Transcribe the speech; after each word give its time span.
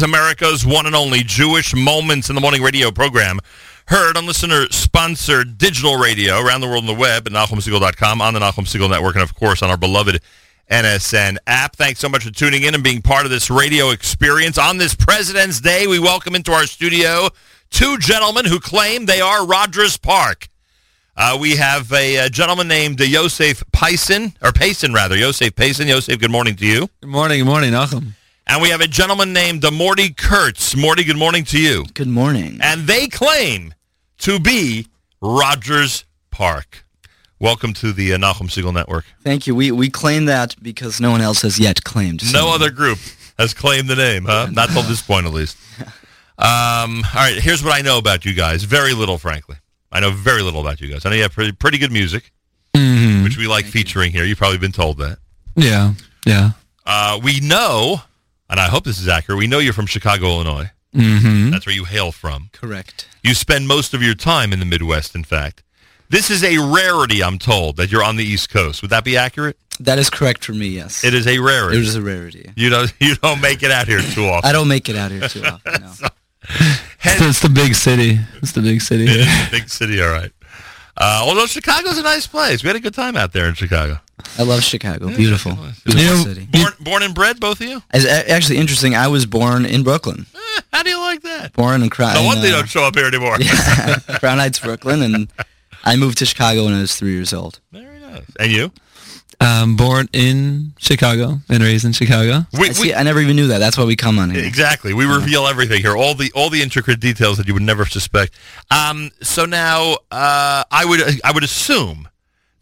is 0.00 0.04
America's 0.04 0.64
one 0.64 0.86
and 0.86 0.94
only 0.94 1.22
Jewish 1.22 1.74
Moments 1.74 2.30
in 2.30 2.34
the 2.34 2.40
Morning 2.40 2.62
radio 2.62 2.90
program. 2.90 3.38
Heard 3.86 4.16
on 4.16 4.24
listener-sponsored 4.24 5.58
digital 5.58 5.98
radio 5.98 6.40
around 6.40 6.62
the 6.62 6.68
world 6.68 6.84
on 6.84 6.86
the 6.86 6.98
web 6.98 7.26
at 7.26 7.32
NachumSegal.com, 7.34 8.22
on 8.22 8.32
the 8.32 8.40
Nachum 8.40 8.64
Segal 8.64 8.88
Network, 8.88 9.16
and 9.16 9.22
of 9.22 9.34
course 9.34 9.62
on 9.62 9.68
our 9.68 9.76
beloved 9.76 10.22
NSN 10.70 11.36
app. 11.46 11.76
Thanks 11.76 12.00
so 12.00 12.08
much 12.08 12.24
for 12.24 12.30
tuning 12.30 12.62
in 12.62 12.74
and 12.74 12.82
being 12.82 13.02
part 13.02 13.26
of 13.26 13.30
this 13.30 13.50
radio 13.50 13.90
experience. 13.90 14.56
On 14.56 14.78
this 14.78 14.94
President's 14.94 15.60
Day, 15.60 15.86
we 15.86 15.98
welcome 15.98 16.34
into 16.34 16.52
our 16.52 16.64
studio 16.64 17.28
two 17.68 17.98
gentlemen 17.98 18.46
who 18.46 18.58
claim 18.58 19.04
they 19.04 19.20
are 19.20 19.44
Rogers 19.44 19.98
Park. 19.98 20.48
Uh, 21.14 21.36
we 21.38 21.56
have 21.56 21.92
a, 21.92 22.16
a, 22.16 22.30
gentleman 22.30 22.68
named 22.68 23.00
Yosef 23.00 23.62
Payson, 23.72 24.32
or 24.40 24.52
Payson 24.52 24.94
rather, 24.94 25.16
Yosef 25.16 25.54
Payson. 25.54 25.88
Yosef, 25.88 26.18
good 26.18 26.30
morning 26.30 26.56
to 26.56 26.64
you. 26.64 26.88
Good 27.02 27.10
morning, 27.10 27.40
good 27.40 27.46
morning, 27.46 27.72
Nachum. 27.72 28.14
And 28.46 28.60
we 28.60 28.70
have 28.70 28.80
a 28.80 28.86
gentleman 28.86 29.32
named 29.32 29.64
Morty 29.72 30.10
Kurtz. 30.10 30.74
Morty, 30.76 31.04
good 31.04 31.16
morning 31.16 31.44
to 31.44 31.58
you. 31.58 31.84
Good 31.94 32.08
morning. 32.08 32.58
And 32.60 32.86
they 32.86 33.06
claim 33.06 33.74
to 34.18 34.40
be 34.40 34.86
Rogers 35.20 36.04
Park. 36.30 36.84
Welcome 37.38 37.72
to 37.74 37.92
the 37.92 38.12
uh, 38.12 38.18
Nachum 38.18 38.48
Segal 38.48 38.74
Network. 38.74 39.04
Thank 39.22 39.46
you. 39.46 39.54
We 39.54 39.70
we 39.70 39.88
claim 39.88 40.26
that 40.26 40.56
because 40.62 41.00
no 41.00 41.10
one 41.10 41.20
else 41.20 41.42
has 41.42 41.58
yet 41.58 41.84
claimed. 41.84 42.20
So. 42.22 42.38
No 42.38 42.54
other 42.54 42.70
group 42.70 42.98
has 43.38 43.54
claimed 43.54 43.88
the 43.88 43.96
name, 43.96 44.24
huh? 44.24 44.48
Not 44.52 44.68
till 44.70 44.82
this 44.82 45.00
point, 45.02 45.26
at 45.26 45.32
least. 45.32 45.56
Um, 46.40 47.04
all 47.14 47.20
right, 47.20 47.36
here's 47.36 47.62
what 47.62 47.78
I 47.78 47.82
know 47.82 47.98
about 47.98 48.24
you 48.24 48.32
guys. 48.32 48.64
Very 48.64 48.94
little, 48.94 49.18
frankly. 49.18 49.56
I 49.92 50.00
know 50.00 50.10
very 50.10 50.40
little 50.40 50.62
about 50.62 50.80
you 50.80 50.88
guys. 50.88 51.04
I 51.04 51.10
know 51.10 51.16
you 51.16 51.22
have 51.22 51.32
pretty, 51.32 51.52
pretty 51.52 51.76
good 51.76 51.92
music, 51.92 52.32
mm-hmm. 52.72 53.22
which 53.24 53.36
we 53.36 53.46
like 53.46 53.64
Thank 53.64 53.74
featuring 53.74 54.12
you. 54.12 54.20
here. 54.20 54.24
You've 54.24 54.38
probably 54.38 54.56
been 54.56 54.72
told 54.72 54.96
that. 54.98 55.18
Yeah, 55.54 55.92
yeah. 56.24 56.52
Uh, 56.86 57.20
we 57.22 57.40
know, 57.40 58.00
and 58.50 58.60
I 58.60 58.68
hope 58.68 58.84
this 58.84 59.00
is 59.00 59.08
accurate, 59.08 59.38
we 59.38 59.46
know 59.46 59.58
you're 59.58 59.72
from 59.72 59.86
Chicago, 59.86 60.26
Illinois. 60.26 60.70
Mm-hmm. 60.94 61.50
That's 61.50 61.66
where 61.66 61.74
you 61.74 61.84
hail 61.84 62.10
from. 62.10 62.50
Correct. 62.52 63.06
You 63.22 63.34
spend 63.34 63.68
most 63.68 63.94
of 63.94 64.02
your 64.02 64.14
time 64.14 64.52
in 64.52 64.58
the 64.58 64.66
Midwest, 64.66 65.14
in 65.14 65.24
fact. 65.24 65.62
This 66.08 66.28
is 66.28 66.42
a 66.42 66.58
rarity, 66.58 67.22
I'm 67.22 67.38
told, 67.38 67.76
that 67.76 67.92
you're 67.92 68.02
on 68.02 68.16
the 68.16 68.24
East 68.24 68.50
Coast. 68.50 68.82
Would 68.82 68.90
that 68.90 69.04
be 69.04 69.16
accurate? 69.16 69.56
That 69.78 69.98
is 70.00 70.10
correct 70.10 70.44
for 70.44 70.52
me, 70.52 70.66
yes. 70.66 71.04
It 71.04 71.14
is 71.14 71.28
a 71.28 71.38
rarity. 71.38 71.78
It 71.78 71.84
is 71.84 71.94
a 71.94 72.02
rarity. 72.02 72.50
You 72.56 72.68
don't, 72.68 72.92
you 73.00 73.14
don't 73.14 73.40
make 73.40 73.62
it 73.62 73.70
out 73.70 73.86
here 73.86 74.00
too 74.00 74.26
often. 74.26 74.48
I 74.48 74.52
don't 74.52 74.68
make 74.68 74.88
it 74.88 74.96
out 74.96 75.12
here 75.12 75.28
too 75.28 75.42
often, 75.44 75.82
no. 75.82 75.92
so, 75.92 76.08
it's 77.04 77.40
the 77.40 77.48
big 77.48 77.76
city. 77.76 78.18
It's 78.42 78.52
the 78.52 78.62
big 78.62 78.82
city. 78.82 79.06
big 79.52 79.68
city, 79.68 80.02
all 80.02 80.10
right. 80.10 80.32
Uh, 80.96 81.22
although 81.24 81.46
Chicago's 81.46 81.96
a 81.96 82.02
nice 82.02 82.26
place. 82.26 82.62
We 82.62 82.66
had 82.66 82.76
a 82.76 82.80
good 82.80 82.94
time 82.94 83.16
out 83.16 83.32
there 83.32 83.46
in 83.46 83.54
Chicago. 83.54 84.00
I 84.38 84.42
love 84.42 84.62
Chicago. 84.62 85.08
Yeah, 85.08 85.16
beautiful. 85.16 85.52
Beautiful 85.52 86.00
you 86.00 86.06
know, 86.06 86.22
city. 86.24 86.46
Born, 86.46 86.72
born 86.80 87.02
and 87.02 87.14
bred, 87.14 87.40
both 87.40 87.60
of 87.60 87.66
you? 87.66 87.82
It's 87.92 88.06
actually 88.06 88.58
interesting. 88.58 88.94
I 88.94 89.08
was 89.08 89.26
born 89.26 89.66
in 89.66 89.82
Brooklyn. 89.82 90.26
Eh, 90.34 90.60
how 90.72 90.82
do 90.82 90.90
you 90.90 90.98
like 91.00 91.22
that? 91.22 91.52
Born 91.52 91.82
and 91.82 91.90
Crown. 91.90 92.14
No 92.14 92.24
wonder 92.24 92.40
uh, 92.40 92.42
they 92.42 92.50
don't 92.50 92.68
show 92.68 92.84
up 92.84 92.96
here 92.96 93.06
anymore. 93.06 93.36
Yeah, 93.40 93.96
Crown 94.18 94.38
Heights, 94.38 94.58
Brooklyn, 94.58 95.02
and 95.02 95.28
I 95.84 95.96
moved 95.96 96.18
to 96.18 96.26
Chicago 96.26 96.64
when 96.64 96.74
I 96.74 96.80
was 96.80 96.96
three 96.96 97.12
years 97.12 97.32
old. 97.32 97.60
Very 97.72 97.98
nice. 98.00 98.24
And 98.38 98.52
you? 98.52 98.72
Um, 99.42 99.76
born 99.76 100.06
in 100.12 100.74
Chicago 100.78 101.38
and 101.48 101.62
raised 101.62 101.86
in 101.86 101.92
Chicago. 101.92 102.46
We, 102.52 102.68
I, 102.68 102.72
see, 102.72 102.92
I 102.92 103.02
never 103.02 103.20
even 103.20 103.36
knew 103.36 103.46
that. 103.46 103.58
That's 103.58 103.78
why 103.78 103.84
we 103.84 103.96
come 103.96 104.18
on 104.18 104.28
here. 104.28 104.44
Exactly. 104.44 104.92
We 104.92 105.06
reveal 105.06 105.46
everything 105.46 105.80
here, 105.80 105.96
all 105.96 106.14
the 106.14 106.30
all 106.34 106.50
the 106.50 106.60
intricate 106.60 107.00
details 107.00 107.38
that 107.38 107.46
you 107.48 107.54
would 107.54 107.62
never 107.62 107.86
suspect. 107.86 108.34
Um, 108.70 109.10
so 109.22 109.46
now, 109.46 109.94
uh, 110.10 110.64
I 110.70 110.84
would 110.84 111.00
I 111.24 111.32
would 111.32 111.42
assume 111.42 112.08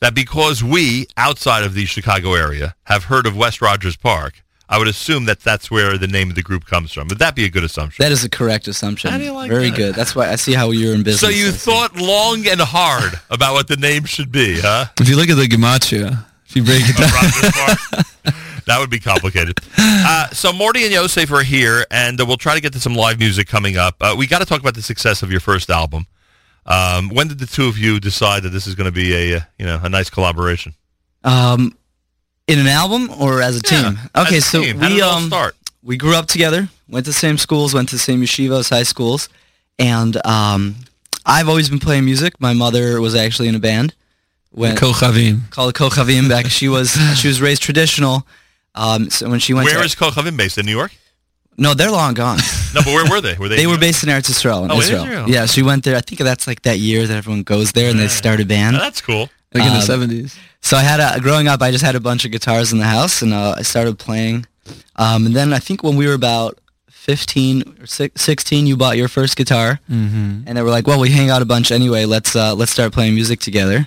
that 0.01 0.15
because 0.15 0.63
we 0.63 1.07
outside 1.17 1.65
of 1.65 1.75
the 1.75 1.85
Chicago 1.87 2.35
area 2.35 2.75
have 2.85 3.05
heard 3.05 3.27
of 3.27 3.37
West 3.37 3.61
Rogers 3.61 3.97
Park, 3.97 4.43
I 4.71 4.79
would 4.79 4.89
assume 4.89 5.25
that 5.25 5.41
that's 5.41 5.71
where 5.71 5.97
the 5.97 6.07
name 6.07 6.29
of 6.29 6.35
the 6.35 6.43
group 6.43 6.67
comes 6.67 6.93
from. 6.93 7.09
Would 7.09 7.19
that 7.21 7.35
be 7.35 7.45
a 7.47 7.49
good 7.49 7.65
assumption? 7.65 8.03
That 8.03 8.13
is 8.13 8.23
a 8.23 8.29
correct 8.29 8.69
assumption. 8.69 9.11
How 9.11 9.17
do 9.17 9.25
you 9.25 9.33
like 9.33 9.51
Very 9.51 9.71
that? 9.71 9.77
good. 9.77 9.95
That's 9.95 10.15
why 10.15 10.29
I 10.31 10.37
see 10.37 10.53
how 10.53 10.71
you're 10.73 10.95
in 10.95 11.03
business. 11.03 11.21
So 11.21 11.29
you 11.29 11.53
thought 11.53 11.97
long 11.97 12.47
and 12.47 12.61
hard 12.61 13.15
about 13.31 13.55
what 13.55 13.69
the 13.69 13.77
name 13.77 14.05
should 14.05 14.31
be, 14.31 14.61
huh? 14.61 14.87
If 15.01 15.09
you 15.09 15.17
look 15.17 15.31
at 15.31 15.37
the 15.37 15.47
gematria, 15.47 16.25
if 16.47 16.55
you 16.55 16.65
break 16.65 16.83
it 16.85 16.97
down. 16.97 18.35
that 18.67 18.79
would 18.79 18.91
be 18.91 19.01
complicated. 19.01 19.59
Uh, 19.79 20.29
so 20.31 20.53
Morty 20.53 20.85
and 20.85 20.93
Yosef 20.93 21.33
are 21.33 21.43
here, 21.43 21.87
and 21.91 22.21
uh, 22.21 22.27
we'll 22.27 22.37
try 22.37 22.55
to 22.55 22.61
get 22.61 22.75
to 22.75 22.81
some 22.81 22.95
live 22.95 23.19
music 23.19 23.49
coming 23.49 23.79
up. 23.79 23.97
Uh, 24.01 24.15
we 24.19 24.27
got 24.27 24.41
to 24.41 24.45
talk 24.45 24.61
about 24.61 24.75
the 24.75 24.83
success 24.83 25.23
of 25.23 25.31
your 25.31 25.41
first 25.41 25.71
album. 25.71 26.07
Um, 26.69 27.09
when 27.09 27.29
did 27.29 27.39
the 27.39 27.47
two 27.47 27.67
of 27.67 27.79
you 27.79 27.99
decide 27.99 28.43
that 28.43 28.51
this 28.51 28.67
is 28.67 28.75
going 28.75 28.85
to 28.85 28.93
be 28.93 29.15
a 29.15 29.39
uh, 29.39 29.41
you 29.59 29.65
know 29.67 29.81
a 29.83 29.89
nice 29.89 30.11
collaboration? 30.11 30.75
Um, 31.25 31.77
in 32.47 32.59
an 32.59 32.67
album 32.67 33.11
or 33.19 33.41
as 33.41 33.57
a 33.57 33.63
team? 33.63 33.99
Yeah, 34.15 34.23
okay, 34.23 34.39
a 34.39 34.41
so 34.43 34.63
team. 34.63 34.79
How 34.79 34.89
we 34.89 35.01
um 35.01 35.27
start? 35.29 35.57
we 35.83 35.97
grew 35.97 36.15
up 36.15 36.27
together, 36.27 36.69
went 36.89 37.07
to 37.07 37.11
the 37.11 37.15
same 37.15 37.39
schools, 37.39 37.73
went 37.73 37.89
to 37.89 37.95
the 37.95 38.01
same 38.01 38.21
yeshivas, 38.21 38.69
high 38.69 38.83
schools, 38.83 39.31
and 39.79 40.25
um, 40.27 40.77
I've 41.25 41.49
always 41.49 41.71
been 41.71 41.79
playing 41.79 42.05
music. 42.05 42.39
My 42.39 42.53
mother 42.53 43.01
was 43.01 43.15
actually 43.15 43.49
in 43.49 43.55
a 43.55 43.61
band 43.61 43.95
when 44.51 44.77
Kochavim. 44.77 45.51
Called 45.51 45.75
Kochavim 45.75 46.29
back. 46.29 46.47
She 46.47 46.69
was 46.69 46.97
she 47.17 47.29
was 47.29 47.41
raised 47.41 47.63
traditional. 47.63 48.27
Um, 48.75 49.09
so 49.11 49.29
when 49.31 49.41
she 49.41 49.55
went, 49.55 49.65
where 49.65 49.79
to, 49.79 49.85
is 49.85 49.95
Kochavim 49.95 50.37
based 50.37 50.59
in 50.59 50.67
New 50.67 50.77
York? 50.77 50.93
No, 51.59 51.75
they're 51.75 51.91
long 51.91 52.15
gone. 52.15 52.39
no, 52.75 52.83
but 52.85 52.87
where 52.87 53.11
were 53.11 53.21
they? 53.21 53.35
Were 53.37 53.49
they? 53.49 53.57
they 53.57 53.67
were 53.67 53.79
based 53.79 54.05
in 54.05 54.09
Eretz 54.09 54.31
Israel. 54.31 54.65
In 54.65 54.71
oh, 54.71 54.79
Israel. 54.79 55.05
Israel. 55.05 55.29
Yeah, 55.29 55.47
she 55.47 55.63
went 55.63 55.85
there. 55.85 55.97
I 55.97 56.01
think 56.01 56.21
that's 56.21 56.47
like 56.47 56.63
that 56.63 56.79
year 56.79 57.07
that 57.07 57.17
everyone 57.17 57.43
goes 57.43 57.73
there 57.73 57.91
and 57.91 57.99
they 57.99 58.09
start 58.09 58.41
a 58.41 58.47
band. 58.47 58.77
Oh, 58.77 58.79
that's 58.79 59.01
cool. 59.01 59.29
Like 59.53 59.65
in 59.65 59.71
um, 59.71 59.75
the 59.75 59.83
seventies. 59.83 60.39
So 60.61 60.77
I 60.77 60.83
had 60.83 61.01
a 61.01 61.21
growing 61.21 61.49
up. 61.49 61.61
I 61.61 61.71
just 61.71 61.85
had 61.85 61.97
a 61.97 62.01
bunch 62.01 62.25
of 62.25 62.31
guitars 62.31 62.73
in 62.73 62.79
the 62.79 62.87
house, 62.87 63.23
and 63.23 63.35
uh, 63.35 63.57
I 63.59 63.63
started 63.63 63.99
playing. 63.99 64.47
Um, 64.97 65.27
and 65.27 65.35
then 65.35 65.53
I 65.53 65.59
think 65.59 65.83
when 65.83 65.97
we 65.97 66.07
were 66.07 66.15
about 66.15 66.59
15 66.91 67.79
or 67.81 67.87
16 67.87 68.67
you 68.67 68.77
bought 68.77 68.99
your 68.99 69.09
first 69.09 69.35
guitar 69.35 69.81
mm-hmm. 69.91 70.43
and 70.47 70.59
they 70.59 70.61
were 70.61 70.69
like 70.69 70.87
well 70.87 71.01
we 71.01 71.09
hang 71.09 71.31
out 71.31 71.41
a 71.41 71.47
bunch 71.47 71.71
anyway 71.71 72.05
let's 72.05 72.37
uh, 72.37 72.55
let's 72.55 72.71
start 72.71 72.93
playing 72.93 73.15
music 73.15 73.41
together 73.41 73.87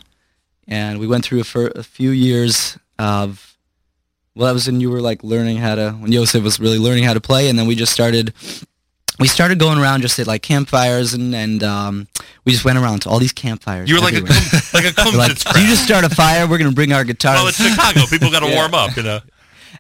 and 0.68 1.00
we 1.00 1.06
went 1.06 1.24
through 1.24 1.42
a, 1.42 1.44
for 1.44 1.68
a 1.76 1.84
few 1.84 2.09
years 2.09 2.80
of 2.98 3.50
well 4.36 4.47
that 4.47 4.53
was 4.53 4.68
when 4.68 4.81
you 4.81 4.90
were 4.90 5.02
like 5.02 5.24
learning 5.24 5.58
how 5.58 5.75
to 5.75 5.92
when 5.92 6.12
Yosef 6.12 6.44
was 6.44 6.59
really 6.59 6.80
learning 6.80 7.03
how 7.03 7.14
to 7.14 7.22
play 7.22 7.50
and 7.50 7.58
then 7.58 7.68
we 7.68 7.75
just 7.75 7.92
started 7.92 8.34
we 9.22 9.28
started 9.28 9.59
going 9.59 9.78
around 9.78 10.02
just 10.02 10.18
at 10.19 10.28
like 10.28 10.42
campfires 10.42 11.14
and 11.14 11.34
and 11.36 11.64
um, 11.64 12.08
we 12.44 12.52
just 12.52 12.66
went 12.66 12.78
around 12.78 13.03
to 13.03 13.09
all 13.09 13.20
these 13.20 13.31
campfires. 13.31 13.88
You 13.88 13.96
were 13.96 14.02
like 14.02 14.16
everywhere. 14.16 14.38
a 14.38 14.75
like 14.75 14.86
a 14.86 15.18
like, 15.18 15.30
you 15.30 15.68
just 15.68 15.84
start 15.84 16.03
a 16.03 16.09
fire. 16.09 16.47
We're 16.47 16.58
gonna 16.58 16.72
bring 16.72 16.91
our 16.91 17.03
guitars. 17.03 17.38
Well, 17.38 17.47
it's 17.47 17.64
Chicago. 17.64 18.06
People 18.08 18.31
got 18.31 18.41
to 18.41 18.47
yeah. 18.50 18.56
warm 18.56 18.74
up, 18.74 18.97
you 18.97 19.03
know. 19.03 19.20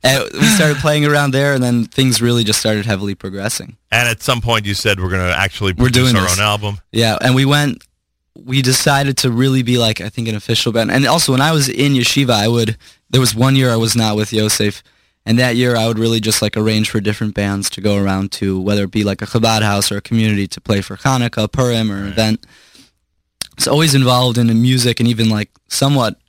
And 0.03 0.23
we 0.33 0.45
started 0.45 0.77
playing 0.77 1.05
around 1.05 1.31
there, 1.31 1.53
and 1.53 1.63
then 1.63 1.85
things 1.85 2.21
really 2.21 2.43
just 2.43 2.59
started 2.59 2.85
heavily 2.85 3.13
progressing. 3.13 3.77
And 3.91 4.07
at 4.07 4.23
some 4.23 4.41
point, 4.41 4.65
you 4.65 4.73
said 4.73 4.99
we're 4.99 5.09
gonna 5.09 5.33
actually 5.35 5.73
produce 5.73 5.97
we're 5.97 6.11
doing 6.11 6.15
our 6.15 6.29
this. 6.29 6.39
own 6.39 6.43
album. 6.43 6.77
Yeah, 6.91 7.17
and 7.19 7.35
we 7.35 7.45
went 7.45 7.83
we 8.35 8.61
decided 8.61 9.17
to 9.17 9.31
really 9.31 9.63
be 9.63 9.77
like 9.77 10.01
I 10.01 10.09
think 10.09 10.27
an 10.27 10.35
official 10.35 10.71
band. 10.71 10.91
And 10.91 11.05
also 11.05 11.31
when 11.31 11.41
I 11.41 11.51
was 11.51 11.67
in 11.67 11.93
yeshiva, 11.93 12.31
I 12.31 12.47
would 12.47 12.77
there 13.11 13.21
was 13.21 13.35
one 13.35 13.55
year 13.55 13.69
I 13.69 13.75
was 13.75 13.95
not 13.95 14.15
with 14.15 14.33
Yosef, 14.33 14.81
and 15.25 15.37
that 15.37 15.55
year 15.55 15.75
I 15.75 15.87
would 15.87 15.99
really 15.99 16.19
just 16.19 16.41
like 16.41 16.57
arrange 16.57 16.89
for 16.89 16.99
different 16.99 17.35
bands 17.35 17.69
to 17.71 17.81
go 17.81 17.97
around 17.97 18.31
to, 18.33 18.59
whether 18.59 18.83
it 18.83 18.91
be 18.91 19.03
like 19.03 19.21
a 19.21 19.25
Chabad 19.25 19.61
house 19.61 19.91
or 19.91 19.97
a 19.97 20.01
community 20.01 20.47
to 20.47 20.61
play 20.61 20.81
for 20.81 20.95
Hanukkah, 20.97 21.51
Purim, 21.51 21.91
or 21.91 21.97
an 21.97 22.07
event. 22.07 22.45
It's 23.57 23.67
always 23.67 23.93
involved 23.93 24.37
in 24.37 24.47
the 24.47 24.55
music 24.55 24.99
and 24.99 25.07
even 25.07 25.29
like 25.29 25.51
somewhat 25.67 26.19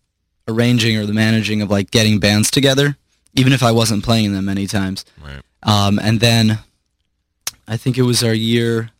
arranging 0.46 0.98
or 0.98 1.06
the 1.06 1.14
managing 1.14 1.62
of 1.62 1.70
like 1.70 1.90
getting 1.90 2.18
bands 2.18 2.50
together, 2.50 2.96
even 3.34 3.52
if 3.52 3.62
I 3.62 3.72
wasn't 3.72 4.04
playing 4.04 4.32
them 4.32 4.44
many 4.44 4.66
times. 4.66 5.04
Right. 5.24 5.40
Um, 5.62 5.98
and 5.98 6.20
then 6.20 6.58
I 7.66 7.76
think 7.76 7.96
it 7.96 8.02
was 8.02 8.22
our 8.22 8.34
year 8.34 8.90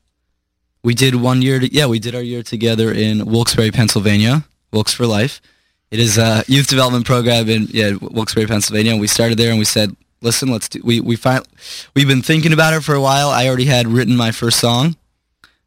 we 0.82 0.94
did 0.94 1.14
one 1.14 1.43
year. 1.43 1.60
To, 1.60 1.72
yeah, 1.72 1.87
we 1.87 1.99
did 1.99 2.14
our 2.14 2.22
year 2.22 2.43
together 2.43 2.93
in 2.93 3.25
Wilkes-Barre, 3.25 3.70
Pennsylvania. 3.70 4.44
Wilkes 4.72 4.94
for 4.94 5.06
Life. 5.06 5.41
It 5.92 6.00
is 6.00 6.16
a 6.16 6.42
youth 6.48 6.69
development 6.69 7.04
program 7.04 7.50
in 7.50 7.66
yeah 7.70 7.92
Wilkes-Barre, 8.00 8.47
Pennsylvania. 8.47 8.92
And 8.92 9.00
we 9.00 9.06
started 9.06 9.36
there, 9.36 9.50
and 9.50 9.58
we 9.58 9.66
said, 9.66 9.94
"Listen, 10.22 10.50
let's 10.50 10.66
do." 10.66 10.80
We 10.82 11.00
we 11.00 11.16
find 11.16 11.47
we've 11.94 12.08
been 12.08 12.22
thinking 12.22 12.54
about 12.54 12.72
it 12.72 12.82
for 12.82 12.94
a 12.94 13.00
while. 13.00 13.28
I 13.28 13.47
already 13.47 13.66
had 13.66 13.86
written 13.86 14.16
my 14.16 14.32
first 14.32 14.58
song. 14.58 14.96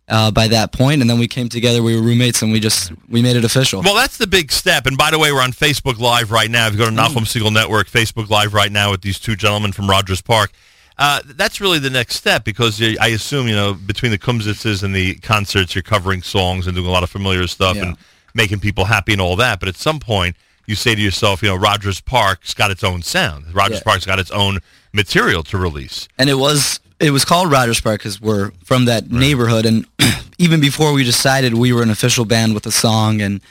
Uh, 0.07 0.29
by 0.29 0.47
that 0.47 0.71
point, 0.71 1.01
and 1.01 1.09
then 1.09 1.17
we 1.17 1.27
came 1.27 1.49
together. 1.49 1.81
We 1.81 1.95
were 1.95 2.01
roommates, 2.03 2.43
and 2.43 2.51
we 2.51 2.59
just 2.59 2.91
we 3.09 3.23
made 3.23 3.35
it 3.35 3.43
official. 3.43 3.81
Well, 3.81 3.95
that's 3.95 4.17
the 4.17 4.27
big 4.27 4.51
step. 4.51 4.85
And 4.85 4.95
by 4.95 5.09
the 5.09 5.17
way, 5.17 5.31
we're 5.31 5.41
on 5.41 5.51
Facebook 5.51 5.97
Live 5.97 6.29
right 6.29 6.49
now. 6.49 6.67
If 6.67 6.73
you 6.73 6.77
go 6.77 6.85
to 6.85 6.91
mm. 6.91 7.07
Segal 7.25 7.51
Network, 7.51 7.87
Facebook 7.87 8.29
Live 8.29 8.53
right 8.53 8.71
now 8.71 8.91
with 8.91 9.01
these 9.01 9.19
two 9.19 9.35
gentlemen 9.35 9.71
from 9.71 9.89
Rogers 9.89 10.21
Park. 10.21 10.51
Uh, 10.99 11.21
that's 11.35 11.59
really 11.59 11.79
the 11.79 11.89
next 11.89 12.17
step 12.17 12.43
because 12.43 12.79
I 12.81 13.07
assume 13.07 13.47
you 13.47 13.55
know 13.55 13.73
between 13.73 14.11
the 14.11 14.19
kumsitzes 14.19 14.83
and 14.83 14.93
the 14.95 15.15
concerts, 15.15 15.73
you're 15.73 15.81
covering 15.81 16.21
songs 16.21 16.67
and 16.67 16.75
doing 16.75 16.87
a 16.87 16.91
lot 16.91 17.01
of 17.01 17.09
familiar 17.09 17.47
stuff 17.47 17.75
yeah. 17.75 17.87
and 17.87 17.97
making 18.35 18.59
people 18.59 18.85
happy 18.85 19.13
and 19.13 19.21
all 19.21 19.35
that. 19.37 19.59
But 19.59 19.69
at 19.69 19.75
some 19.75 19.99
point, 19.99 20.35
you 20.67 20.75
say 20.75 20.93
to 20.93 21.01
yourself, 21.01 21.41
you 21.41 21.49
know, 21.49 21.55
Rogers 21.55 22.01
Park's 22.01 22.53
got 22.53 22.69
its 22.69 22.83
own 22.83 23.01
sound. 23.01 23.53
Rogers 23.55 23.77
yeah. 23.77 23.83
Park's 23.83 24.05
got 24.05 24.19
its 24.19 24.31
own 24.31 24.59
material 24.93 25.41
to 25.43 25.57
release. 25.57 26.07
And 26.17 26.29
it 26.29 26.35
was 26.35 26.79
it 26.99 27.11
was 27.11 27.25
called 27.25 27.51
Rogers 27.51 27.81
Park 27.81 27.99
because 27.99 28.21
we're 28.21 28.51
from 28.63 28.85
that 28.85 29.03
right. 29.03 29.11
neighborhood. 29.11 29.65
And 29.65 29.87
even 30.37 30.61
before 30.61 30.93
we 30.93 31.03
decided 31.03 31.53
we 31.53 31.73
were 31.73 31.83
an 31.83 31.89
official 31.89 32.25
band 32.25 32.53
with 32.53 32.65
a 32.65 32.71
song, 32.71 33.21
and 33.21 33.41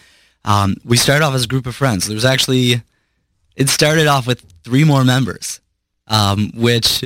um, 0.45 0.77
we 0.85 0.97
started 0.97 1.25
off 1.25 1.35
as 1.35 1.45
a 1.45 1.49
group 1.49 1.67
of 1.67 1.75
friends. 1.75 2.07
There 2.07 2.15
was 2.15 2.25
actually 2.25 2.83
it 3.57 3.69
started 3.69 4.07
off 4.07 4.27
with 4.27 4.45
three 4.65 4.85
more 4.85 5.05
members, 5.05 5.61
um, 6.09 6.53
which 6.55 7.05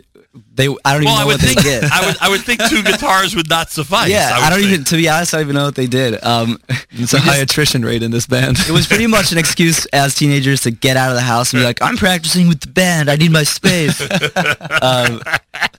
they 0.55 0.69
I 0.85 0.93
don't 0.93 1.03
even 1.03 1.05
Well, 1.07 1.17
know 1.17 1.23
I 1.23 1.25
what 1.25 1.33
would 1.35 1.41
they 1.41 1.55
think 1.55 1.63
did. 1.63 1.85
I 1.91 2.07
would 2.07 2.17
I 2.21 2.29
would 2.29 2.41
think 2.43 2.63
two 2.69 2.83
guitars 2.91 3.35
would 3.35 3.49
not 3.49 3.71
suffice. 3.71 4.11
yeah, 4.11 4.37
would 4.37 4.45
I, 4.45 4.51
don't 4.51 4.59
think. 4.61 4.73
even 4.73 4.85
to 4.85 4.97
be 4.97 5.09
honest, 5.09 5.33
I 5.35 5.39
don't 5.39 5.47
even 5.47 5.57
know 5.57 5.65
what 5.65 5.75
they 5.75 5.87
did. 5.87 6.23
Um, 6.23 6.61
It's 6.91 7.15
a 7.15 7.19
high 7.19 7.39
attrition 7.39 7.85
rate 7.85 8.03
in 8.03 8.11
this 8.11 8.27
band. 8.27 8.59
it 8.61 8.71
was 8.71 8.87
pretty 8.87 9.07
much 9.07 9.33
an 9.33 9.39
excuse 9.45 9.87
as 9.87 10.15
teenagers 10.15 10.61
to 10.63 10.71
get 10.71 10.97
out 10.97 11.09
of 11.11 11.15
the 11.17 11.23
house 11.23 11.53
and 11.53 11.61
be 11.61 11.65
like, 11.65 11.81
I'm 11.83 11.97
practicing 11.97 12.47
with 12.49 12.61
the 12.61 12.69
band. 12.69 13.09
I 13.11 13.17
need 13.17 13.31
my 13.33 13.43
space. 13.43 14.01
um, 14.83 15.21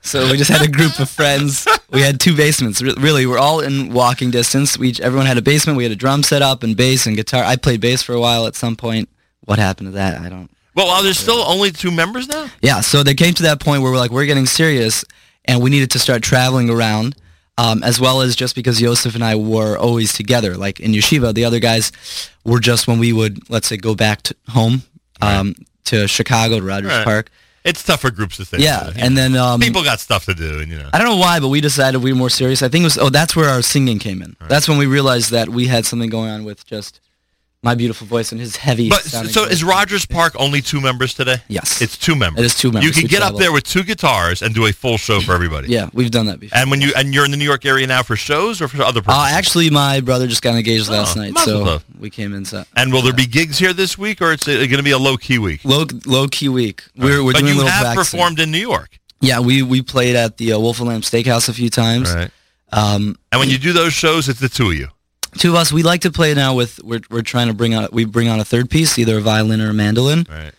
so 0.02 0.30
we 0.30 0.36
just 0.36 0.50
had 0.50 0.62
a 0.62 0.70
group 0.70 0.98
of 0.98 1.08
friends. 1.08 1.66
We 1.90 2.00
had 2.02 2.18
two 2.20 2.36
basements. 2.36 2.82
Re- 2.82 2.94
really, 2.98 3.26
we're 3.26 3.38
all 3.38 3.60
in 3.60 3.92
walking 3.92 4.30
distance. 4.30 4.76
We 4.78 4.88
each- 4.88 5.00
everyone 5.00 5.26
had 5.26 5.38
a 5.38 5.42
basement. 5.42 5.76
We 5.76 5.84
had 5.84 5.92
a 5.92 5.96
drum 5.96 6.22
set 6.22 6.42
up 6.42 6.62
and 6.62 6.76
bass 6.76 7.06
and 7.06 7.16
guitar. 7.16 7.44
I 7.44 7.56
played 7.56 7.80
bass 7.80 8.02
for 8.02 8.14
a 8.14 8.20
while 8.20 8.46
at 8.46 8.56
some 8.56 8.76
point. 8.76 9.08
What 9.44 9.58
happened 9.58 9.88
to 9.88 9.92
that? 9.92 10.20
I 10.20 10.28
don't. 10.28 10.50
Well, 10.74 10.86
well, 10.86 11.02
there's 11.02 11.18
still 11.18 11.40
only 11.46 11.70
two 11.72 11.90
members 11.90 12.28
now. 12.28 12.46
Yeah, 12.62 12.80
so 12.80 13.02
they 13.02 13.14
came 13.14 13.34
to 13.34 13.42
that 13.44 13.60
point 13.60 13.82
where 13.82 13.90
we're 13.90 13.98
like, 13.98 14.10
we're 14.10 14.26
getting 14.26 14.46
serious, 14.46 15.04
and 15.44 15.62
we 15.62 15.70
needed 15.70 15.90
to 15.92 15.98
start 15.98 16.22
traveling 16.22 16.70
around, 16.70 17.16
um, 17.58 17.82
as 17.82 17.98
well 18.00 18.20
as 18.20 18.36
just 18.36 18.54
because 18.54 18.80
Yosef 18.80 19.14
and 19.14 19.24
I 19.24 19.34
were 19.36 19.76
always 19.76 20.12
together. 20.12 20.56
Like 20.56 20.78
in 20.80 20.92
yeshiva, 20.92 21.34
the 21.34 21.44
other 21.44 21.58
guys 21.58 21.90
were 22.44 22.60
just 22.60 22.86
when 22.86 22.98
we 22.98 23.12
would, 23.12 23.50
let's 23.50 23.66
say, 23.66 23.76
go 23.76 23.94
back 23.94 24.22
to 24.22 24.36
home 24.48 24.82
um, 25.20 25.54
to 25.86 26.06
Chicago 26.06 26.60
to 26.60 26.64
Rogers 26.64 26.90
Right. 26.92 27.04
Park. 27.04 27.30
It's 27.62 27.82
tough 27.82 28.00
for 28.00 28.10
groups 28.10 28.38
to 28.38 28.46
stay. 28.46 28.58
Yeah, 28.58 28.78
together. 28.80 29.00
and 29.04 29.18
then 29.18 29.36
um, 29.36 29.60
people 29.60 29.82
got 29.84 30.00
stuff 30.00 30.24
to 30.26 30.34
do, 30.34 30.60
and 30.60 30.70
you 30.70 30.78
know. 30.78 30.88
I 30.94 30.98
don't 30.98 31.08
know 31.08 31.16
why, 31.16 31.40
but 31.40 31.48
we 31.48 31.60
decided 31.60 32.02
we 32.02 32.10
were 32.12 32.18
more 32.18 32.30
serious. 32.30 32.62
I 32.62 32.68
think 32.70 32.82
it 32.82 32.86
was 32.86 32.96
oh, 32.96 33.10
that's 33.10 33.36
where 33.36 33.50
our 33.50 33.60
singing 33.60 33.98
came 33.98 34.22
in. 34.22 34.34
That's 34.48 34.66
when 34.66 34.78
we 34.78 34.86
realized 34.86 35.30
that 35.32 35.50
we 35.50 35.66
had 35.66 35.84
something 35.84 36.08
going 36.08 36.30
on 36.30 36.44
with 36.44 36.64
just 36.64 37.00
my 37.62 37.74
beautiful 37.74 38.06
voice 38.06 38.32
and 38.32 38.40
his 38.40 38.56
heavy. 38.56 38.88
But 38.88 39.02
so 39.02 39.42
voice. 39.44 39.52
is 39.52 39.62
Rogers 39.64 40.06
Park 40.06 40.34
only 40.38 40.62
two 40.62 40.80
members 40.80 41.12
today? 41.12 41.36
Yes. 41.48 41.82
it's 41.82 41.96
two 41.98 42.14
members. 42.16 42.40
It 42.42 42.46
is 42.46 42.54
two 42.54 42.72
members. 42.72 42.86
You 42.86 42.92
can 43.02 43.06
get 43.08 43.22
up 43.22 43.36
there 43.36 43.52
with 43.52 43.64
two 43.64 43.82
guitars 43.82 44.40
and 44.40 44.54
do 44.54 44.64
a 44.66 44.72
full 44.72 44.96
show 44.96 45.20
for 45.20 45.34
everybody. 45.34 45.68
Yeah, 45.68 45.90
we've 45.92 46.10
done 46.10 46.26
that 46.26 46.40
before. 46.40 46.56
And 46.58 46.70
when 46.70 46.80
you 46.80 46.92
and 46.96 47.12
you're 47.12 47.24
in 47.26 47.30
the 47.30 47.36
New 47.36 47.44
York 47.44 47.66
area 47.66 47.86
now 47.86 48.02
for 48.02 48.16
shows 48.16 48.62
or 48.62 48.68
for 48.68 48.82
other 48.82 49.02
Uh, 49.06 49.28
actually, 49.30 49.68
my 49.68 50.00
brother 50.00 50.26
just 50.26 50.40
got 50.42 50.54
engaged 50.56 50.88
last 50.88 51.16
Oh, 51.16 51.20
night, 51.20 51.36
so 51.38 51.82
we 51.98 52.08
came 52.08 52.32
in. 52.34 52.44
So 52.46 52.64
and 52.76 52.92
will 52.92 53.02
there 53.02 53.12
be 53.12 53.26
gigs 53.26 53.58
here 53.58 53.74
this 53.74 53.98
week, 53.98 54.22
or 54.22 54.32
it's 54.32 54.46
going 54.46 54.68
to 54.70 54.82
be 54.82 54.92
a 54.92 54.98
low 54.98 55.16
key 55.18 55.38
week? 55.38 55.60
low 55.64 55.84
low 56.06 56.28
key 56.28 56.48
week. 56.48 56.82
We're 56.96 57.22
we're 57.22 57.32
but 57.34 57.40
doing 57.40 57.58
a 57.58 57.62
you 57.62 57.66
have 57.66 57.94
performed 57.94 58.40
in 58.40 58.50
New 58.50 58.58
York, 58.58 58.98
Yeah, 59.20 59.40
we 59.40 59.62
we 59.62 59.82
played 59.82 60.16
at 60.16 60.38
the 60.38 60.54
uh, 60.54 60.58
Wolf 60.58 60.78
and 60.80 60.88
Lamb 60.88 61.02
Steakhouse 61.02 61.48
a 61.50 61.52
few 61.52 61.68
times. 61.68 62.10
right? 62.14 62.30
Um, 62.72 63.18
And 63.32 63.38
when 63.40 63.50
you 63.50 63.58
do 63.58 63.72
those 63.74 63.92
shows, 63.92 64.28
it's 64.30 64.40
the 64.40 64.48
two 64.48 64.68
of 64.70 64.74
you. 64.76 64.88
Two 65.38 65.50
of 65.50 65.56
us, 65.56 65.72
we 65.72 65.82
like 65.82 66.02
to 66.02 66.10
play 66.10 66.34
now 66.34 66.54
with. 66.54 66.82
We're 66.82 67.00
we're 67.10 67.22
trying 67.22 67.48
to 67.48 67.54
bring 67.54 67.74
out. 67.74 67.92
We 67.92 68.04
bring 68.04 68.28
on 68.28 68.40
a 68.40 68.44
third 68.44 68.70
piece, 68.70 68.98
either 68.98 69.18
a 69.18 69.20
violin 69.20 69.60
or 69.60 69.70
a 69.70 69.74
mandolin. 69.74 70.26
Right. 70.28 70.52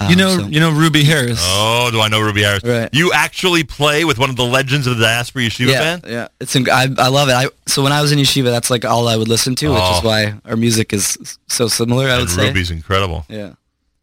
Um, 0.00 0.10
you 0.10 0.16
know, 0.16 0.38
so- 0.38 0.46
you 0.46 0.60
know 0.60 0.70
Ruby 0.70 1.02
Harris. 1.02 1.40
Oh, 1.42 1.88
do 1.90 2.00
I 2.00 2.06
know 2.08 2.20
Ruby 2.20 2.42
Harris? 2.42 2.62
Right. 2.62 2.88
You 2.92 3.12
actually 3.12 3.64
play 3.64 4.04
with 4.04 4.16
one 4.18 4.30
of 4.30 4.36
the 4.36 4.44
legends 4.44 4.86
of 4.86 4.96
the 4.96 5.02
Diaspora 5.04 5.42
Yeshiva 5.42 5.70
yeah, 5.72 5.78
band? 5.80 6.04
yeah. 6.06 6.28
It's 6.40 6.54
inc- 6.54 6.68
I 6.68 6.82
I 7.02 7.08
love 7.08 7.28
it. 7.28 7.32
I 7.32 7.46
so 7.66 7.82
when 7.82 7.90
I 7.92 8.00
was 8.00 8.12
in 8.12 8.18
yeshiva, 8.20 8.44
that's 8.44 8.70
like 8.70 8.84
all 8.84 9.08
I 9.08 9.16
would 9.16 9.26
listen 9.28 9.54
to, 9.56 9.70
which 9.70 9.82
Oh. 9.82 9.98
is 9.98 10.04
why 10.04 10.34
our 10.44 10.56
music 10.56 10.92
is 10.92 11.38
so 11.48 11.66
similar. 11.66 12.08
I 12.08 12.14
would 12.14 12.22
And 12.22 12.30
say. 12.30 12.46
Ruby's 12.46 12.70
incredible. 12.70 13.24
Yeah. 13.28 13.54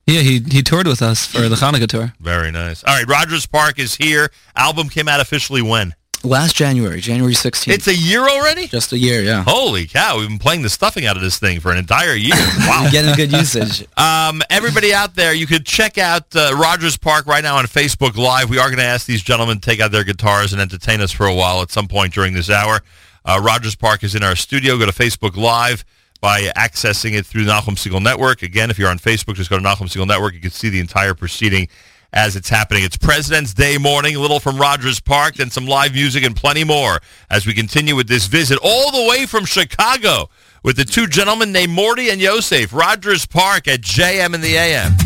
Yeah, 0.07 0.19
he 0.19 0.39
he 0.39 0.62
toured 0.62 0.86
with 0.86 1.01
us 1.01 1.25
for 1.25 1.48
the 1.50 1.56
Hanukkah 1.56 1.88
tour. 1.88 2.13
Very 2.19 2.51
nice. 2.51 2.83
All 2.83 2.94
right, 2.95 3.07
Rogers 3.07 3.45
Park 3.48 3.80
is 3.80 3.95
here. 3.95 4.31
Album 4.56 4.89
came 4.89 5.07
out 5.07 5.19
officially 5.22 5.62
when? 5.63 5.95
Last 6.25 6.56
January, 6.56 7.01
January 7.01 7.33
16th. 7.33 7.72
It's 7.72 7.88
a 7.88 7.95
year 7.95 8.22
already? 8.27 8.68
just 8.68 8.92
a 8.94 8.98
year, 8.98 9.22
yeah. 9.22 9.44
Holy 9.45 9.86
cow, 9.86 10.18
we've 10.18 10.27
been 10.27 10.39
playing 10.39 10.63
the 10.63 10.69
stuffing 10.69 11.06
out 11.06 11.16
of 11.16 11.22
this 11.22 11.38
thing 11.38 11.60
for 11.60 11.72
an 11.72 11.77
entire 11.77 12.16
year. 12.16 12.36
Wow. 12.66 12.89
Getting 12.92 13.13
good 13.16 13.31
usage. 13.31 13.86
Um, 13.98 14.42
everybody 14.50 14.94
out 14.94 15.16
there, 15.16 15.33
you 15.33 15.48
could 15.48 15.66
check 15.66 15.98
out 15.98 16.36
uh, 16.36 16.51
Rogers 16.60 16.98
Park 16.98 17.27
right 17.27 17.44
now 17.44 17.57
on 17.57 17.66
Facebook 17.66 18.18
Live. 18.18 18.50
We 18.50 18.57
are 18.57 18.68
going 18.68 18.80
to 18.80 18.83
ask 18.83 19.06
these 19.06 19.22
gentlemen 19.22 19.60
to 19.60 19.69
take 19.69 19.80
out 19.80 19.92
their 19.92 20.04
guitars 20.04 20.51
and 20.51 20.62
entertain 20.62 21.00
us 21.01 21.12
for 21.12 21.25
a 21.27 21.33
while 21.33 21.62
at 21.62 21.72
some 21.72 21.88
point 21.88 22.13
during 22.13 22.33
this 22.33 22.50
hour. 22.50 22.81
Uh, 23.24 23.39
Rogers 23.44 23.75
Park 23.75 24.04
is 24.04 24.16
in 24.16 24.24
our 24.24 24.36
studio. 24.36 24.77
Go 24.77 24.86
to 24.86 24.92
Facebook 24.92 25.36
Live 25.38 25.86
by 26.22 26.42
accessing 26.57 27.13
it 27.13 27.25
through 27.25 27.45
the 27.45 27.51
Nachum 27.51 27.75
Segal 27.75 28.01
Network. 28.01 28.42
Again, 28.42 28.69
if 28.69 28.80
you're 28.80 28.89
on 28.89 29.00
Facebook, 29.00 29.36
just 29.36 29.50
go 29.50 29.57
to 29.57 29.63
Nachum 29.63 29.88
Segal 29.88 30.07
Network. 30.07 30.33
You 30.33 30.42
can 30.42 30.51
see 30.51 30.69
the 30.69 30.80
entire 30.80 31.13
proceeding 31.13 31.68
as 32.15 32.35
it's 32.38 32.50
happening. 32.50 32.83
It's 32.83 32.97
President's 32.97 33.53
Day 33.53 33.77
morning, 33.77 34.15
a 34.15 34.19
little 34.19 34.39
from 34.39 34.57
Rogers 34.57 35.01
Park, 35.01 35.35
then 35.35 35.51
some 35.51 35.67
live 35.67 35.94
music 35.94 36.23
and 36.23 36.35
plenty 36.35 36.63
more 36.63 37.00
as 37.29 37.45
we 37.45 37.53
continue 37.53 37.95
with 37.95 38.07
this 38.07 38.25
visit 38.25 38.57
all 38.63 38.91
the 38.91 39.07
way 39.07 39.25
from 39.25 39.45
Chicago 39.45 40.29
with 40.63 40.77
the 40.77 40.85
two 40.85 41.06
gentlemen 41.06 41.51
named 41.51 41.73
Morty 41.73 42.09
and 42.09 42.21
Yosef. 42.21 42.73
Rogers 42.73 43.25
Park 43.25 43.67
at 43.67 43.81
JM 43.81 44.33
in 44.33 44.41
the 44.41 44.56
AM. 44.56 45.05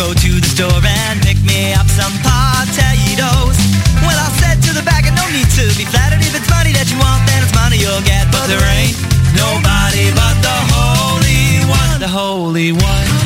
Go 0.00 0.14
to 0.14 0.40
the 0.40 0.48
store 0.48 0.80
and 0.80 1.20
pick 1.20 1.36
me 1.44 1.76
up 1.76 1.84
some 1.92 2.12
potatoes. 2.24 3.58
Well, 4.00 4.16
I 4.16 4.32
said 4.40 4.56
to 4.64 4.72
the 4.72 4.80
bagger, 4.80 5.12
no 5.12 5.28
need 5.28 5.44
to 5.60 5.68
be 5.76 5.84
flattered. 5.84 6.24
If 6.24 6.32
it's 6.32 6.48
money 6.48 6.72
that 6.72 6.88
you 6.88 6.96
want, 6.96 7.20
then 7.28 7.44
it's 7.44 7.52
money 7.52 7.76
you'll 7.76 8.00
get. 8.08 8.24
But 8.32 8.48
there 8.48 8.64
ain't 8.80 8.96
nobody 9.36 10.08
but 10.16 10.36
the 10.40 10.56
Holy 10.72 11.60
One, 11.68 12.00
the 12.00 12.08
Holy 12.08 12.72
One, 12.72 13.19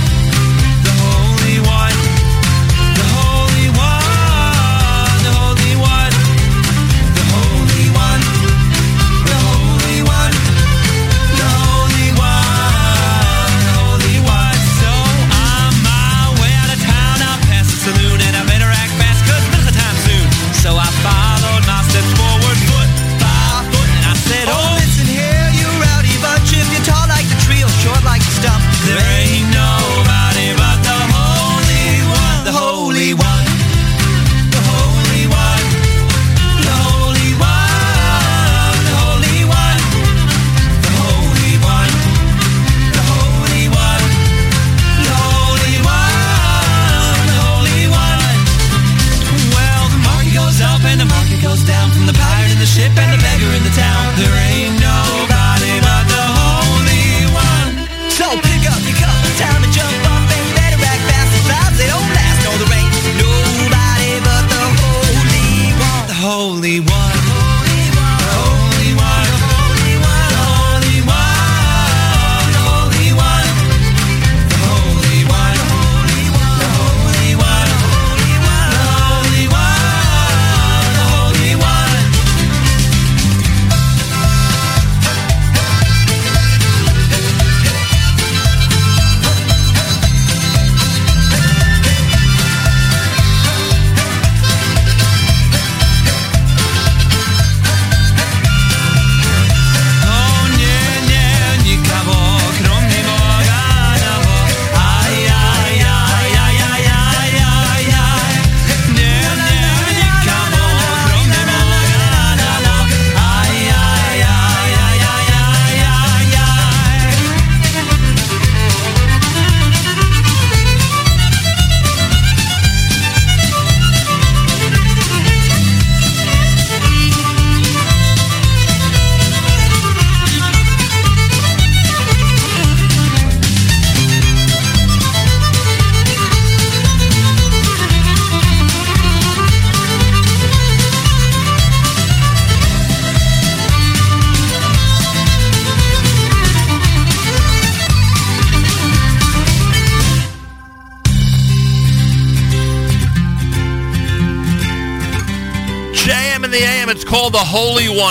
Only 66.54 66.78
One. 66.78 67.03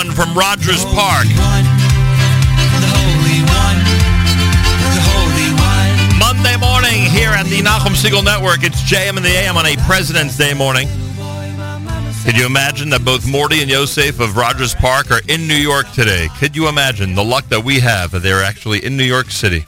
One 0.04 0.14
from 0.14 0.36
Rogers 0.36 0.84
Park. 0.84 1.26
The 1.26 1.34
Holy 2.92 3.40
One, 3.40 3.78
the 4.92 5.02
Holy 5.08 5.50
One. 5.56 6.18
Monday 6.18 6.56
morning 6.58 7.10
here 7.10 7.30
at 7.30 7.46
the 7.46 7.60
Nachum 7.60 7.94
Segal 7.94 8.24
Network. 8.24 8.64
It's 8.64 8.82
JM 8.82 9.16
in 9.16 9.22
the 9.22 9.30
AM 9.30 9.56
on 9.56 9.66
a 9.66 9.76
President's 9.86 10.36
Day 10.36 10.52
morning. 10.52 10.88
Could 12.24 12.36
you 12.36 12.46
imagine 12.46 12.90
that 12.90 13.04
both 13.04 13.26
Morty 13.26 13.62
and 13.62 13.70
Yosef 13.70 14.20
of 14.20 14.36
Rogers 14.36 14.74
Park 14.74 15.10
are 15.10 15.20
in 15.28 15.46
New 15.46 15.54
York 15.54 15.90
today? 15.92 16.28
Could 16.38 16.56
you 16.56 16.68
imagine 16.68 17.14
the 17.14 17.24
luck 17.24 17.48
that 17.48 17.64
we 17.64 17.80
have 17.80 18.10
that 18.12 18.22
they're 18.22 18.42
actually 18.42 18.84
in 18.84 18.96
New 18.96 19.04
York 19.04 19.30
City? 19.30 19.66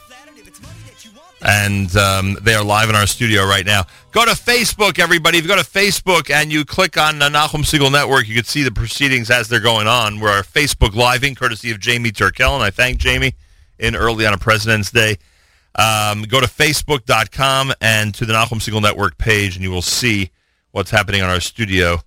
And 1.41 1.95
um, 1.95 2.37
they 2.41 2.55
are 2.55 2.63
live 2.63 2.89
in 2.89 2.95
our 2.95 3.05
studio 3.05 3.45
right 3.45 3.65
now. 3.65 3.83
Go 4.11 4.25
to 4.25 4.31
Facebook, 4.31 4.97
everybody. 4.97 5.37
If 5.37 5.43
you 5.43 5.47
go 5.47 5.55
to 5.55 5.69
Facebook 5.69 6.31
and 6.31 6.51
you 6.51 6.65
click 6.65 6.97
on 6.97 7.19
the 7.19 7.29
Nachum 7.29 7.61
Segal 7.61 7.91
Network, 7.91 8.27
you 8.27 8.33
can 8.33 8.43
see 8.43 8.63
the 8.63 8.71
proceedings 8.71 9.29
as 9.29 9.47
they're 9.47 9.59
going 9.59 9.87
on. 9.87 10.19
We're 10.19 10.41
Facebook 10.41 10.95
living, 10.95 11.35
courtesy 11.35 11.69
of 11.69 11.79
Jamie 11.79 12.11
Turkel, 12.11 12.55
and 12.55 12.63
I 12.63 12.71
thank 12.71 12.97
Jamie 12.97 13.35
in 13.77 13.95
early 13.95 14.25
on 14.25 14.33
a 14.33 14.37
President's 14.37 14.89
Day. 14.91 15.17
Um, 15.75 16.23
go 16.23 16.41
to 16.41 16.47
facebook.com 16.47 17.73
and 17.81 18.13
to 18.15 18.25
the 18.25 18.33
Nachum 18.33 18.59
Segal 18.59 18.81
Network 18.81 19.19
page, 19.19 19.55
and 19.55 19.63
you 19.63 19.69
will 19.69 19.83
see 19.83 20.31
what's 20.71 20.89
happening 20.89 21.21
on 21.21 21.29
our 21.29 21.39
studio 21.39 21.99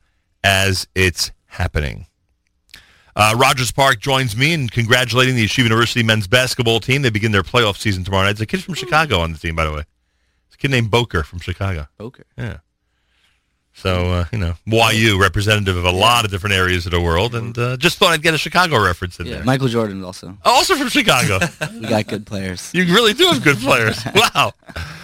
as 0.42 0.88
it's 0.96 1.30
happening. 1.46 2.06
Uh, 3.16 3.34
Rogers 3.36 3.72
Park 3.72 3.98
joins 4.00 4.36
me 4.36 4.52
in 4.52 4.68
congratulating 4.68 5.34
the 5.34 5.44
Yeshiva 5.44 5.64
University 5.64 6.02
men's 6.02 6.26
basketball 6.26 6.80
team. 6.80 7.02
They 7.02 7.10
begin 7.10 7.32
their 7.32 7.42
playoff 7.42 7.76
season 7.76 8.04
tomorrow 8.04 8.24
night. 8.24 8.32
It's 8.32 8.40
a 8.40 8.46
kid 8.46 8.62
from 8.62 8.74
Chicago 8.74 9.20
on 9.20 9.32
the 9.32 9.38
team, 9.38 9.56
by 9.56 9.64
the 9.64 9.72
way. 9.72 9.84
It's 10.46 10.54
a 10.54 10.58
kid 10.58 10.70
named 10.70 10.90
Boker 10.90 11.22
from 11.22 11.40
Chicago. 11.40 11.88
Poker. 11.98 12.24
Yeah. 12.38 12.58
So, 13.72 14.12
uh, 14.12 14.24
you 14.32 14.38
know, 14.38 14.54
YU, 14.66 15.18
representative 15.20 15.76
of 15.76 15.84
a 15.84 15.90
lot 15.92 16.24
of 16.24 16.30
different 16.30 16.54
areas 16.54 16.86
of 16.86 16.92
the 16.92 17.00
world, 17.00 17.34
and 17.34 17.56
uh, 17.56 17.76
just 17.76 17.98
thought 17.98 18.10
I'd 18.10 18.20
get 18.22 18.34
a 18.34 18.38
Chicago 18.38 18.82
reference 18.82 19.18
in 19.20 19.26
Yeah, 19.26 19.36
there. 19.36 19.44
Michael 19.44 19.68
Jordan 19.68 20.02
also. 20.04 20.36
Also 20.44 20.74
from 20.74 20.88
Chicago. 20.88 21.38
We 21.80 21.86
got 21.88 22.06
good 22.08 22.26
players. 22.26 22.70
You 22.74 22.84
really 22.92 23.14
do 23.14 23.24
have 23.28 23.42
good 23.42 23.58
players. 23.58 23.98
Wow. 24.14 24.52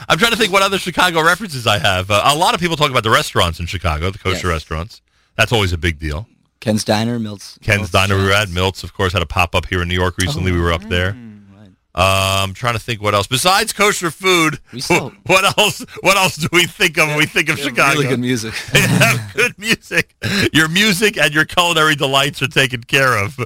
I'm 0.09 0.19
trying 0.19 0.33
to 0.33 0.37
think 0.37 0.53
what 0.53 0.63
other 0.63 0.79
Chicago 0.79 1.23
references 1.23 1.67
I 1.67 1.79
have. 1.79 2.11
Uh, 2.11 2.23
a 2.25 2.37
lot 2.37 2.55
of 2.55 2.61
people 2.61 2.77
talk 2.77 2.91
about 2.91 3.03
the 3.03 3.11
restaurants 3.11 3.61
in 3.61 3.67
Chicago, 3.67 4.11
the 4.11 4.19
kosher 4.19 4.37
Yes. 4.49 4.55
restaurants. 4.55 5.01
That's 5.37 5.53
always 5.53 5.73
a 5.73 5.79
big 5.79 5.99
deal. 5.99 6.29
Ken's 6.61 6.85
Diner, 6.85 7.19
Milts. 7.19 7.59
Ken's 7.63 7.79
Milts 7.81 7.91
Diner 7.93 8.17
we 8.17 8.25
were 8.25 8.33
at. 8.33 8.49
Miltz, 8.49 8.83
of 8.85 8.93
course, 8.95 9.13
had 9.13 9.23
a 9.23 9.27
pop 9.27 9.55
up 9.55 9.67
here 9.67 9.83
in 9.83 9.89
New 9.89 9.95
York 9.95 10.17
recently. 10.19 10.53
we 10.53 10.61
were 10.61 10.73
up 10.73 10.83
there. 10.85 11.13
Right. 11.55 11.69
Uh, 11.95 12.43
I'm 12.45 12.55
trying 12.55 12.75
to 12.75 12.81
think 12.81 13.01
what 13.03 13.15
else 13.15 13.27
besides 13.27 13.73
kosher 13.73 14.11
food. 14.11 14.59
Still- 14.79 15.13
what 15.27 15.45
else? 15.59 15.85
What 16.01 16.17
else 16.17 16.37
do 16.37 16.49
we 16.53 16.67
think 16.67 16.99
of 16.99 17.09
when 17.09 17.19
we 17.19 17.27
think 17.27 17.49
of 17.49 17.59
Chicago? 17.59 18.01
Really 18.01 18.09
good 18.09 18.21
music. 18.21 18.55
They 18.73 18.81
have 18.81 19.33
good 19.35 19.59
music. 19.59 20.15
Your 20.53 20.69
music 20.69 21.17
and 21.19 21.33
your 21.35 21.45
culinary 21.45 21.95
delights 21.95 22.43
are 22.43 22.49
taken 22.49 22.83
care 22.83 23.17
of 23.17 23.39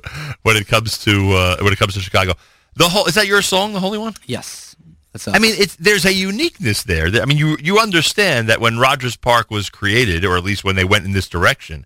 when 0.43 0.57
it 0.57 0.67
comes 0.67 0.99
to 1.05 1.33
uh, 1.33 1.57
when 1.61 1.73
it 1.73 1.79
comes 1.79 1.95
to 1.95 2.01
Chicago. 2.01 2.35
The 2.77 2.89
whole 2.89 3.07
is 3.07 3.15
that 3.17 3.27
your 3.27 3.43
song, 3.43 3.73
the 3.73 3.81
Holy 3.81 3.99
One? 3.99 4.15
yes. 4.27 4.69
That's 5.13 5.27
I 5.27 5.41
mean, 5.41 5.57
it's 5.59 5.75
there's 5.75 6.05
a 6.07 6.15
uniqueness 6.15 6.85
there. 6.85 7.09
I 7.21 7.25
mean, 7.25 7.37
you 7.37 7.57
you 7.61 7.81
understand 7.81 8.49
that 8.49 8.61
when 8.61 8.79
Rogers 8.79 9.17
Park 9.17 9.51
was 9.51 9.69
created, 9.69 10.25
or 10.25 10.37
at 10.37 10.45
least 10.45 10.63
when 10.63 10.77
they 10.77 10.85
went 10.85 11.05
in 11.05 11.11
this 11.11 11.29
direction, 11.29 11.85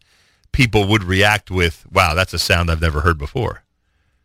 people 0.54 0.86
would 0.86 1.04
react 1.04 1.50
with, 1.50 1.84
"Wow, 1.92 2.14
that's 2.14 2.32
a 2.32 2.38
sound 2.38 2.70
I've 2.70 2.80
never 2.80 3.00
heard 3.02 3.18
before." 3.18 3.62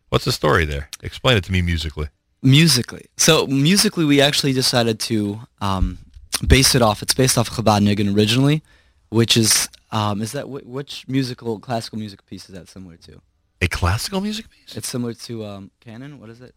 What's 0.09 0.25
the 0.25 0.31
story 0.31 0.65
there? 0.65 0.89
Explain 1.03 1.37
it 1.37 1.43
to 1.45 1.51
me 1.51 1.61
musically. 1.61 2.07
musically. 2.41 3.05
So 3.17 3.45
musically, 3.47 4.05
we 4.05 4.21
actually 4.21 4.53
decided 4.53 4.97
to 5.11 5.41
um, 5.61 5.97
base 6.47 6.73
it 6.75 6.81
off. 6.81 7.01
It's 7.03 7.13
based 7.13 7.37
off 7.37 7.49
Chabad 7.49 7.81
Nigun 7.83 8.15
originally, 8.15 8.63
which 9.09 9.35
is 9.35 9.67
um, 9.91 10.21
is 10.21 10.31
that 10.31 10.45
wh- 10.45 10.65
which 10.65 11.05
musical 11.07 11.59
classical 11.59 11.99
music 11.99 12.25
piece 12.25 12.47
is 12.49 12.55
that 12.55 12.69
similar 12.69 12.95
to? 13.07 13.21
A 13.61 13.67
classical 13.67 14.21
music 14.21 14.45
piece. 14.49 14.77
It's 14.77 14.87
similar 14.87 15.13
to 15.27 15.45
um, 15.45 15.71
canon. 15.81 16.19
What 16.21 16.29
is 16.29 16.39
it? 16.41 16.55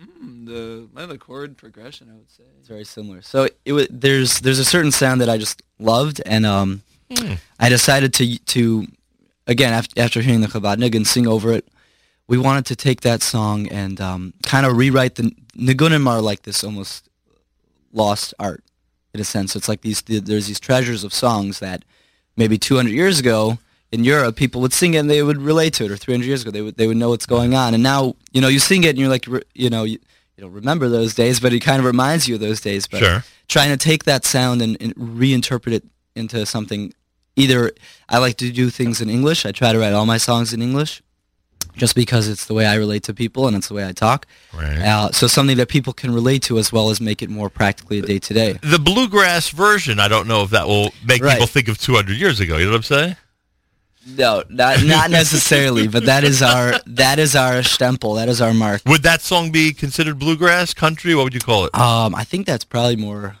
Mm, 0.00 0.46
the 0.46 1.06
the 1.06 1.18
chord 1.18 1.56
progression, 1.56 2.08
I 2.10 2.14
would 2.16 2.30
say. 2.30 2.44
It's 2.58 2.68
very 2.68 2.84
similar. 2.84 3.22
So 3.22 3.48
it 3.64 3.72
was 3.72 3.86
there's 3.90 4.40
there's 4.40 4.58
a 4.58 4.64
certain 4.64 4.90
sound 4.90 5.20
that 5.20 5.28
I 5.28 5.38
just 5.38 5.62
loved, 5.78 6.20
and 6.26 6.44
um, 6.46 6.82
Hmm. 7.16 7.34
I 7.60 7.68
decided 7.68 8.14
to 8.14 8.38
to 8.54 8.86
again 9.46 9.72
after 9.72 10.00
after 10.00 10.20
hearing 10.20 10.40
the 10.40 10.46
Chabad 10.48 10.76
Nigun 10.76 11.06
sing 11.06 11.26
over 11.26 11.52
it. 11.52 11.66
We 12.28 12.38
wanted 12.38 12.66
to 12.66 12.76
take 12.76 13.00
that 13.02 13.20
song 13.22 13.68
and 13.68 14.00
um, 14.00 14.32
kind 14.44 14.64
of 14.64 14.76
rewrite 14.76 15.16
the 15.16 15.34
Nigunim 15.56 16.06
are 16.08 16.20
like 16.20 16.42
this 16.42 16.64
almost 16.64 17.08
lost 17.92 18.32
art 18.38 18.62
in 19.12 19.20
a 19.20 19.24
sense. 19.24 19.54
It's 19.56 19.68
like 19.68 19.82
these 19.82 20.02
there's 20.02 20.46
these 20.46 20.60
treasures 20.60 21.04
of 21.04 21.12
songs 21.12 21.58
that 21.58 21.84
maybe 22.36 22.56
200 22.58 22.90
years 22.90 23.18
ago 23.20 23.58
in 23.90 24.04
Europe 24.04 24.36
people 24.36 24.60
would 24.62 24.72
sing 24.72 24.94
it 24.94 24.98
and 24.98 25.10
they 25.10 25.22
would 25.22 25.36
relate 25.42 25.74
to 25.74 25.84
it, 25.84 25.90
or 25.90 25.96
300 25.96 26.24
years 26.26 26.42
ago 26.42 26.50
they 26.50 26.62
would 26.62 26.76
they 26.76 26.86
would 26.86 26.96
know 26.96 27.10
what's 27.10 27.26
going 27.26 27.54
on. 27.54 27.74
And 27.74 27.82
now 27.82 28.14
you 28.32 28.40
know 28.40 28.48
you 28.48 28.58
sing 28.60 28.84
it 28.84 28.90
and 28.90 28.98
you're 28.98 29.08
like 29.10 29.26
you 29.54 29.68
know 29.68 29.84
you, 29.84 29.98
you 30.36 30.42
don't 30.42 30.52
remember 30.52 30.88
those 30.88 31.14
days, 31.14 31.40
but 31.40 31.52
it 31.52 31.60
kind 31.60 31.78
of 31.80 31.84
reminds 31.84 32.26
you 32.28 32.36
of 32.36 32.40
those 32.40 32.60
days. 32.60 32.86
But 32.86 33.00
Sure. 33.00 33.24
trying 33.48 33.70
to 33.70 33.76
take 33.76 34.04
that 34.04 34.24
sound 34.24 34.62
and, 34.62 34.80
and 34.80 34.94
reinterpret 34.94 35.72
it 35.72 35.84
into 36.16 36.46
something. 36.46 36.94
Either 37.36 37.72
I 38.08 38.18
like 38.18 38.36
to 38.38 38.50
do 38.52 38.68
things 38.70 39.00
in 39.00 39.08
English. 39.08 39.46
I 39.46 39.52
try 39.52 39.72
to 39.72 39.78
write 39.78 39.92
all 39.92 40.06
my 40.06 40.18
songs 40.18 40.52
in 40.52 40.60
English, 40.60 41.02
just 41.76 41.94
because 41.94 42.28
it's 42.28 42.44
the 42.46 42.52
way 42.54 42.66
I 42.66 42.74
relate 42.74 43.02
to 43.04 43.14
people 43.14 43.46
and 43.46 43.56
it's 43.56 43.68
the 43.68 43.74
way 43.74 43.86
I 43.86 43.92
talk. 43.92 44.26
Right. 44.52 44.78
Uh, 44.78 45.10
so 45.12 45.26
something 45.26 45.56
that 45.56 45.68
people 45.68 45.92
can 45.94 46.12
relate 46.12 46.42
to 46.42 46.58
as 46.58 46.70
well 46.72 46.90
as 46.90 47.00
make 47.00 47.22
it 47.22 47.30
more 47.30 47.48
practically 47.48 48.00
a 48.00 48.02
day 48.02 48.18
to 48.18 48.34
day. 48.34 48.58
The 48.62 48.78
bluegrass 48.78 49.48
version, 49.48 49.98
I 49.98 50.08
don't 50.08 50.28
know 50.28 50.42
if 50.42 50.50
that 50.50 50.66
will 50.68 50.90
make 51.06 51.22
Right. 51.22 51.32
people 51.34 51.46
think 51.46 51.68
of 51.68 51.78
200 51.78 52.16
years 52.18 52.38
ago. 52.40 52.58
You 52.58 52.66
know 52.66 52.72
what 52.72 52.76
I'm 52.76 52.82
saying? 52.82 53.16
No, 54.04 54.42
not 54.48 54.82
not 54.82 55.10
necessarily, 55.20 55.86
but 55.86 56.06
that 56.06 56.24
is 56.24 56.42
our 56.42 56.74
that 56.86 57.20
is 57.20 57.36
our 57.36 57.60
stempel. 57.62 58.16
That 58.16 58.28
is 58.28 58.40
our 58.40 58.52
mark. 58.52 58.82
Would 58.86 59.04
that 59.04 59.20
song 59.22 59.52
be 59.52 59.72
considered 59.72 60.18
bluegrass, 60.18 60.74
country? 60.74 61.14
What 61.14 61.22
would 61.22 61.34
you 61.34 61.40
call 61.40 61.66
it? 61.66 61.74
Um, 61.76 62.12
I 62.12 62.24
think 62.24 62.44
that's 62.44 62.64
probably 62.64 62.96
more 62.96 63.36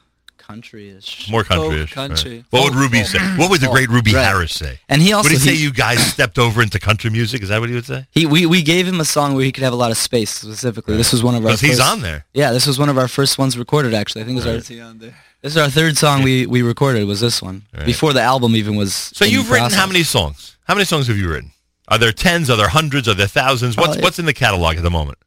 country-ish. 0.46 1.30
More 1.30 1.44
country. 1.44 1.86
country. 1.86 2.44
What 2.50 2.64
would 2.64 2.74
Ruby 2.74 2.98
folk. 2.98 3.06
say? 3.08 3.18
What 3.36 3.50
would 3.50 3.60
the 3.60 3.66
Folk. 3.66 3.74
great 3.76 3.88
Ruby 3.88 4.14
Right. 4.14 4.24
Harris 4.24 4.52
say? 4.54 4.80
And 4.88 5.00
he 5.00 5.12
also 5.12 5.28
would 5.28 5.32
he 5.32 5.38
say 5.38 5.54
you 5.54 5.72
guys 5.72 6.04
stepped 6.04 6.38
over 6.38 6.62
into 6.62 6.78
country 6.78 7.10
music? 7.10 7.42
Is 7.42 7.48
that 7.48 7.60
what 7.60 7.68
he 7.68 7.74
would 7.74 7.86
say? 7.86 8.06
He 8.10 8.26
we, 8.26 8.46
we 8.46 8.62
gave 8.62 8.86
him 8.86 9.00
a 9.00 9.04
song 9.04 9.34
where 9.34 9.44
he 9.44 9.52
could 9.52 9.64
have 9.64 9.72
a 9.72 9.76
lot 9.76 9.90
of 9.90 9.96
space 9.96 10.30
specifically. 10.30 10.96
This 10.96 11.12
was 11.12 11.22
one 11.22 11.34
of 11.34 11.42
our 11.44 11.48
Because 11.52 11.60
he's 11.60 11.80
on 11.80 12.00
there. 12.00 12.24
Yeah, 12.34 12.52
this 12.52 12.66
was 12.66 12.78
one 12.78 12.88
of 12.88 12.98
our 12.98 13.08
first 13.08 13.38
ones 13.38 13.56
recorded 13.56 13.94
actually. 13.94 14.22
I 14.22 14.24
think 14.24 14.36
it 14.36 14.44
was 14.44 14.46
our 14.46 14.54
Is 14.76 14.80
on 14.82 14.98
there? 14.98 15.16
This 15.42 15.52
is 15.52 15.58
our 15.58 15.68
third 15.70 15.96
song 15.96 16.22
we, 16.22 16.46
we 16.46 16.62
recorded 16.62 17.04
was 17.06 17.20
this 17.20 17.42
one. 17.42 17.62
Right. 17.74 17.84
Before 17.86 18.12
the 18.12 18.20
album 18.22 18.54
even 18.54 18.76
was 18.76 18.94
So 18.94 19.24
in 19.24 19.32
you've 19.32 19.50
written 19.50 19.70
how 19.72 19.86
many 19.86 20.02
songs? 20.04 20.56
How 20.64 20.74
many 20.74 20.84
songs 20.84 21.08
have 21.08 21.16
you 21.16 21.28
written? 21.30 21.50
Are 21.88 21.98
there 21.98 22.12
tens? 22.12 22.48
Are 22.48 22.56
there 22.56 22.68
hundreds? 22.68 23.08
Are 23.08 23.14
there 23.14 23.26
thousands? 23.26 23.76
What's 23.76 23.88
Probably- 23.88 24.02
what's 24.04 24.18
in 24.20 24.26
the 24.26 24.32
catalog 24.32 24.76
at 24.76 24.82
the 24.82 24.90
moment? 24.90 25.18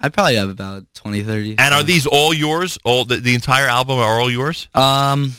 I 0.00 0.08
probably 0.10 0.36
have 0.36 0.48
about 0.48 0.84
20, 0.94 1.22
30. 1.24 1.56
And 1.58 1.74
are 1.74 1.82
these 1.82 2.06
all 2.06 2.32
yours? 2.32 2.78
All 2.84 3.04
the, 3.04 3.16
the 3.16 3.34
entire 3.34 3.66
album 3.66 3.98
are 3.98 4.20
all 4.20 4.30
yours? 4.30 4.68
Um, 4.74 5.32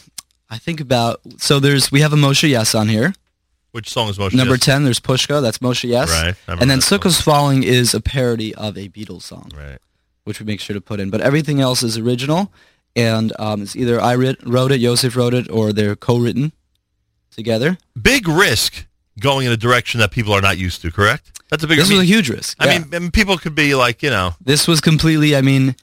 I 0.49 0.57
think 0.57 0.81
about 0.81 1.21
so 1.37 1.59
there's 1.59 1.91
we 1.91 2.01
have 2.01 2.11
a 2.13 2.17
Moshe 2.17 2.47
Yess 2.49 2.75
on 2.75 2.87
here. 2.89 3.13
Which 3.71 3.87
song 3.89 4.09
is 4.09 4.17
most 4.17 4.33
Number 4.33 4.55
yes? 4.55 4.65
ten, 4.65 4.83
there's 4.83 4.99
Pushka. 4.99 5.41
That's 5.41 5.59
Moshe 5.59 5.87
Yess. 5.87 6.09
Right, 6.09 6.35
And 6.47 6.69
then. 6.71 6.79
Sukkah's 6.79 7.21
Falling 7.21 7.61
is 7.63 7.93
a 7.93 8.01
parody 8.01 8.53
of 8.55 8.75
a 8.77 8.89
Beatles 8.89 9.21
song, 9.21 9.51
Right. 9.55 9.77
which 10.23 10.39
we 10.39 10.45
make 10.47 10.59
sure 10.59 10.73
to 10.73 10.81
put 10.81 10.99
in. 10.99 11.11
But 11.11 11.21
everything 11.21 11.61
else 11.61 11.83
is 11.83 11.95
original, 11.95 12.51
and 12.95 13.31
um, 13.37 13.61
it's 13.61 13.75
either 13.75 14.01
I 14.01 14.13
writ- 14.13 14.43
wrote 14.43 14.71
it, 14.71 14.79
Yosef 14.81 15.15
wrote 15.15 15.35
it, 15.35 15.49
or 15.51 15.71
they're 15.71 15.95
co-written 15.95 16.51
together. 17.29 17.77
Big 18.01 18.27
risk 18.27 18.87
going 19.19 19.45
in 19.45 19.51
a 19.53 19.57
direction 19.57 19.99
that 19.99 20.09
people 20.11 20.33
are 20.33 20.41
not 20.41 20.57
used 20.57 20.81
to. 20.81 20.91
Correct? 20.91 21.38
That's 21.49 21.63
a 21.63 21.67
big. 21.67 21.77
This 21.79 21.87
I 21.87 21.89
mean, 21.89 21.99
was 21.99 22.09
a 22.09 22.13
huge 22.13 22.29
risk. 22.29 22.57
I 22.59 22.65
yeah. 22.65 22.79
mean, 22.79 22.95
I 22.95 22.99
mean, 22.99 23.11
people 23.11 23.37
could 23.37 23.55
be 23.55 23.75
like, 23.75 24.03
you 24.03 24.09
know, 24.09 24.35
this 24.41 24.67
was 24.67 24.79
completely 24.81 25.35
i 25.35 25.41
mean 25.41 25.75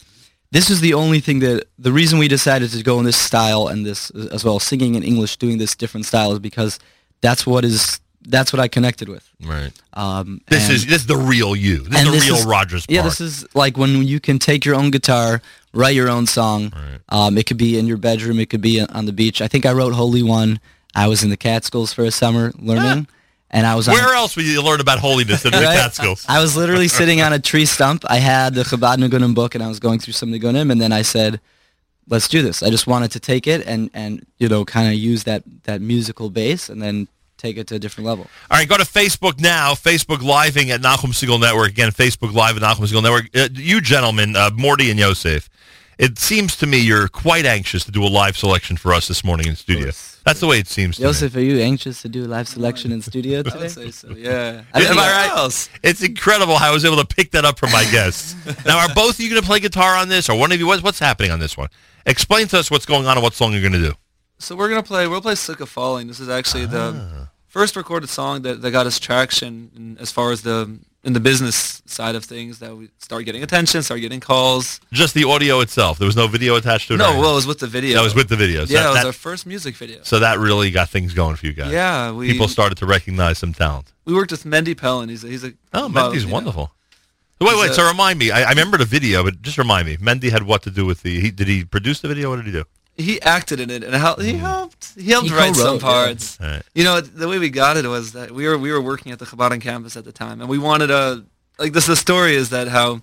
this 0.52 0.70
is 0.70 0.80
the 0.80 0.94
only 0.94 1.20
thing 1.20 1.40
that 1.40 1.64
the 1.78 1.92
reason 1.92 2.18
we 2.20 2.28
decided 2.28 2.70
to 2.70 2.82
go 2.82 2.99
in 3.00 3.04
this 3.04 3.16
style 3.16 3.66
and 3.66 3.85
this 3.85 4.11
as 4.32 4.44
well 4.44 4.58
singing 4.61 4.94
in 4.94 5.02
english 5.02 5.37
doing 5.38 5.58
this 5.58 5.75
different 5.75 6.06
style 6.06 6.32
is 6.32 6.38
because 6.38 6.78
that's 7.20 7.44
what 7.46 7.64
is 7.64 7.99
that's 8.28 8.52
what 8.52 8.61
i 8.61 8.68
connected 8.68 9.08
with 9.08 9.28
right. 9.44 9.73
um 9.94 10.40
This 10.49 10.64
and- 10.66 10.75
is 10.76 10.87
this 10.87 11.00
is 11.02 11.06
the 11.06 11.16
real 11.16 11.56
you. 11.56 11.78
This 11.78 11.99
is 12.00 12.04
the 12.04 12.11
this 12.12 12.25
real 12.26 12.37
is- 12.37 12.44
Rogers 12.44 12.87
Park. 12.87 12.94
yeah 12.94 13.02
this 13.02 13.20
is 13.20 13.44
like 13.54 13.76
when 13.76 14.02
you 14.06 14.20
can 14.20 14.38
take 14.38 14.64
your 14.64 14.76
own 14.76 14.90
guitar 14.92 15.42
write 15.75 15.96
your 15.96 16.08
own 16.08 16.26
song 16.26 16.73
Right. 16.75 17.00
um 17.08 17.37
it 17.38 17.46
could 17.46 17.58
be 17.58 17.76
in 17.78 17.87
your 17.88 17.99
bedroom 17.99 18.38
it 18.38 18.49
could 18.50 18.62
be 18.62 18.80
on 18.80 19.04
the 19.06 19.12
beach 19.12 19.40
i 19.42 19.49
think 19.49 19.66
i 19.66 19.73
wrote 19.73 19.94
holy 19.94 20.23
one 20.23 20.61
i 20.94 21.06
was 21.08 21.23
in 21.25 21.30
the 21.30 21.37
catskills 21.37 21.92
for 21.92 22.04
a 22.04 22.11
summer 22.12 22.52
learning 22.58 23.08
and 23.50 23.66
i 23.66 23.74
was 23.74 23.88
on 23.88 23.94
Where 23.94 24.14
else 24.14 24.36
would 24.36 24.46
you 24.46 24.62
learn 24.62 24.80
about 24.80 24.98
holiness 24.98 25.42
than 25.42 25.54
in 25.54 25.60
the 25.60 25.66
Catskills? 25.66 26.24
I 26.28 26.40
was 26.40 26.56
literally 26.56 26.88
sitting 26.88 27.20
on 27.20 27.32
a 27.32 27.38
tree 27.38 27.66
stump. 27.66 28.04
I 28.08 28.16
had 28.16 28.54
the 28.54 28.62
Chabad 28.62 28.98
Nigunim 28.98 29.34
book, 29.34 29.54
and 29.54 29.62
I 29.62 29.68
was 29.68 29.78
going 29.80 29.98
through 30.00 30.14
some 30.14 30.30
Nigunim, 30.32 30.70
and 30.70 30.80
then 30.80 30.92
I 30.92 31.02
said, 31.02 31.40
"Let's 32.08 32.28
do 32.28 32.42
this." 32.42 32.62
I 32.62 32.70
just 32.70 32.86
wanted 32.86 33.10
to 33.12 33.20
take 33.20 33.46
it 33.46 33.66
and 33.66 33.90
and 33.94 34.26
you 34.38 34.48
know 34.48 34.64
kind 34.64 34.88
of 34.88 34.94
use 34.94 35.24
that 35.24 35.42
that 35.64 35.80
musical 35.80 36.30
base, 36.30 36.68
and 36.68 36.82
then 36.82 37.08
take 37.38 37.56
it 37.56 37.66
to 37.68 37.74
a 37.74 37.78
different 37.78 38.06
level. 38.06 38.26
All 38.50 38.56
right, 38.58 38.68
go 38.68 38.76
to 38.76 38.84
Facebook 38.84 39.40
now. 39.40 39.74
Facebook 39.74 40.22
Living 40.22 40.70
at 40.70 40.80
Nachum 40.80 41.12
Segal 41.12 41.40
Network. 41.40 41.68
Again, 41.68 41.90
Facebook 41.90 42.32
Live 42.32 42.56
at 42.56 42.62
Nachum 42.62 42.86
Segal 42.86 43.02
Network. 43.02 43.28
Uh, 43.34 43.48
you 43.52 43.80
gentlemen, 43.80 44.34
uh, 44.36 44.50
Morty 44.54 44.90
and 44.90 44.98
Yosef, 44.98 45.48
It 45.98 46.18
seems 46.18 46.56
to 46.56 46.66
me 46.66 46.78
you're 46.78 47.08
quite 47.08 47.46
anxious 47.46 47.84
to 47.84 47.92
do 47.92 48.02
a 48.04 48.08
live 48.08 48.36
selection 48.36 48.76
for 48.76 48.92
us 48.92 49.06
this 49.08 49.22
morning 49.22 49.46
in 49.46 49.56
studio. 49.56 49.92
That's 50.26 50.40
the 50.40 50.47
way 50.49 50.59
it 50.59 50.66
seems 50.66 50.97
to 50.97 51.02
me. 51.02 51.09
Joseph, 51.09 51.35
are 51.37 51.40
you 51.40 51.61
anxious 51.61 52.02
to 52.02 52.09
do 52.09 52.25
a 52.25 52.26
live 52.26 52.49
selection 52.49 52.90
in 52.92 53.00
studio 53.00 53.38
I 53.40 53.42
today? 53.45 53.59
would 53.61 53.71
say 53.71 53.90
so. 53.92 54.11
Yeah. 54.11 54.64
I 54.75 54.83
Am 54.83 54.99
I 54.99 55.28
right? 55.28 55.30
else? 55.38 55.71
It's 55.83 56.02
incredible 56.02 56.56
how 56.59 56.68
I 56.71 56.75
was 56.75 56.85
able 56.85 56.97
to 56.97 57.06
pick 57.06 57.30
that 57.30 57.45
up 57.45 57.59
from 57.59 57.71
my 57.73 57.85
guests. 57.92 58.35
now, 58.66 58.78
are 58.78 58.92
both 58.95 59.14
of 59.14 59.21
you 59.21 59.30
going 59.30 59.40
to 59.40 59.47
play 59.47 59.61
guitar 59.61 59.95
on 59.97 60.09
this, 60.09 60.28
or 60.28 60.37
one 60.37 60.50
of 60.52 60.59
you? 60.59 60.66
What's, 60.66 60.83
what's 60.83 60.99
happening 60.99 61.30
on 61.30 61.38
this 61.38 61.56
one? 61.56 61.68
Explain 62.04 62.49
to 62.49 62.59
us 62.59 62.71
what's 62.71 62.87
going 62.87 63.06
on 63.06 63.16
and 63.16 63.23
what 63.23 63.35
song 63.35 63.52
you're 63.52 63.61
going 63.62 63.73
to 63.73 63.78
do. 63.90 63.95
So 64.38 64.54
we're 64.54 64.68
gonna 64.68 64.83
play. 64.83 65.06
We'll 65.06 65.23
play 65.23 65.33
"Sukkah's 65.33 65.71
Falling." 65.71 66.09
This 66.09 66.21
is 66.21 66.28
actually 66.28 66.66
the 66.66 66.95
Ah. 66.95 67.28
first 67.49 67.75
recorded 67.75 68.11
song 68.11 68.42
that, 68.42 68.61
that 68.61 68.71
got 68.71 68.87
us 68.87 68.99
traction 69.00 69.97
as 69.99 70.12
far 70.12 70.30
as 70.30 70.42
the 70.42 70.78
in 71.06 71.12
the 71.12 71.20
business 71.20 71.80
side 71.86 72.14
of 72.16 72.25
things. 72.25 72.58
That 72.58 72.76
we 72.76 72.90
start 72.98 73.25
getting 73.25 73.42
attention, 73.42 73.82
start 73.82 74.00
getting 74.00 74.20
calls. 74.20 74.80
Just 74.92 75.14
the 75.14 75.25
audio 75.25 75.60
itself. 75.60 75.98
There 75.98 76.06
was 76.06 76.16
no 76.16 76.26
video 76.26 76.56
attached 76.56 76.88
to 76.88 76.94
it. 76.94 76.98
No, 76.98 77.18
well, 77.18 77.32
it 77.32 77.36
was 77.36 77.46
with 77.46 77.60
the 77.60 77.66
video. 77.68 77.96
that 77.96 78.02
was 78.02 78.14
with 78.14 78.28
the 78.28 78.36
video. 78.36 78.64
So 78.66 78.75
yeah, 78.75 78.80
that, 78.82 78.86
it 78.86 78.90
was 78.90 78.98
that- 78.98 79.06
our 79.06 79.12
first 79.12 79.46
music 79.46 79.76
video. 79.76 80.00
so 80.02 80.18
that 80.18 80.38
really 80.38 80.70
got 80.70 80.88
things 80.90 81.14
going 81.14 81.36
for 81.36 81.46
you 81.46 81.52
guys. 81.54 81.72
Yeah, 81.72 82.12
we 82.12 82.30
People 82.32 82.48
started 82.48 82.76
to 82.78 82.86
recognize 82.86 83.38
some 83.38 83.54
talent. 83.54 83.92
we 84.04 84.12
worked 84.14 84.32
with 84.32 84.44
Mendy 84.44 84.76
Pellin. 84.76 85.08
He's 85.08 85.25
a, 85.25 85.28
he's 85.28 85.44
a 85.44 85.52
Oh, 85.72 85.88
well, 85.88 86.10
Mendy's 86.12 86.22
you 86.25 86.28
know, 86.28 86.34
wonderful. 86.34 86.72
Wait, 87.40 87.56
wait. 87.58 87.70
A- 87.70 87.75
so 87.75 87.86
remind 87.86 88.18
me. 88.18 88.30
I, 88.30 88.42
I 88.44 88.48
remember 88.50 88.76
the 88.78 88.84
video, 88.86 89.22
but 89.22 89.40
just 89.42 89.58
remind 89.58 89.86
me. 89.86 89.96
Mendy 89.98 90.30
had 90.30 90.42
what 90.42 90.62
to 90.62 90.70
do 90.70 90.84
with 90.86 91.02
the? 91.02 91.20
He, 91.20 91.30
did 91.30 91.46
he 91.48 91.64
produce 91.64 92.00
the 92.00 92.08
video? 92.08 92.30
What 92.30 92.36
did 92.36 92.46
he 92.46 92.52
do? 92.52 92.64
He 92.96 93.20
acted 93.22 93.60
in 93.60 93.70
it 93.70 93.84
and 93.84 93.94
hel- 93.94 94.16
he 94.16 94.34
helped. 94.34 94.92
He 94.98 95.10
helped 95.10 95.28
He 95.28 95.34
write 95.34 95.54
some 95.54 95.78
co-wrote, 95.78 95.82
yeah. 95.82 96.04
parts. 96.06 96.38
You 96.74 96.84
know, 96.84 97.00
the 97.00 97.28
way 97.28 97.38
we 97.38 97.50
got 97.50 97.76
it 97.76 97.86
was 97.86 98.12
that 98.12 98.30
we 98.30 98.46
were 98.48 98.56
we 98.58 98.72
were 98.72 98.80
working 98.80 99.12
at 99.12 99.18
the 99.18 99.26
Chabad 99.26 99.60
campus 99.60 99.96
at 99.96 100.04
the 100.04 100.12
time, 100.12 100.40
and 100.40 100.48
we 100.48 100.58
wanted 100.58 100.90
a 100.90 101.24
like 101.58 101.72
this. 101.72 101.86
The 101.86 101.96
story 101.96 102.34
is 102.34 102.50
that 102.50 102.68
how, 102.68 103.00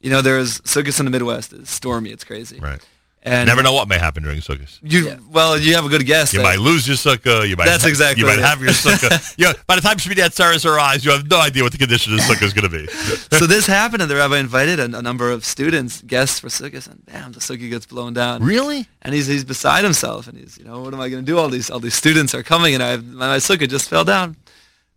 you 0.00 0.10
know, 0.10 0.22
there's 0.22 0.60
circus 0.68 0.98
in 0.98 1.04
the 1.04 1.10
Midwest. 1.10 1.52
It's 1.52 1.70
stormy. 1.70 2.10
It's 2.10 2.24
crazy. 2.24 2.58
Right. 2.58 2.80
And 3.28 3.46
Never 3.46 3.62
know 3.62 3.72
what 3.74 3.88
may 3.88 3.98
happen 3.98 4.22
during 4.22 4.40
sukkahs. 4.40 4.78
You 4.82 5.18
well, 5.30 5.58
you 5.58 5.74
have 5.74 5.84
a 5.84 5.88
good 5.88 6.06
guess. 6.06 6.32
You 6.32 6.38
that- 6.40 6.44
might 6.44 6.58
lose 6.58 6.86
your 6.88 6.96
sukkah. 6.96 7.46
You 7.48 7.56
might. 7.56 7.66
That's 7.66 7.84
exactly 7.84 8.20
You 8.22 8.26
might 8.26 8.38
it. 8.38 8.44
have 8.44 8.60
your 8.62 8.70
sukkah. 8.70 9.34
you 9.38 9.44
know, 9.46 9.52
by 9.66 9.76
the 9.76 9.82
time 9.82 9.98
Shmini 9.98 10.22
Atzeres 10.24 10.64
arrives, 10.64 11.04
you 11.04 11.10
have 11.10 11.28
no 11.28 11.40
idea 11.40 11.62
what 11.62 11.72
the 11.72 11.78
condition 11.78 12.12
of 12.14 12.18
the 12.20 12.24
sukkah 12.24 12.42
is 12.44 12.52
going 12.54 12.70
to 12.70 12.76
be. 12.78 12.86
so 13.38 13.46
this 13.46 13.66
happened, 13.66 14.02
and 14.02 14.10
the 14.10 14.16
rabbi 14.16 14.38
invited 14.38 14.80
a, 14.80 14.84
a 14.98 15.02
number 15.02 15.30
of 15.30 15.44
students, 15.44 16.00
guests 16.02 16.40
for 16.40 16.48
sukkahs, 16.48 16.88
and 16.90 17.04
bam, 17.06 17.32
the 17.32 17.40
sukkah 17.40 17.68
gets 17.68 17.86
blown 17.86 18.14
down. 18.14 18.42
really? 18.42 18.86
And 19.02 19.14
he's 19.14 19.26
he's 19.26 19.44
beside 19.44 19.84
himself, 19.84 20.26
and 20.28 20.36
he's 20.38 20.56
you 20.58 20.64
know 20.64 20.80
what 20.80 20.94
am 20.94 21.00
I 21.00 21.08
going 21.08 21.24
to 21.24 21.30
do? 21.30 21.38
All 21.38 21.48
these 21.48 21.70
all 21.70 21.80
these 21.80 21.94
students 21.94 22.34
are 22.34 22.42
coming, 22.42 22.74
and 22.74 22.82
I 22.82 22.96
my, 22.96 23.26
my 23.28 23.36
sukkah 23.38 23.68
just 23.68 23.88
fell 23.88 24.04
down. 24.04 24.36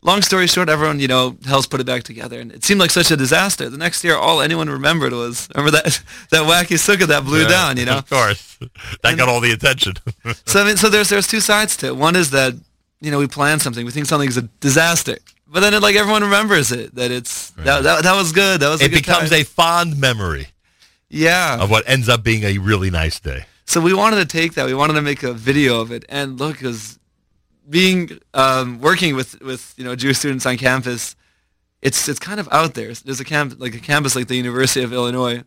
Long 0.04 0.24
story 0.24 0.48
short, 0.48 0.68
everyone 0.68 1.00
you 1.00 1.08
know 1.08 1.38
helps 1.46 1.68
put 1.68 1.80
it 1.80 1.86
back 1.86 2.02
together, 2.04 2.40
and 2.40 2.52
it 2.52 2.64
seemed 2.64 2.80
like 2.80 2.90
such 2.92 3.12
a 3.12 3.18
disaster. 3.18 3.70
The 3.70 3.78
next 3.78 4.04
year, 4.04 4.16
all 4.16 4.42
anyone 4.42 4.68
remembered 4.70 5.14
was 5.14 5.48
remember 5.56 5.72
that 5.78 5.86
that 6.32 6.44
wacky 6.44 6.78
sukkah 6.78 7.06
that 7.08 7.24
blew 7.24 7.44
Yeah, 7.44 7.48
down. 7.50 7.78
You 7.78 7.86
know, 7.86 8.00
Of 8.00 8.10
course. 8.10 8.58
That 9.04 9.16
got 9.18 9.30
all 9.30 9.42
the 9.42 9.52
attention. 9.52 9.94
so 10.46 10.62
I 10.62 10.66
mean, 10.66 10.78
so 10.78 10.90
there's 10.90 11.10
there's 11.10 11.28
two 11.28 11.40
sides 11.40 11.78
to 11.78 11.88
it. 11.88 11.96
One 11.96 12.16
is 12.16 12.32
that 12.32 12.54
you 13.00 13.12
know 13.12 13.20
we 13.20 13.28
plan 13.28 13.60
something, 13.60 13.86
we 13.86 13.92
think 13.92 14.08
something 14.08 14.28
is 14.30 14.38
a 14.38 14.44
disaster, 14.60 15.18
but 15.48 15.60
then 15.60 15.74
it, 15.76 15.82
like 15.84 15.96
everyone 15.96 16.24
remembers 16.24 16.72
it 16.72 16.96
that 16.96 17.12
it's 17.12 17.52
that, 17.52 17.84
that 17.84 18.04
that 18.04 18.16
was 18.16 18.32
good. 18.32 18.60
That 18.62 18.70
was 18.70 18.82
a 18.82 18.86
it 18.86 18.90
good 18.90 18.96
becomes 19.04 19.30
time. 19.30 19.42
a 19.42 19.44
fond 19.44 20.00
memory 20.00 20.48
yeah. 21.10 21.62
of 21.62 21.70
what 21.70 21.88
ends 21.88 22.10
up 22.10 22.24
being 22.24 22.44
a 22.44 22.58
really 22.58 22.90
nice 22.90 23.20
day. 23.20 23.46
So 23.66 23.80
we 23.82 23.94
wanted 23.94 24.18
to 24.18 24.26
take 24.26 24.56
that. 24.56 24.66
We 24.66 24.74
wanted 24.74 24.94
to 24.94 25.02
make 25.02 25.22
a 25.24 25.34
video 25.34 25.80
of 25.80 25.92
it. 25.92 26.04
And 26.10 26.40
look, 26.40 26.54
because 26.58 27.00
being 27.70 28.20
um, 28.34 28.80
working 28.80 29.16
with 29.16 29.42
with 29.42 29.74
you 29.78 29.84
know 29.84 29.96
Jewish 29.96 30.18
students 30.18 30.46
on 30.46 30.58
campus, 30.58 31.16
it's 31.82 32.08
it's 32.08 32.20
kind 32.20 32.40
of 32.40 32.48
out 32.52 32.74
there. 32.74 32.94
There's 32.94 33.20
a 33.20 33.26
camp 33.26 33.56
like 33.60 33.76
a 33.76 33.80
campus 33.80 34.16
like 34.16 34.28
the 34.28 34.36
University 34.36 34.84
of 34.84 34.94
Illinois. 34.94 35.44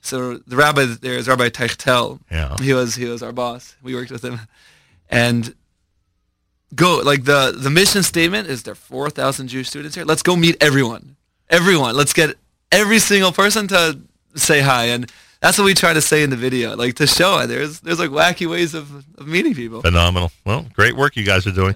So 0.00 0.38
the 0.38 0.56
rabbi 0.56 0.84
there 0.84 1.14
is 1.14 1.28
Rabbi 1.28 1.48
Tiechtel. 1.48 2.20
Yeah. 2.30 2.56
He 2.60 2.72
was 2.72 2.94
he 2.94 3.06
was 3.06 3.22
our 3.22 3.32
boss. 3.32 3.76
We 3.82 3.94
worked 3.94 4.10
with 4.10 4.24
him, 4.24 4.40
and 5.08 5.54
go 6.74 6.98
like 6.98 7.24
the 7.24 7.54
the 7.56 7.70
mission 7.70 8.02
statement 8.02 8.48
is 8.48 8.62
there 8.62 8.72
are 8.72 8.76
four 8.76 9.10
thousand 9.10 9.48
Jewish 9.48 9.68
students 9.68 9.96
here. 9.96 10.04
Let's 10.04 10.22
go 10.22 10.36
meet 10.36 10.56
everyone, 10.60 11.16
everyone. 11.48 11.96
Let's 11.96 12.12
get 12.12 12.36
every 12.70 12.98
single 12.98 13.32
person 13.32 13.68
to 13.68 13.98
say 14.34 14.60
hi, 14.60 14.86
and 14.86 15.10
that's 15.40 15.58
what 15.58 15.64
we 15.64 15.74
try 15.74 15.92
to 15.92 16.00
say 16.00 16.22
in 16.22 16.30
the 16.30 16.36
video, 16.36 16.74
like 16.76 16.94
to 16.96 17.06
show 17.06 17.38
it. 17.40 17.46
There's 17.48 17.80
there's 17.80 17.98
like 17.98 18.10
wacky 18.10 18.48
ways 18.48 18.74
of, 18.74 19.04
of 19.18 19.26
meeting 19.26 19.54
people. 19.54 19.82
Phenomenal. 19.82 20.32
Well, 20.44 20.66
great 20.72 20.96
work 20.96 21.16
you 21.16 21.24
guys 21.24 21.46
are 21.46 21.52
doing. 21.52 21.74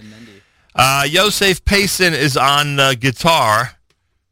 Uh, 0.75 1.05
Yosef 1.09 1.65
Payson 1.65 2.15
is 2.15 2.37
on 2.37 2.79
uh, 2.79 2.95
guitar. 2.95 3.73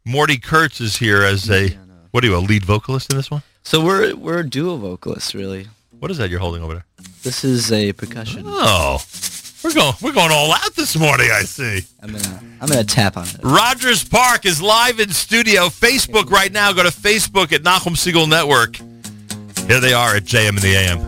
Morty 0.04 0.38
Kurtz 0.38 0.80
is 0.80 0.96
here 0.96 1.22
as 1.22 1.50
a, 1.50 1.68
what 2.12 2.24
are 2.24 2.28
you, 2.28 2.36
a 2.36 2.38
lead 2.38 2.64
vocalist 2.64 3.12
in 3.12 3.18
this 3.18 3.30
one? 3.30 3.42
So 3.62 3.84
we're 3.84 4.14
we're 4.16 4.42
duo 4.42 4.76
vocalists, 4.76 5.34
really. 5.34 5.66
What 5.98 6.10
is 6.10 6.18
that 6.18 6.30
you're 6.30 6.40
holding 6.40 6.62
over 6.62 6.74
there? 6.74 6.84
This 7.22 7.44
is 7.44 7.70
a 7.72 7.92
percussion. 7.92 8.44
Oh, 8.46 9.02
we're 9.62 9.74
going, 9.74 9.92
we're 10.00 10.12
going 10.12 10.30
all 10.32 10.52
out 10.52 10.74
this 10.76 10.96
morning, 10.96 11.28
I 11.32 11.42
see. 11.42 11.80
I'm 12.00 12.12
gonna 12.12 12.40
I'm 12.60 12.68
gonna 12.68 12.84
tap 12.84 13.16
on 13.16 13.26
it. 13.26 13.40
Rogers 13.42 14.04
Park 14.04 14.46
is 14.46 14.62
live 14.62 15.00
in 15.00 15.10
studio. 15.10 15.66
Facebook 15.66 16.30
right 16.30 16.52
now. 16.52 16.72
Go 16.72 16.84
to 16.84 16.88
Facebook 16.90 17.52
at 17.52 17.62
Nachum 17.62 17.96
Segal 17.96 18.28
Network. 18.28 18.78
Here 19.68 19.80
they 19.80 19.92
are 19.92 20.16
at 20.16 20.24
JM 20.24 20.48
in 20.48 20.62
the 20.62 20.74
AM. 20.76 20.98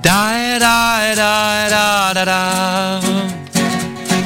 Da 0.00 0.58
da 0.58 1.14
da 1.14 1.68
da 1.68 2.14
da 2.14 2.24
da. 2.24 3.34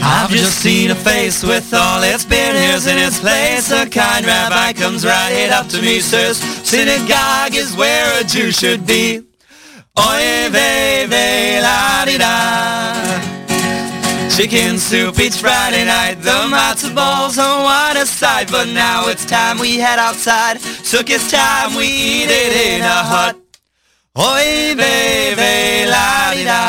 I've 0.00 0.30
just 0.30 0.60
seen 0.60 0.92
a 0.92 0.94
face 0.94 1.42
with 1.42 1.74
all 1.74 2.04
its 2.04 2.24
beard 2.24 2.54
in 2.54 2.98
its 2.98 3.18
place. 3.18 3.72
A 3.72 3.90
kind 3.90 4.24
rabbi 4.26 4.72
comes 4.74 5.04
right 5.04 5.50
up 5.50 5.66
to 5.70 5.82
me, 5.82 5.98
says, 5.98 6.38
Synagogue 6.38 7.56
is 7.56 7.76
where 7.76 8.20
a 8.20 8.22
Jew 8.22 8.52
should 8.52 8.86
be. 8.86 9.18
Oy 9.98 10.48
vey 10.50 11.06
vey 11.08 11.60
la 11.60 12.04
di 12.04 12.16
da. 12.16 12.87
Chicken 14.38 14.78
soup 14.78 15.18
each 15.18 15.34
Friday 15.34 15.84
night, 15.84 16.22
the 16.22 16.30
matzo 16.30 16.94
balls 16.94 17.38
on 17.38 17.64
one 17.64 18.06
side. 18.06 18.48
But 18.48 18.68
now 18.68 19.08
it's 19.08 19.24
time 19.26 19.58
we 19.58 19.78
head 19.78 19.98
outside. 19.98 20.60
Took 20.84 21.10
it's 21.10 21.28
time 21.28 21.74
we 21.74 21.86
eat 21.86 22.30
it 22.30 22.52
in 22.70 22.82
a 22.82 23.02
hut. 23.02 23.36
Oy 24.16 24.76
vey 24.76 25.34
vey 25.34 25.86
la 25.90 26.32
di 26.34 26.44
da. 26.44 26.62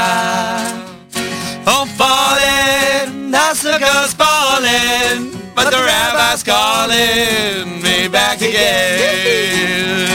Oh, 1.67 1.85
falling, 1.93 3.29
the 3.29 3.53
sukkah's 3.53 4.15
falling, 4.15 5.39
but 5.53 5.69
the 5.69 5.77
rabbi's 5.77 6.41
calling 6.41 7.83
me 7.83 8.07
back 8.07 8.41
again. 8.41 10.09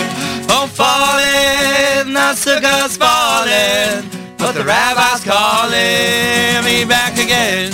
Oh, 0.50 0.66
falling, 0.66 2.14
the 2.14 2.34
sukkah's 2.34 2.96
falling, 2.96 4.10
but 4.44 4.52
the 4.52 4.64
rabbi's 4.64 5.24
calling 5.24 6.64
me 6.68 6.84
back 6.84 7.14
again. 7.16 7.72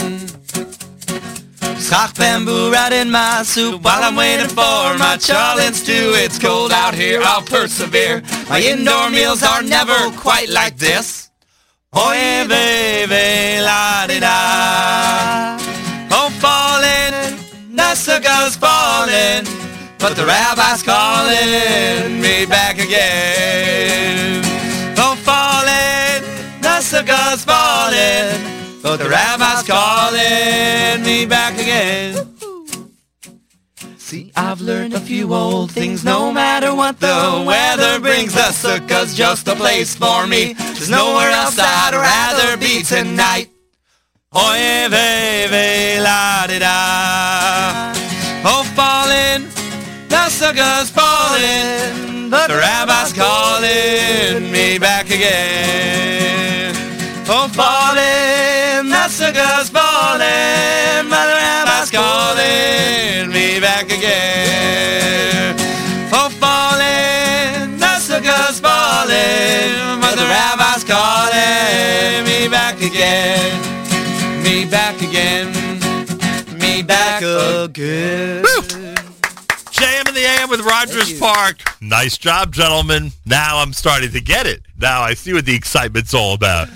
Schach 1.81 2.15
bamboo 2.15 2.71
right 2.71 2.93
in 2.93 3.11
my 3.11 3.43
soup 3.43 3.83
while 3.83 4.05
I'm 4.05 4.15
waiting 4.15 4.47
for 4.47 4.97
my 5.05 5.17
cholent 5.19 5.75
stew. 5.75 6.13
It's 6.15 6.39
cold 6.39 6.71
out 6.71 6.95
here, 6.95 7.23
I'll 7.25 7.43
persevere. 7.43 8.23
My 8.49 8.61
indoor 8.61 9.11
meals 9.11 9.43
are 9.43 9.65
never 9.65 9.99
quite 10.17 10.49
like 10.49 10.77
this. 10.77 11.31
Oy 11.97 12.47
baby 12.47 13.61
la 13.69 14.07
di 14.07 14.21
da. 14.21 15.59
Oh 16.13 16.31
falling, 16.39 17.37
sukkah's 18.05 18.55
falling, 18.55 19.45
but 19.99 20.15
the 20.15 20.25
rabbi's 20.25 20.85
calling 20.85 22.21
me 22.21 22.47
back 22.47 22.79
again. 22.79 24.50
Falling, 26.81 27.05
the 27.05 27.13
sukkah's 27.13 27.45
falling, 27.45 28.83
but 28.83 28.97
the 28.97 29.09
rabbi's 29.09 29.63
calling 29.67 31.05
me 31.05 31.27
back 31.27 31.55
again. 31.55 32.27
See, 33.99 34.33
I've 34.35 34.63
learned 34.63 34.95
a 34.95 35.01
few 35.01 35.35
old 35.35 35.71
things. 35.71 36.05
No 36.05 36.33
matter 36.33 36.75
what 36.75 36.99
the 36.99 37.45
weather 37.47 38.01
brings, 38.01 38.33
the 38.33 38.51
sukkah's 38.53 39.15
just 39.15 39.47
a 39.49 39.55
place 39.57 39.95
for 39.95 40.27
me. 40.27 40.55
There's 40.55 40.89
nowhere 40.89 41.31
else 41.31 41.59
I'd 41.59 41.93
rather 41.93 42.57
be 42.57 42.83
tonight. 42.83 43.51
Oy 44.35 44.89
vey 44.89 45.49
vey 45.51 46.01
la 46.01 46.47
di 46.47 46.59
da. 46.61 47.93
Oh, 48.45 48.65
falling, 48.75 49.49
the 50.09 50.31
sukkah's 50.31 50.91
falling, 50.91 52.31
but 52.31 52.49
the 52.49 52.57
rabbi's 52.57 53.13
calling 53.13 54.51
me 54.51 54.79
back 54.79 55.07
again. 55.11 56.70
Oh, 57.33 57.47
falling, 57.47 58.91
that's 58.91 59.17
the 59.17 59.27
sukkah's 59.27 59.71
falling, 59.71 61.09
but 61.09 61.27
the 61.31 61.37
rabbi's 61.39 61.89
calling 61.89 63.31
me 63.31 63.57
er 63.57 63.61
back 63.61 63.85
again. 63.85 65.55
Oh, 66.13 66.29
falling, 66.29 67.79
the 67.79 67.87
sukkah's 68.03 68.59
falling, 68.59 70.01
but 70.01 70.17
the 70.17 70.27
rabbi's 70.27 70.83
calling 70.83 72.25
me 72.27 72.47
er 72.47 72.51
back 72.51 72.83
again. 72.83 73.63
Me 74.43 74.65
er 74.65 74.71
back 74.73 75.01
again. 75.01 75.53
Me 76.59 76.83
back 76.83 77.23
again. 77.23 78.43
JM 79.71 80.09
in 80.09 80.15
the 80.15 80.21
the 80.21 80.27
AM 80.27 80.51
with 80.51 80.63
Rogers 80.63 81.17
Park. 81.21 81.63
Nice 81.81 82.19
job, 82.19 82.53
gentlemen. 82.53 83.13
Now 83.25 83.59
I'm 83.59 83.73
starting 83.73 84.11
to 84.11 84.21
get 84.21 84.49
it. 84.49 84.63
Now 84.81 85.03
I 85.03 85.15
see 85.15 85.33
what 85.33 85.47
the 85.47 85.55
excitement's 85.55 86.13
all 86.13 86.35
about. 86.35 86.69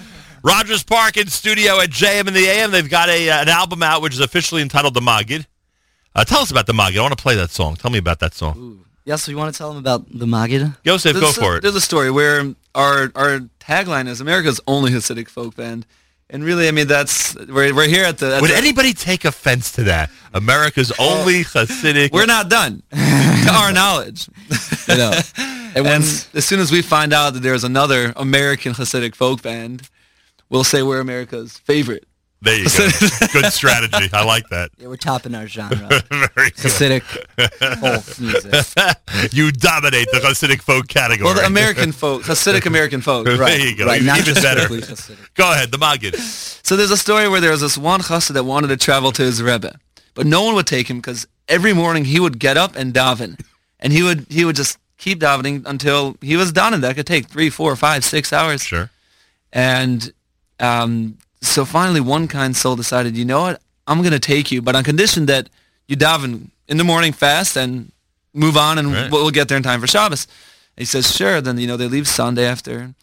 Rogers 0.44 0.83
Park 0.85 1.16
in 1.16 1.26
studio 1.28 1.80
at 1.80 1.88
JM 1.88 2.28
in 2.28 2.35
the 2.35 2.46
AM. 2.46 2.70
They've 2.70 2.88
got 2.88 3.09
a 3.09 3.30
uh, 3.30 3.42
an 3.42 3.48
album 3.48 3.83
out 3.83 4.02
which 4.02 4.12
is 4.12 4.20
officially 4.20 4.61
entitled 4.62 4.94
The 4.94 5.00
Magid. 5.00 5.46
Uh, 6.14 6.24
tell 6.24 6.40
us 6.40 6.50
about 6.50 6.66
The 6.66 6.74
Magid. 6.74 6.98
I 6.98 7.00
want 7.00 7.16
to 7.16 7.22
play 7.22 7.35
that 7.37 7.50
song. 7.50 7.76
Tell 7.76 7.90
me 7.90 7.98
about 7.98 8.20
that 8.20 8.35
song. 8.35 8.85
Yeah, 9.07 9.16
so 9.16 9.30
you 9.30 9.37
want 9.37 9.52
to 9.54 9.59
tell 9.59 9.68
them 9.70 9.78
about 9.78 10.07
the 10.11 10.26
Magid? 10.26 10.76
Yosef, 10.85 11.14
go 11.14 11.20
There's 11.20 11.37
a- 11.37 11.40
for 11.40 11.57
it. 11.57 11.62
There's 11.62 11.74
a 11.74 11.80
story 11.80 12.11
where 12.11 12.54
our 12.74 13.11
our 13.14 13.40
tagline 13.59 14.07
is 14.07 14.20
America's 14.20 14.61
only 14.66 14.92
Hasidic 14.92 15.28
folk 15.28 15.57
band, 15.57 15.87
and 16.30 16.44
really, 16.44 16.68
I 16.68 16.72
mean, 16.72 16.88
that's 16.88 17.35
we're 17.35 17.74
we're 17.74 17.88
here 17.88 18.04
at 18.04 18.18
the. 18.18 18.37
At 18.37 18.42
Would 18.42 18.50
the- 18.50 18.57
anybody 18.57 18.92
take 18.92 19.24
offense 19.24 19.72
to 19.72 19.85
that? 19.85 20.11
America's 20.35 20.92
only 20.98 21.42
Hasidic. 21.44 22.12
We're 22.12 22.26
not 22.26 22.48
done, 22.50 22.83
to 22.92 23.50
our 23.54 23.72
knowledge. 23.72 24.28
You 24.88 24.96
know, 24.96 25.12
And 25.76 25.87
as 26.35 26.44
soon 26.44 26.61
as 26.61 26.70
we 26.70 26.83
find 26.83 27.12
out 27.12 27.33
that 27.35 27.40
there's 27.42 27.64
another 27.64 28.12
American 28.14 28.74
Hasidic 28.74 29.14
folk 29.16 29.42
band, 29.42 29.88
we'll 30.50 30.64
say 30.64 30.83
we're 30.83 31.00
America's 31.00 31.59
favorite. 31.59 32.07
There 32.44 32.59
you 32.59 32.64
go. 32.64 32.88
Good 33.33 33.52
strategy. 33.54 34.11
I 34.12 34.22
like 34.22 34.46
that. 34.50 34.70
yeah, 34.76 34.88
we're 34.88 34.96
topping 34.96 35.35
our 35.35 35.46
genre. 35.46 35.88
Very 36.11 36.50
good. 36.50 36.54
Hasidic 36.57 37.02
folk 37.78 38.20
music. 38.20 39.33
you 39.33 39.50
dominate 39.50 40.09
the 40.12 40.18
Hasidic 40.18 40.61
folk 40.61 40.87
category. 40.87 41.24
Well, 41.24 41.35
the 41.40 41.46
American 41.46 41.90
folk, 41.90 42.22
Hasidic 42.24 42.66
American 42.66 43.00
folk. 43.00 43.24
There 43.24 43.59
you 43.59 43.74
go. 43.74 43.87
Right, 43.87 44.02
not 44.02 44.18
Even 44.18 44.35
just 44.35 44.42
better. 44.42 44.68
Go 45.35 45.52
ahead, 45.52 45.72
the 45.72 45.78
Magid. 45.78 46.16
So 46.66 46.76
there's 46.76 46.90
a 46.90 46.98
story 46.98 47.30
where 47.30 47.40
there 47.40 47.50
was 47.50 47.62
this 47.62 47.78
one 47.78 48.00
chassid 48.00 48.35
that 48.35 48.44
wanted 48.44 48.68
to 48.68 48.76
travel 48.76 49.11
to 49.12 49.22
his 49.22 49.42
rebbe, 49.42 49.78
but 50.12 50.26
no 50.26 50.42
one 50.42 50.54
would 50.54 50.66
take 50.66 50.90
him 50.90 50.98
because 50.98 51.26
every 51.48 51.72
morning 51.72 52.04
he 52.04 52.20
would 52.20 52.38
get 52.38 52.59
up 52.59 52.76
and 52.76 52.92
daven, 52.92 53.40
and 53.80 53.90
he 53.90 54.02
would 54.02 54.26
he 54.28 54.44
would 54.44 54.57
just 54.57 54.76
keep 54.98 55.18
davening 55.20 55.62
until 55.64 56.16
he 56.20 56.37
was 56.37 56.52
done, 56.52 56.74
and 56.74 56.85
that 56.85 56.94
could 56.94 57.07
take 57.07 57.26
three, 57.28 57.48
four, 57.48 57.74
five, 57.74 58.04
six 58.04 58.35
hours. 58.35 58.62
Sure. 58.62 58.90
And 59.50 60.12
um, 60.64 61.18
so 61.40 61.64
finally, 61.64 62.00
one 62.00 62.27
kind 62.29 62.57
soul 62.57 62.77
decided, 62.77 63.16
you 63.16 63.24
know 63.24 63.40
what, 63.46 63.61
I'm 63.87 63.98
going 64.07 64.12
to 64.20 64.27
take 64.35 64.46
you, 64.53 64.62
but 64.62 64.74
on 64.77 64.83
condition 64.85 65.27
that 65.27 65.44
you 65.88 65.96
daven 65.96 66.33
in 66.68 66.77
the 66.79 66.85
morning 66.85 67.12
fast 67.12 67.57
and 67.57 67.92
move 68.33 68.57
on, 68.57 68.79
and 68.79 68.88
Right. 68.92 69.11
we'll, 69.11 69.31
get 69.31 69.48
there 69.48 69.57
in 69.57 69.62
time 69.62 69.81
for 69.81 69.87
Shabbos. 69.87 70.27
And 70.77 70.83
he 70.83 70.87
says, 70.87 71.14
sure. 71.14 71.40
Then 71.40 71.59
you 71.59 71.66
know 71.68 71.77
they 71.77 71.88
leave 71.88 72.09
Sunday 72.09 72.46
after, 72.55 72.94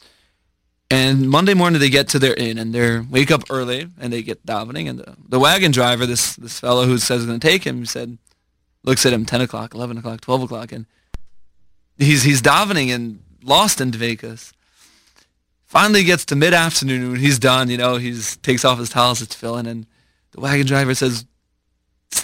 and 0.89 1.29
Monday 1.29 1.53
morning 1.53 1.79
they 1.79 1.89
get 1.89 2.09
to 2.09 2.19
their 2.19 2.33
inn 2.33 2.57
and 2.57 2.73
they 2.75 2.99
wake 2.99 3.31
up 3.31 3.43
early 3.49 3.87
and 3.99 4.11
they 4.11 4.21
get 4.23 4.45
davening. 4.45 4.89
And 4.89 4.99
the, 4.99 5.15
the 5.29 5.39
wagon 5.39 5.71
driver, 5.71 6.05
this 6.05 6.35
this 6.35 6.59
fellow 6.59 6.85
who 6.85 6.97
says 6.97 7.21
he's 7.21 7.27
going 7.27 7.39
to 7.39 7.47
take 7.47 7.63
him, 7.63 7.85
said, 7.85 8.17
looks 8.83 9.05
at 9.05 9.13
him 9.13 9.25
10 9.25 9.41
o'clock, 9.41 9.73
11 9.73 9.97
o'clock, 9.99 10.19
12 10.21 10.43
o'clock, 10.43 10.71
and 10.73 10.85
he's 11.97 12.23
he's 12.23 12.41
davening 12.41 12.89
and 12.93 13.19
lost 13.43 13.79
in 13.79 13.91
Vegas. 13.91 14.51
Finally 15.71 16.03
gets 16.03 16.25
to 16.25 16.35
mid 16.35 16.53
afternoon 16.53 17.11
when 17.13 17.21
he's 17.21 17.39
done, 17.39 17.69
you 17.69 17.77
know, 17.77 17.95
he's 17.95 18.35
takes 18.35 18.65
off 18.65 18.77
his 18.77 18.89
tallis, 18.89 19.21
it's 19.21 19.33
filling, 19.33 19.65
and 19.65 19.85
the 20.31 20.41
wagon 20.41 20.67
driver 20.67 20.93
says 20.93 21.25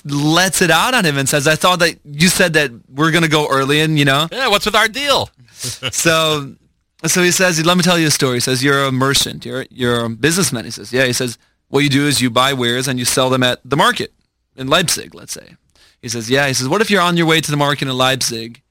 lets 0.03 0.61
it 0.61 0.69
out 0.69 0.93
on 0.93 1.05
him 1.05 1.17
and 1.17 1.29
says, 1.29 1.47
I 1.47 1.55
thought 1.55 1.79
that 1.79 1.97
you 2.03 2.27
said 2.27 2.51
that 2.55 2.71
we're 2.89 3.11
gonna 3.11 3.29
go 3.29 3.47
early 3.49 3.79
and 3.79 3.97
you 3.97 4.03
know. 4.03 4.27
Yeah, 4.33 4.49
what's 4.49 4.65
with 4.65 4.75
our 4.75 4.89
deal? 4.89 5.29
so 5.53 6.55
so 7.05 7.23
he 7.23 7.31
says, 7.31 7.65
let 7.65 7.77
me 7.77 7.83
tell 7.83 7.97
you 7.97 8.07
a 8.07 8.11
story. 8.11 8.33
He 8.33 8.39
says, 8.41 8.61
You're 8.61 8.83
a 8.83 8.91
merchant, 8.91 9.45
you're 9.45 9.65
you're 9.69 10.03
a 10.03 10.09
businessman. 10.09 10.65
He 10.65 10.71
says, 10.71 10.91
Yeah, 10.91 11.05
he 11.05 11.13
says, 11.13 11.37
What 11.69 11.85
you 11.85 11.89
do 11.89 12.05
is 12.05 12.19
you 12.19 12.29
buy 12.29 12.51
wares 12.51 12.89
and 12.89 12.99
you 12.99 13.05
sell 13.05 13.29
them 13.29 13.43
at 13.43 13.61
the 13.63 13.77
market 13.77 14.11
in 14.57 14.67
Leipzig, 14.67 15.15
let's 15.15 15.31
say. 15.31 15.55
He 16.01 16.09
says, 16.09 16.29
Yeah, 16.29 16.47
he 16.47 16.53
says, 16.53 16.67
What 16.67 16.81
if 16.81 16.91
you're 16.91 17.01
on 17.01 17.15
your 17.15 17.27
way 17.27 17.39
to 17.39 17.49
the 17.49 17.55
market 17.55 17.87
in 17.87 17.95
Leipzig 17.95 18.61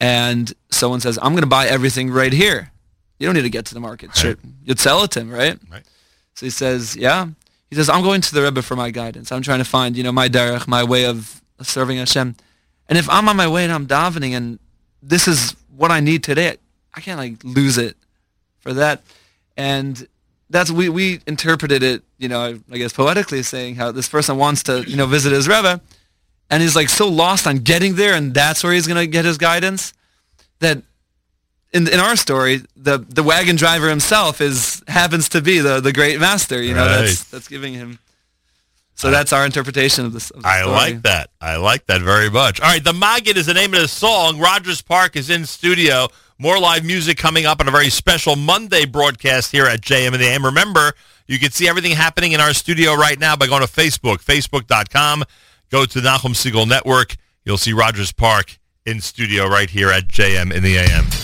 and 0.00 0.54
someone 0.70 1.00
says, 1.00 1.18
I'm 1.20 1.34
gonna 1.34 1.46
buy 1.46 1.66
everything 1.66 2.10
right 2.10 2.32
here. 2.32 2.72
You 3.22 3.28
don't 3.28 3.36
need 3.36 3.42
to 3.42 3.50
get 3.50 3.66
to 3.66 3.74
the 3.74 3.78
market. 3.78 4.16
Sure. 4.16 4.34
You'd 4.64 4.80
sell 4.80 5.04
it 5.04 5.12
to 5.12 5.20
him, 5.20 5.30
right? 5.30 5.56
Right. 5.70 5.84
So 6.34 6.44
he 6.44 6.50
says, 6.50 6.96
yeah. 6.96 7.28
He 7.70 7.76
says, 7.76 7.88
I'm 7.88 8.02
going 8.02 8.20
to 8.20 8.34
the 8.34 8.42
Rebbe 8.42 8.62
for 8.62 8.74
my 8.74 8.90
guidance. 8.90 9.30
I'm 9.30 9.42
trying 9.42 9.60
to 9.60 9.64
find, 9.64 9.96
you 9.96 10.02
know, 10.02 10.10
my 10.10 10.28
derech, 10.28 10.66
my 10.66 10.82
way 10.82 11.06
of 11.06 11.40
serving 11.60 11.98
Hashem. 11.98 12.34
And 12.88 12.98
if 12.98 13.08
I'm 13.08 13.28
on 13.28 13.36
my 13.36 13.46
way 13.46 13.62
and 13.62 13.72
I'm 13.72 13.86
davening 13.86 14.32
and 14.32 14.58
this 15.00 15.28
is 15.28 15.54
what 15.76 15.92
I 15.92 16.00
need 16.00 16.24
today, 16.24 16.56
I 16.94 17.00
can't 17.00 17.16
like 17.16 17.44
lose 17.44 17.78
it 17.78 17.96
for 18.58 18.72
that. 18.74 19.04
And 19.56 20.04
that's 20.50 20.72
we 20.72 20.88
we 20.88 21.20
interpreted 21.24 21.84
it, 21.84 22.02
you 22.18 22.28
know, 22.28 22.58
I 22.72 22.76
guess 22.76 22.92
poetically 22.92 23.44
saying 23.44 23.76
how 23.76 23.92
this 23.92 24.08
person 24.08 24.36
wants 24.36 24.64
to, 24.64 24.82
you 24.82 24.96
know, 24.96 25.06
visit 25.06 25.30
his 25.30 25.46
Rebbe 25.46 25.80
and 26.50 26.60
he's 26.60 26.74
like 26.74 26.88
so 26.88 27.06
lost 27.06 27.46
on 27.46 27.58
getting 27.58 27.94
there 27.94 28.14
and 28.14 28.34
that's 28.34 28.64
where 28.64 28.72
he's 28.72 28.88
gonna 28.88 29.06
get 29.06 29.24
his 29.24 29.38
guidance 29.38 29.92
that 30.58 30.82
in 31.72 31.88
in 31.88 32.00
our 32.00 32.16
story, 32.16 32.62
the 32.76 32.98
the 32.98 33.22
wagon 33.22 33.56
driver 33.56 33.88
himself 33.88 34.40
is 34.40 34.82
happens 34.88 35.28
to 35.30 35.40
be 35.40 35.58
the 35.60 35.80
the 35.80 35.92
great 35.92 36.20
master. 36.20 36.62
You 36.62 36.74
know, 36.74 36.84
that's 36.84 37.20
Right. 37.22 37.30
that's 37.30 37.48
giving 37.48 37.74
him. 37.74 37.98
So 38.94 39.10
that's 39.10 39.32
our 39.32 39.44
interpretation 39.44 40.04
of 40.04 40.12
this. 40.12 40.30
Of 40.30 40.42
the 40.42 40.48
I 40.48 40.60
story. 40.60 40.72
like 40.76 41.02
that. 41.02 41.30
I 41.40 41.56
like 41.56 41.86
that 41.86 42.02
very 42.02 42.30
much. 42.30 42.60
All 42.60 42.68
right, 42.68 42.84
the 42.84 42.92
Magid 42.92 43.36
is 43.36 43.46
the 43.46 43.54
name 43.54 43.74
of 43.74 43.80
the 43.80 43.88
song. 43.88 44.38
Rogers 44.38 44.80
Park 44.82 45.16
is 45.16 45.28
in 45.30 45.44
studio. 45.46 46.08
More 46.38 46.58
live 46.58 46.84
music 46.84 47.16
coming 47.18 47.46
up 47.46 47.60
on 47.60 47.66
a 47.68 47.70
very 47.70 47.88
special 47.90 48.36
Monday 48.36 48.84
broadcast 48.84 49.50
here 49.50 49.66
at 49.66 49.80
JM 49.80 50.12
in 50.14 50.20
the 50.20 50.26
AM. 50.26 50.44
Remember, 50.44 50.92
you 51.26 51.38
can 51.38 51.50
see 51.50 51.68
everything 51.68 51.92
happening 51.92 52.32
in 52.32 52.40
our 52.40 52.52
studio 52.52 52.94
right 52.94 53.18
now 53.18 53.34
by 53.34 53.46
going 53.46 53.62
to 53.66 53.72
Facebook, 53.72 54.18
facebook.com. 54.22 55.24
Go 55.70 55.84
to 55.86 55.98
Nachum 56.00 56.34
Segal 56.34 56.68
Network. 56.68 57.16
You'll 57.44 57.58
see 57.58 57.72
Rogers 57.72 58.12
Park 58.12 58.58
in 58.84 59.00
studio 59.00 59.48
right 59.48 59.70
here 59.70 59.90
at 59.90 60.06
JM 60.08 60.52
in 60.52 60.62
the 60.62 60.76
AM. 60.76 61.21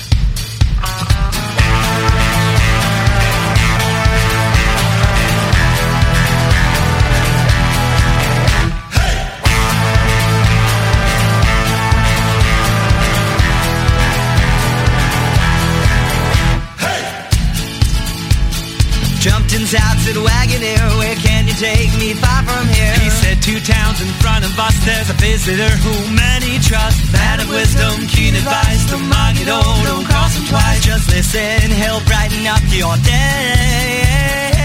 Take 21.59 21.90
me 21.99 22.14
far 22.14 22.42
from 22.47 22.66
here? 22.71 22.94
He 23.03 23.11
said 23.11 23.42
two 23.42 23.59
towns 23.61 24.01
in 24.01 24.09
front 24.23 24.44
of 24.44 24.55
us, 24.59 24.79
there's 24.87 25.11
a 25.11 25.18
visitor 25.18 25.75
who 25.83 25.94
many 26.14 26.59
trust. 26.62 27.12
Man 27.12 27.40
of 27.40 27.51
wisdom, 27.51 28.07
keen 28.07 28.35
advice, 28.35 28.85
the 28.90 28.97
Magido, 28.97 29.59
don't 29.85 30.07
cross 30.07 30.38
him 30.38 30.47
twice. 30.47 30.85
Just 30.85 31.11
listen, 31.11 31.71
he'll 31.75 32.03
brighten 32.07 32.47
up 32.47 32.62
your 32.71 32.94
day. 33.03 34.58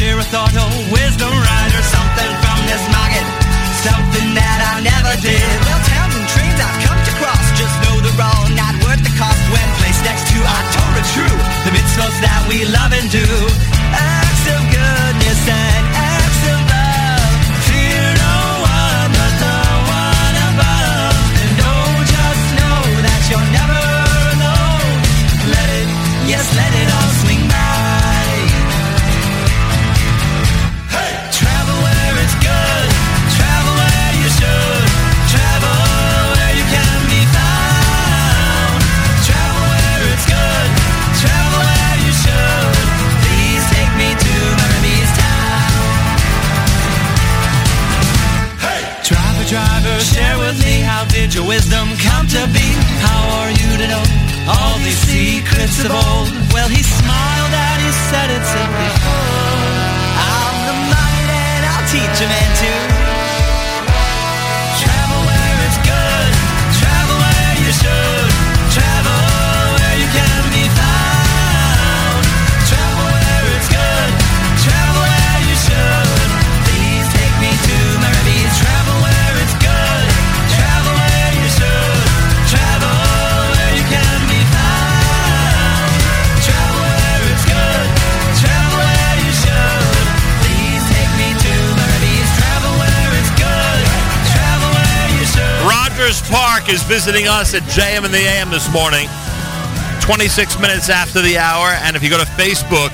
Share 0.00 0.16
a 0.16 0.24
thought, 0.32 0.56
oh, 0.56 0.72
wisdom 0.96 1.28
rider, 1.28 1.82
Something 1.92 2.32
from 2.40 2.58
this 2.64 2.84
market, 2.88 3.26
something 3.84 4.28
that 4.32 4.58
I 4.72 4.74
never 4.80 5.12
did. 5.20 5.44
Well, 5.60 5.82
towns 5.92 6.14
and 6.16 6.26
trains 6.32 6.56
I've 6.56 6.78
come 6.88 7.00
to 7.04 7.12
cross, 7.20 7.44
just 7.60 7.74
know 7.84 7.94
they're 8.00 8.24
all 8.24 8.48
not 8.56 8.74
worth 8.80 9.02
the 9.04 9.12
cost 9.20 9.42
when 9.52 9.68
placed 9.76 10.00
next 10.08 10.24
to 10.32 10.38
our 10.40 10.64
Torah 10.72 11.04
true. 11.12 11.36
The 11.68 11.72
mitzvahs 11.76 12.16
that 12.24 12.40
we 12.48 12.64
love 12.64 12.92
and 12.96 13.08
do, 13.12 13.28
acts 13.92 14.29
your 51.40 51.48
wisdom 51.48 51.88
come 51.98 52.26
to 52.26 52.46
be? 52.52 52.66
How 53.00 53.40
are 53.40 53.50
you 53.50 53.70
to 53.78 53.86
know 53.88 54.04
all 54.48 54.76
these 54.78 54.98
secrets 55.08 55.84
of 55.84 55.90
old? 55.90 56.28
Well, 56.52 56.68
he 56.68 56.82
smiled 56.82 57.52
and 57.52 57.82
he 57.82 57.92
said 58.10 58.28
it 58.30 58.44
simply. 58.44 58.90
I'm 59.04 59.09
is 96.70 96.82
visiting 96.84 97.26
us 97.26 97.52
at 97.52 97.62
JM 97.64 98.04
in 98.04 98.12
the 98.12 98.18
AM 98.18 98.48
this 98.48 98.72
morning. 98.72 99.08
26 100.02 100.60
minutes 100.60 100.88
after 100.88 101.20
the 101.20 101.36
hour. 101.36 101.66
And 101.82 101.96
if 101.96 102.02
you 102.02 102.08
go 102.08 102.16
to 102.16 102.24
Facebook, 102.24 102.90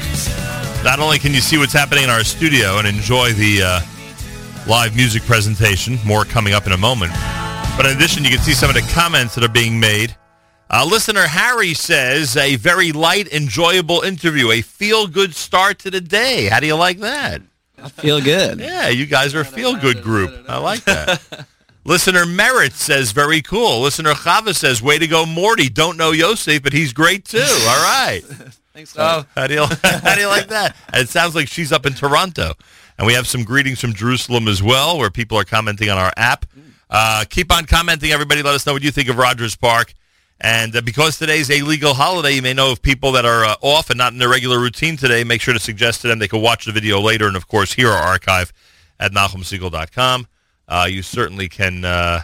not 0.82 0.98
only 0.98 1.18
can 1.18 1.34
you 1.34 1.40
see 1.40 1.58
what's 1.58 1.74
happening 1.74 2.04
in 2.04 2.10
our 2.10 2.24
studio 2.24 2.78
and 2.78 2.88
enjoy 2.88 3.32
the 3.34 3.62
uh, 3.62 3.80
live 4.66 4.96
music 4.96 5.24
presentation, 5.24 5.98
more 6.06 6.24
coming 6.24 6.54
up 6.54 6.66
in 6.66 6.72
a 6.72 6.76
moment, 6.78 7.12
but 7.76 7.84
in 7.84 7.94
addition, 7.94 8.24
you 8.24 8.30
can 8.30 8.38
see 8.38 8.54
some 8.54 8.70
of 8.70 8.76
the 8.76 8.92
comments 8.94 9.34
that 9.34 9.44
are 9.44 9.52
being 9.52 9.78
made. 9.78 10.16
Uh, 10.70 10.86
listener 10.88 11.26
Harry 11.26 11.74
says, 11.74 12.34
a 12.38 12.56
very 12.56 12.92
light, 12.92 13.30
enjoyable 13.30 14.00
interview, 14.00 14.52
a 14.52 14.62
feel-good 14.62 15.34
start 15.34 15.78
to 15.80 15.90
the 15.90 16.00
day. 16.00 16.46
How 16.46 16.60
do 16.60 16.66
you 16.66 16.76
like 16.76 17.00
that? 17.00 17.42
I 17.76 17.90
feel 17.90 18.22
good. 18.22 18.58
Yeah, 18.58 18.88
you 18.88 19.04
guys 19.04 19.34
are 19.34 19.40
a 19.40 19.44
feel-good 19.44 20.02
group. 20.02 20.46
I 20.48 20.56
like 20.56 20.84
that. 20.84 21.46
Listener 21.86 22.26
Merritt 22.26 22.72
says, 22.72 23.12
very 23.12 23.40
cool. 23.40 23.82
Listener 23.82 24.12
Chava 24.14 24.54
says, 24.56 24.82
way 24.82 24.98
to 24.98 25.06
go, 25.06 25.24
Morty. 25.24 25.68
Don't 25.68 25.96
know 25.96 26.10
Yosef, 26.10 26.60
but 26.62 26.72
he's 26.72 26.92
great 26.92 27.24
too. 27.24 27.38
All 27.42 27.82
right. 27.84 28.22
Thanks, 28.74 28.90
so. 28.90 29.24
How 29.36 29.46
do 29.46 29.54
you 29.54 29.66
how 29.84 30.16
do 30.16 30.20
you 30.20 30.26
like 30.26 30.48
that? 30.48 30.74
It 30.92 31.08
sounds 31.08 31.36
like 31.36 31.46
she's 31.46 31.70
up 31.70 31.86
in 31.86 31.94
Toronto, 31.94 32.54
and 32.98 33.06
we 33.06 33.14
have 33.14 33.28
some 33.28 33.44
greetings 33.44 33.80
from 33.80 33.94
Jerusalem 33.94 34.48
as 34.48 34.62
well, 34.62 34.98
where 34.98 35.10
people 35.10 35.38
are 35.38 35.44
commenting 35.44 35.88
on 35.88 35.96
our 35.96 36.12
app. 36.16 36.44
Uh, 36.90 37.24
keep 37.30 37.52
on 37.52 37.66
commenting, 37.66 38.10
everybody. 38.10 38.42
Let 38.42 38.54
us 38.54 38.66
know 38.66 38.72
what 38.72 38.82
you 38.82 38.90
think 38.90 39.08
of 39.08 39.16
Rogers 39.16 39.54
Park. 39.54 39.94
And 40.40 40.74
uh, 40.74 40.80
because 40.82 41.18
today's 41.18 41.50
a 41.50 41.62
legal 41.62 41.94
holiday, 41.94 42.32
you 42.32 42.42
may 42.42 42.52
know 42.52 42.72
of 42.72 42.82
people 42.82 43.12
that 43.12 43.24
are 43.24 43.44
uh, 43.44 43.54
off 43.62 43.90
and 43.90 43.96
not 43.96 44.12
in 44.12 44.18
their 44.18 44.28
regular 44.28 44.58
routine 44.58 44.96
today. 44.96 45.22
Make 45.24 45.40
sure 45.40 45.54
to 45.54 45.60
suggest 45.60 46.02
to 46.02 46.08
them 46.08 46.18
they 46.18 46.28
can 46.28 46.42
watch 46.42 46.66
the 46.66 46.72
video 46.72 47.00
later, 47.00 47.28
and 47.28 47.36
of 47.36 47.46
course, 47.46 47.72
hear 47.72 47.90
our 47.90 48.02
archive 48.02 48.52
at 48.98 49.12
NachumSegal.com. 49.12 50.26
Uh, 50.68 50.86
you 50.90 51.02
certainly 51.02 51.48
can 51.48 51.84
uh, 51.84 52.22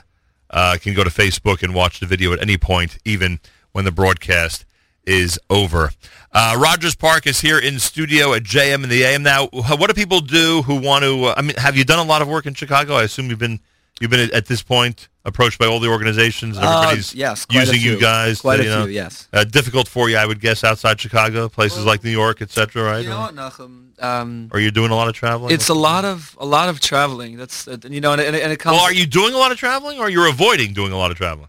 uh, 0.50 0.76
can 0.80 0.94
go 0.94 1.04
to 1.04 1.10
Facebook 1.10 1.62
and 1.62 1.74
watch 1.74 2.00
the 2.00 2.06
video 2.06 2.32
at 2.32 2.40
any 2.40 2.56
point, 2.56 2.98
even 3.04 3.40
when 3.72 3.84
the 3.84 3.92
broadcast 3.92 4.64
is 5.04 5.38
over. 5.50 5.90
Uh, 6.32 6.56
Rogers 6.58 6.94
Park 6.94 7.26
is 7.26 7.40
here 7.40 7.58
in 7.58 7.78
studio 7.78 8.32
at 8.34 8.42
JM 8.42 8.84
in 8.84 8.88
the 8.88 9.02
AM. 9.02 9.22
Now, 9.22 9.48
what 9.48 9.88
do 9.88 9.94
people 9.94 10.20
do 10.20 10.62
who 10.62 10.76
want 10.76 11.04
to? 11.04 11.24
Uh, 11.26 11.34
I 11.36 11.42
mean, 11.42 11.56
have 11.56 11.76
you 11.76 11.84
done 11.84 11.98
a 11.98 12.08
lot 12.08 12.22
of 12.22 12.28
work 12.28 12.46
in 12.46 12.54
Chicago? 12.54 12.94
I 12.94 13.02
assume 13.02 13.28
you've 13.28 13.38
been 13.38 13.60
you've 14.00 14.10
been 14.10 14.20
at, 14.20 14.32
at 14.32 14.46
this 14.46 14.62
point 14.62 15.08
approached 15.24 15.58
by 15.58 15.66
all 15.66 15.78
the 15.80 15.88
organizations 15.88 16.56
and 16.56 16.66
Uh, 16.66 16.78
everybody's 16.78 17.14
yes, 17.14 17.44
quite 17.46 17.68
a 17.68 17.72
using 17.72 17.80
you 17.80 18.00
guys. 18.00 18.40
Quite 18.40 18.56
to, 18.56 18.62
a 18.62 18.64
you 18.64 18.70
know, 18.70 18.84
few, 18.86 18.94
yes. 18.94 19.28
Uh, 19.32 19.44
difficult 19.44 19.86
for 19.88 20.10
you, 20.10 20.16
I 20.16 20.26
would 20.26 20.40
guess, 20.40 20.64
outside 20.64 21.00
Chicago, 21.00 21.48
places 21.48 21.78
Well, 21.78 21.86
like 21.86 22.02
New 22.04 22.10
York, 22.10 22.42
etc. 22.42 22.82
Right? 22.82 23.02
You 23.04 23.10
know 23.10 23.20
what, 23.20 23.34
Nachum? 23.34 24.02
Um, 24.02 24.48
Or 24.52 24.58
you're 24.60 24.70
doing 24.72 24.90
a 24.90 24.96
lot 24.96 25.08
of 25.08 25.14
traveling? 25.14 25.54
it's 25.54 25.68
a 25.68 25.74
lot 25.74 26.04
of 26.04 26.36
a 26.40 26.46
lot 26.46 26.68
of 26.68 26.80
traveling. 26.80 27.36
That's 27.36 27.68
uh, 27.68 27.76
you 27.88 28.00
know, 28.00 28.12
and, 28.12 28.20
it- 28.20 28.42
and 28.42 28.52
it 28.52 28.58
comes. 28.58 28.74
well, 28.76 28.82
are 28.84 28.92
you 28.92 29.06
doing 29.06 29.32
a 29.34 29.38
lot 29.38 29.52
of 29.52 29.58
traveling, 29.58 29.98
or 30.00 30.08
you're 30.10 30.28
avoiding 30.28 30.72
doing 30.74 30.92
a 30.92 30.96
lot 30.96 31.10
of 31.12 31.16
traveling? 31.16 31.48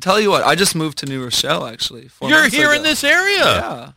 Tell 0.00 0.18
you 0.20 0.30
what, 0.30 0.42
I 0.42 0.54
just 0.54 0.74
moved 0.74 0.98
to 0.98 1.06
New 1.06 1.22
Rochelle 1.22 1.66
actually. 1.66 2.08
You're 2.22 2.48
here 2.48 2.72
in 2.72 2.82
this 2.82 3.04
area. 3.04 3.44
Yeah. 3.44 3.92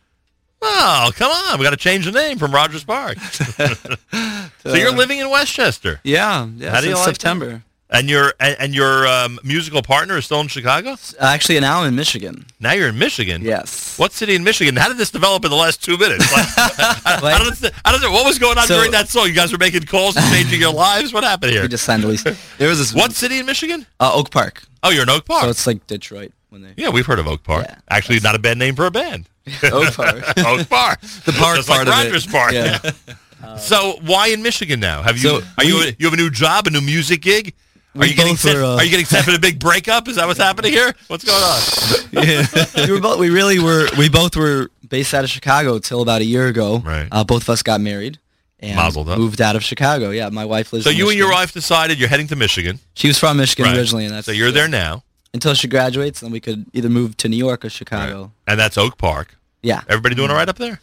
Oh, 0.62 1.10
come 1.14 1.30
on. 1.30 1.58
We 1.58 1.64
got 1.64 1.70
to 1.70 1.76
change 1.76 2.04
the 2.06 2.12
name 2.12 2.38
from 2.38 2.52
Rogers 2.52 2.84
Park. 2.84 3.18
so 4.62 4.74
you're 4.74 4.90
living 4.92 5.18
in 5.18 5.28
Westchester. 5.30 6.00
Yeah. 6.02 6.46
Yeah. 6.56 6.70
How 6.70 6.80
do 6.80 6.88
you 6.88 6.94
like? 6.94 7.04
September. 7.04 7.62
And 7.88 8.10
your 8.10 8.34
and, 8.40 8.56
and 8.58 8.74
your 8.74 9.06
um, 9.06 9.38
musical 9.44 9.80
partner 9.80 10.16
is 10.16 10.24
still 10.24 10.40
in 10.40 10.48
Chicago? 10.48 10.96
Actually, 11.20 11.60
now 11.60 11.82
I'm 11.82 11.88
in 11.88 11.94
Michigan. 11.94 12.44
Now 12.58 12.72
you're 12.72 12.88
in 12.88 12.98
Michigan. 12.98 13.42
Yes. 13.42 13.96
What 13.96 14.10
city 14.12 14.34
in 14.34 14.42
Michigan? 14.42 14.74
How 14.74 14.88
did 14.88 14.98
this 14.98 15.12
develop 15.12 15.44
in 15.44 15.50
the 15.52 15.56
last 15.56 15.84
two 15.84 15.96
minutes? 15.96 16.24
Like, 16.32 16.46
I, 17.06 17.18
don't, 17.20 17.42
understand- 17.46 17.74
I 17.84 17.92
don't 17.92 18.00
know. 18.02 18.10
What 18.10 18.26
was 18.26 18.40
going 18.40 18.58
on 18.58 18.66
So- 18.66 18.74
during 18.76 18.90
that 18.90 19.08
song? 19.08 19.28
You 19.28 19.34
guys 19.34 19.52
were 19.52 19.58
making 19.58 19.82
calls 19.84 20.16
and 20.16 20.26
changing 20.34 20.60
your 20.60 20.72
lives? 20.72 21.12
What 21.12 21.22
happened 21.22 21.52
here? 21.52 21.62
We 21.66 21.68
just 21.68 21.84
signed 21.84 22.02
a 22.02 22.08
lease. 22.08 22.24
There 22.58 22.68
was 22.68 22.78
this 22.78 22.92
What 22.92 23.12
city 23.12 23.38
in 23.38 23.46
Michigan? 23.46 23.86
uh, 24.00 24.10
Oak 24.14 24.30
Park. 24.32 24.62
Oh, 24.82 24.90
you're 24.90 25.04
in 25.04 25.10
Oak 25.10 25.24
Park. 25.24 25.44
So 25.44 25.50
it's 25.50 25.66
like 25.66 25.86
Detroit 25.86 26.32
when 26.50 26.62
they. 26.62 26.74
yeah, 26.76 26.90
we've 26.90 27.06
heard 27.06 27.20
of 27.20 27.28
Oak 27.28 27.44
Park. 27.44 27.66
Yeah, 27.68 27.78
Actually, 27.88 28.18
not 28.18 28.34
a 28.34 28.40
bad 28.40 28.58
name 28.58 28.74
for 28.74 28.86
a 28.86 28.90
band. 28.90 29.28
Oak 29.62 29.94
Park. 29.94 30.16
Oak 30.38 30.68
Park. 30.68 31.00
The 31.02 31.32
park 31.38 31.56
Just 31.56 31.68
part 31.68 31.86
like 31.86 31.88
of 31.88 32.04
it. 32.04 32.06
Rogers 32.08 32.26
Park. 32.26 32.52
Yeah. 32.52 33.56
So 33.58 33.98
why 34.04 34.28
in 34.28 34.42
Michigan 34.42 34.80
now? 34.80 35.02
Have 35.02 35.16
you 35.18 35.22
So 35.22 35.40
are 35.56 35.64
you 35.64 35.92
you 36.00 36.06
have 36.06 36.14
a 36.14 36.16
new 36.16 36.30
job, 36.30 36.66
a 36.66 36.70
new 36.70 36.80
music 36.80 37.22
gig? 37.22 37.54
Are 37.98 38.06
you 38.06 38.14
getting 38.14 38.32
both 38.32 38.40
set, 38.40 38.54
were, 38.56 38.64
uh, 38.64 38.76
Are 38.76 38.84
you 38.84 38.90
getting 38.90 39.06
set 39.06 39.24
for 39.24 39.32
the 39.32 39.38
big 39.38 39.58
breakup? 39.58 40.08
Is 40.08 40.16
that 40.16 40.26
what's 40.26 40.38
happening 40.40 40.72
here? 40.72 40.94
What's 41.08 41.24
going 41.24 41.42
on? 41.42 42.76
we, 42.86 42.92
were 42.92 43.00
both, 43.00 43.18
we 43.18 43.30
really 43.30 43.58
were. 43.58 43.88
We 43.98 44.08
both 44.08 44.36
were 44.36 44.70
based 44.88 45.14
out 45.14 45.24
of 45.24 45.30
Chicago 45.30 45.78
till 45.78 46.02
about 46.02 46.20
a 46.20 46.24
year 46.24 46.46
ago. 46.48 46.78
Right. 46.78 47.08
Uh, 47.10 47.24
both 47.24 47.42
of 47.42 47.50
us 47.50 47.62
got 47.62 47.80
married 47.80 48.18
and 48.60 48.76
Mazel 48.76 49.04
tov. 49.04 49.18
moved 49.18 49.40
out 49.40 49.56
of 49.56 49.62
Chicago. 49.64 50.10
Yeah, 50.10 50.28
my 50.30 50.44
wife 50.44 50.72
lives. 50.72 50.84
So 50.84 50.90
in 50.90 50.96
you 50.96 51.08
and 51.08 51.18
your 51.18 51.30
wife 51.30 51.52
decided 51.52 51.98
you're 51.98 52.08
heading 52.08 52.28
to 52.28 52.36
Michigan. 52.36 52.78
She 52.94 53.08
was 53.08 53.18
from 53.18 53.36
Michigan 53.36 53.66
Right. 53.66 53.76
originally, 53.76 54.04
and 54.06 54.14
that's 54.14 54.26
So 54.26 54.32
you're 54.32 54.52
there 54.52 54.68
now, 54.68 55.02
until 55.34 55.54
she 55.54 55.68
graduates, 55.68 56.22
and 56.22 56.32
we 56.32 56.40
could 56.40 56.66
either 56.72 56.88
move 56.88 57.16
to 57.18 57.28
New 57.28 57.36
York 57.36 57.64
or 57.64 57.70
Chicago. 57.70 58.32
and 58.46 58.58
that's 58.58 58.78
Oak 58.78 58.96
Park. 58.98 59.36
Yeah, 59.62 59.82
Everybody 59.88 60.14
doing 60.14 60.30
all 60.30 60.36
right 60.36 60.48
up 60.48 60.58
there? 60.58 60.80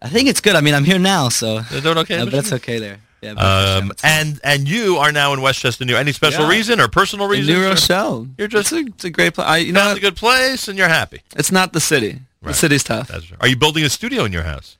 I 0.00 0.08
think 0.08 0.28
it's 0.28 0.40
good. 0.40 0.54
I 0.56 0.60
mean, 0.60 0.74
I'm 0.74 0.84
here 0.84 0.98
now, 0.98 1.28
so 1.28 1.60
They're 1.60 1.80
doing 1.80 1.98
okay. 1.98 2.18
uh, 2.18 2.24
but 2.26 2.34
it's 2.34 2.52
okay 2.52 2.78
there. 2.78 3.00
Yeah. 3.24 3.32
Um, 3.32 3.92
and 4.02 4.40
and 4.44 4.68
you 4.68 4.96
are 4.98 5.10
now 5.12 5.32
in 5.32 5.40
Westchester, 5.40 5.84
New 5.84 5.92
York. 5.92 6.00
Any 6.00 6.12
special 6.12 6.44
Yeah. 6.44 6.50
reason 6.50 6.80
or 6.80 6.88
personal 6.88 7.26
reason? 7.26 7.54
New 7.54 7.64
Rochelle. 7.64 8.28
You're 8.38 8.48
just- 8.48 8.72
it's 8.72 8.82
a, 8.82 8.86
it's 8.92 9.04
a 9.04 9.10
great 9.10 9.34
place. 9.34 9.46
I, 9.48 9.56
you 9.58 9.72
know, 9.72 9.80
Found 9.80 9.98
a 9.98 10.00
good 10.00 10.16
place, 10.16 10.68
and 10.68 10.76
you're 10.78 10.88
happy. 10.88 11.22
it's 11.36 11.50
not 11.52 11.72
the 11.72 11.80
city. 11.80 12.20
Right. 12.42 12.52
The 12.52 12.54
city's 12.54 12.84
tough. 12.84 13.10
Right. 13.10 13.22
Are 13.40 13.48
you 13.48 13.56
building 13.56 13.84
a 13.84 13.88
studio 13.90 14.24
in 14.24 14.32
your 14.32 14.42
house? 14.42 14.76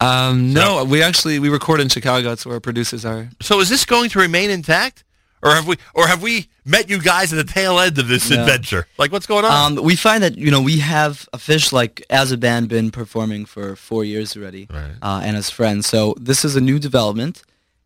Um, 0.00 0.52
no, 0.52 0.84
we 0.84 1.02
actually 1.02 1.38
we 1.38 1.48
record 1.48 1.80
in 1.80 1.88
Chicago. 1.88 2.28
That's 2.30 2.44
where 2.44 2.54
our 2.56 2.60
producers 2.60 3.04
are. 3.04 3.30
So 3.40 3.60
is 3.60 3.68
this 3.68 3.84
going 3.84 4.10
to 4.10 4.18
remain 4.18 4.50
intact, 4.50 5.04
or 5.42 5.50
have 5.54 5.66
we 5.66 5.76
or 5.94 6.08
have 6.08 6.20
we 6.22 6.48
met 6.66 6.90
you 6.90 7.00
guys 7.00 7.32
at 7.32 7.36
the 7.36 7.50
tail 7.52 7.78
end 7.78 7.96
of 7.98 8.08
this 8.08 8.28
No. 8.28 8.40
adventure? 8.40 8.86
Like, 8.98 9.12
what's 9.12 9.26
going 9.26 9.44
on? 9.44 9.78
Um, 9.78 9.84
we 9.84 9.94
find 9.96 10.22
that 10.24 10.36
you 10.36 10.50
know 10.50 10.60
we 10.60 10.80
have 10.80 11.28
a 11.32 11.38
fish 11.38 11.72
like 11.72 12.04
as 12.10 12.32
a 12.32 12.36
band 12.36 12.68
been 12.68 12.90
performing 12.90 13.46
for 13.46 13.76
four 13.76 14.04
years 14.04 14.36
already, 14.36 14.66
Right. 14.70 14.90
uh, 15.00 15.20
and 15.24 15.36
as 15.36 15.48
friends. 15.50 15.86
So 15.86 16.14
this 16.20 16.44
is 16.44 16.56
a 16.56 16.60
new 16.60 16.78
development, 16.80 17.42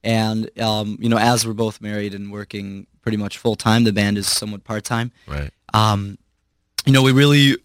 and 0.08 0.50
um, 0.60 0.96
you 1.00 1.08
know 1.10 1.18
as 1.18 1.46
we're 1.46 1.52
both 1.66 1.80
married 1.80 2.14
and 2.14 2.32
working 2.32 2.86
pretty 3.02 3.18
much 3.18 3.36
full 3.38 3.56
time, 3.56 3.84
the 3.84 3.92
band 3.92 4.16
is 4.18 4.26
somewhat 4.26 4.64
part 4.64 4.84
time. 4.84 5.12
right. 5.26 5.50
Um, 5.74 6.16
you 6.86 6.92
know 6.92 7.02
we 7.02 7.12
really 7.12 7.56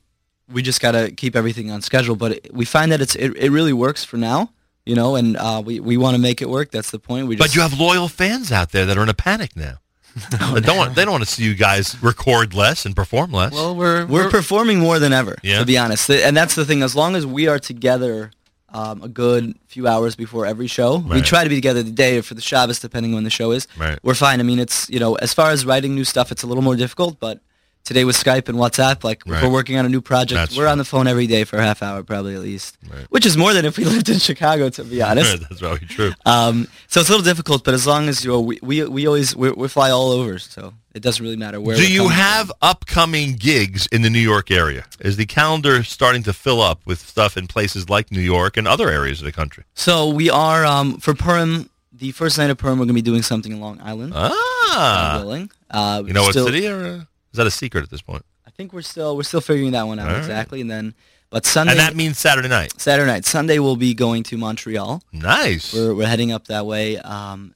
we 0.52 0.62
just 0.62 0.82
gotta 0.82 1.12
keep 1.12 1.36
everything 1.36 1.72
on 1.72 1.82
schedule, 1.82 2.16
but 2.16 2.32
it, 2.34 2.54
we 2.54 2.66
find 2.66 2.92
that 2.92 3.02
it's 3.02 3.16
it, 3.16 3.32
it 3.38 3.50
really 3.50 3.74
works 3.74 4.04
for 4.04 4.18
now. 4.18 4.52
You 4.86 4.96
know, 4.96 5.16
and 5.16 5.38
uh, 5.38 5.62
we 5.66 5.80
we 5.80 5.96
want 5.96 6.16
to 6.18 6.22
make 6.22 6.42
it 6.42 6.50
work. 6.50 6.70
That's 6.72 6.92
the 6.92 7.00
point. 7.00 7.28
We 7.28 7.38
just, 7.38 7.48
But 7.48 7.56
you 7.56 7.62
have 7.62 7.80
loyal 7.80 8.10
fans 8.10 8.52
out 8.52 8.72
there 8.74 8.86
that 8.86 8.98
are 8.98 9.04
in 9.04 9.08
a 9.10 9.14
panic 9.14 9.56
now. 9.56 9.78
they 10.54 10.60
don't 10.60 10.78
want 10.78 10.96
they 10.96 11.04
don't 11.06 11.14
want 11.14 11.24
to 11.24 11.30
see 11.30 11.44
you 11.46 11.56
guys 11.56 11.96
record 12.04 12.54
less 12.54 12.86
and 12.86 12.94
perform 12.94 13.32
less. 13.32 13.54
Well, 13.54 13.74
we're 13.76 14.06
We're 14.06 14.30
performing 14.30 14.80
more 14.80 15.00
than 15.00 15.14
ever, 15.14 15.38
Yeah? 15.42 15.60
to 15.60 15.66
be 15.66 15.78
honest. 15.78 16.10
And 16.10 16.36
that's 16.36 16.56
the 16.56 16.66
thing. 16.66 16.84
As 16.84 16.96
long 16.96 17.16
as 17.16 17.26
we 17.26 17.48
are 17.48 17.60
together 17.60 18.32
um, 18.74 19.04
a 19.04 19.08
good 19.08 19.56
few 19.68 19.88
hours 19.88 20.16
before 20.16 20.46
every 20.46 20.68
show, 20.68 20.98
we 20.98 21.22
try 21.22 21.44
to 21.44 21.50
be 21.50 21.56
together 21.56 21.84
the 21.84 21.92
day 21.92 22.22
for 22.22 22.34
the 22.34 22.42
Shabbos, 22.42 22.80
depending 22.80 23.12
on 23.12 23.16
when 23.16 23.24
the 23.24 23.30
show 23.30 23.52
is. 23.52 23.68
Right. 23.78 24.00
We're 24.04 24.16
fine. 24.16 24.40
I 24.40 24.44
mean, 24.44 24.60
it's 24.60 24.90
you 24.90 25.00
know, 25.00 25.16
as 25.16 25.34
far 25.34 25.52
as 25.52 25.66
writing 25.66 25.96
new 25.96 26.04
stuff, 26.04 26.32
it's 26.32 26.44
a 26.44 26.48
little 26.48 26.64
more 26.64 26.76
difficult. 26.76 27.20
But 27.20 27.40
today 27.84 28.06
with 28.06 28.16
Skype 28.16 28.48
and 28.50 28.58
WhatsApp, 28.58 29.04
like 29.04 29.24
Right. 29.26 29.38
if 29.38 29.44
we're 29.44 29.52
working 29.54 29.78
on 29.78 29.86
a 29.86 29.90
new 29.90 30.02
project, 30.02 30.38
That's 30.40 30.56
we're 30.56 30.64
true. 30.64 30.72
on 30.72 30.78
the 30.78 30.86
phone 30.86 31.08
every 31.08 31.28
day 31.28 31.44
for 31.44 31.58
a 31.58 31.64
half 31.64 31.82
hour, 31.84 32.02
probably 32.04 32.34
at 32.36 32.42
least, 32.42 32.78
Right. 32.90 33.06
which 33.10 33.26
is 33.26 33.36
more 33.36 33.54
than 33.54 33.66
if 33.66 33.78
we 33.78 33.86
lived 33.96 34.10
in 34.10 34.20
Chicago, 34.20 34.70
to 34.70 34.84
be 34.84 35.02
honest. 35.02 35.40
That's 35.50 35.60
probably 35.60 35.88
true. 35.88 36.14
Um, 36.26 36.68
so 36.88 37.00
it's 37.02 37.10
a 37.10 37.12
little 37.12 37.26
difficult, 37.26 37.64
but 37.64 37.74
as 37.74 37.86
long 37.86 38.08
as 38.10 38.24
you 38.24 38.32
know, 38.32 38.42
we 38.42 38.60
we, 38.62 38.84
we 38.86 39.06
always 39.08 39.36
we, 39.36 39.52
we 39.52 39.68
fly 39.68 39.90
all 39.90 40.12
over, 40.12 40.40
so 40.40 40.74
it 40.94 41.02
doesn't 41.04 41.24
really 41.24 41.36
matter 41.38 41.60
where. 41.60 41.76
Do 41.76 41.84
you 41.92 42.00
coming 42.04 42.10
from. 42.12 42.18
have 42.20 42.52
upcoming 42.62 43.34
gigs 43.36 43.88
in 43.88 44.02
the 44.02 44.10
New 44.10 44.20
York 44.20 44.52
area? 44.52 44.86
Is 45.00 45.18
the 45.18 45.26
calendar 45.26 45.84
starting 45.84 46.24
to 46.24 46.34
fill 46.34 46.62
up 46.62 46.82
with 46.86 47.00
stuff 47.00 47.36
in 47.38 47.48
places 47.48 47.90
like 47.90 48.12
New 48.12 48.22
York 48.22 48.58
and 48.58 48.68
other 48.68 48.90
areas 48.90 49.20
of 49.20 49.26
the 49.26 49.32
country? 49.32 49.64
So 49.74 50.10
we 50.10 50.30
are 50.30 50.66
um, 50.66 50.98
for 51.00 51.14
Purim. 51.14 51.70
The 51.96 52.12
first 52.12 52.38
night 52.40 52.50
of 52.50 52.58
Purim, 52.58 52.80
we're 52.80 52.86
going 52.86 52.96
to 52.96 53.02
be 53.04 53.04
doing 53.04 53.22
something 53.22 53.52
in 53.52 53.60
Long 53.62 53.80
Island. 53.80 54.14
Ah, 54.16 55.20
willing. 55.22 55.50
Uh, 55.70 56.04
you 56.06 56.12
know 56.14 56.24
what 56.24 56.34
city, 56.34 56.68
or 56.68 56.86
uh, 56.86 57.02
is 57.34 57.38
that 57.38 57.48
a 57.48 57.52
secret 57.52 57.84
at 57.84 57.90
this 57.90 58.02
point? 58.02 58.24
I 58.48 58.52
think 58.52 58.72
we're 58.74 58.82
still 58.84 59.16
we're 59.18 59.24
still 59.24 59.42
figuring 59.42 59.72
that 59.72 59.84
one 59.88 60.00
out 60.00 60.08
All 60.08 60.14
right. 60.14 60.20
exactly. 60.20 60.62
And 60.62 60.70
then, 60.70 60.94
but 61.30 61.46
Sunday, 61.46 61.72
And 61.72 61.80
that 61.80 61.96
means 61.96 62.20
Saturday 62.20 62.48
night. 62.48 62.80
Saturday 62.80 63.08
night, 63.12 63.26
Sunday 63.26 63.58
we'll 63.60 63.76
be 63.76 63.94
going 63.94 64.24
to 64.24 64.38
Montreal. 64.38 65.02
Nice. 65.12 65.74
We're 65.74 65.94
we're 65.96 66.08
heading 66.08 66.32
up 66.32 66.48
that 66.48 66.66
way. 66.66 66.98
Um, 67.00 67.56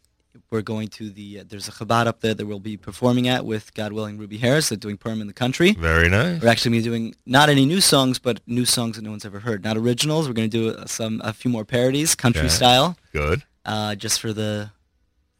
we're 0.49 0.61
going 0.61 0.87
to 0.87 1.09
the 1.09 1.41
uh, 1.41 1.43
there's 1.47 1.67
a 1.67 1.71
Chabad 1.71 2.07
up 2.07 2.21
there 2.21 2.33
that 2.33 2.45
we'll 2.45 2.61
be 2.61 2.77
performing 2.77 3.27
at 3.27 3.45
with 3.45 3.73
God 3.73 3.91
willing 3.91 4.17
Ruby 4.17 4.37
Harris. 4.37 4.69
They're 4.69 4.77
doing 4.77 4.95
Perm 4.97 5.19
in 5.21 5.27
the 5.27 5.33
country. 5.33 5.73
Very 5.73 6.07
nice. 6.09 6.41
We're 6.41 6.47
actually 6.47 6.71
going 6.71 6.83
to 6.83 6.89
be 6.89 6.97
doing 6.97 7.15
not 7.25 7.49
any 7.49 7.65
new 7.65 7.81
songs, 7.81 8.17
but 8.17 8.39
new 8.47 8.63
songs 8.65 8.95
that 8.95 9.01
no 9.03 9.09
one's 9.11 9.25
ever 9.25 9.39
heard. 9.41 9.63
Not 9.65 9.75
originals. 9.77 10.27
We're 10.27 10.33
going 10.35 10.49
to 10.49 10.57
do 10.57 10.69
uh, 10.79 10.85
some 10.85 11.21
a 11.23 11.33
few 11.33 11.51
more 11.51 11.65
parodies, 11.65 12.15
country 12.15 12.43
Okay. 12.43 12.49
style, 12.49 12.97
Good. 13.11 13.43
uh, 13.65 13.95
just 13.95 14.21
for 14.21 14.31
the 14.31 14.71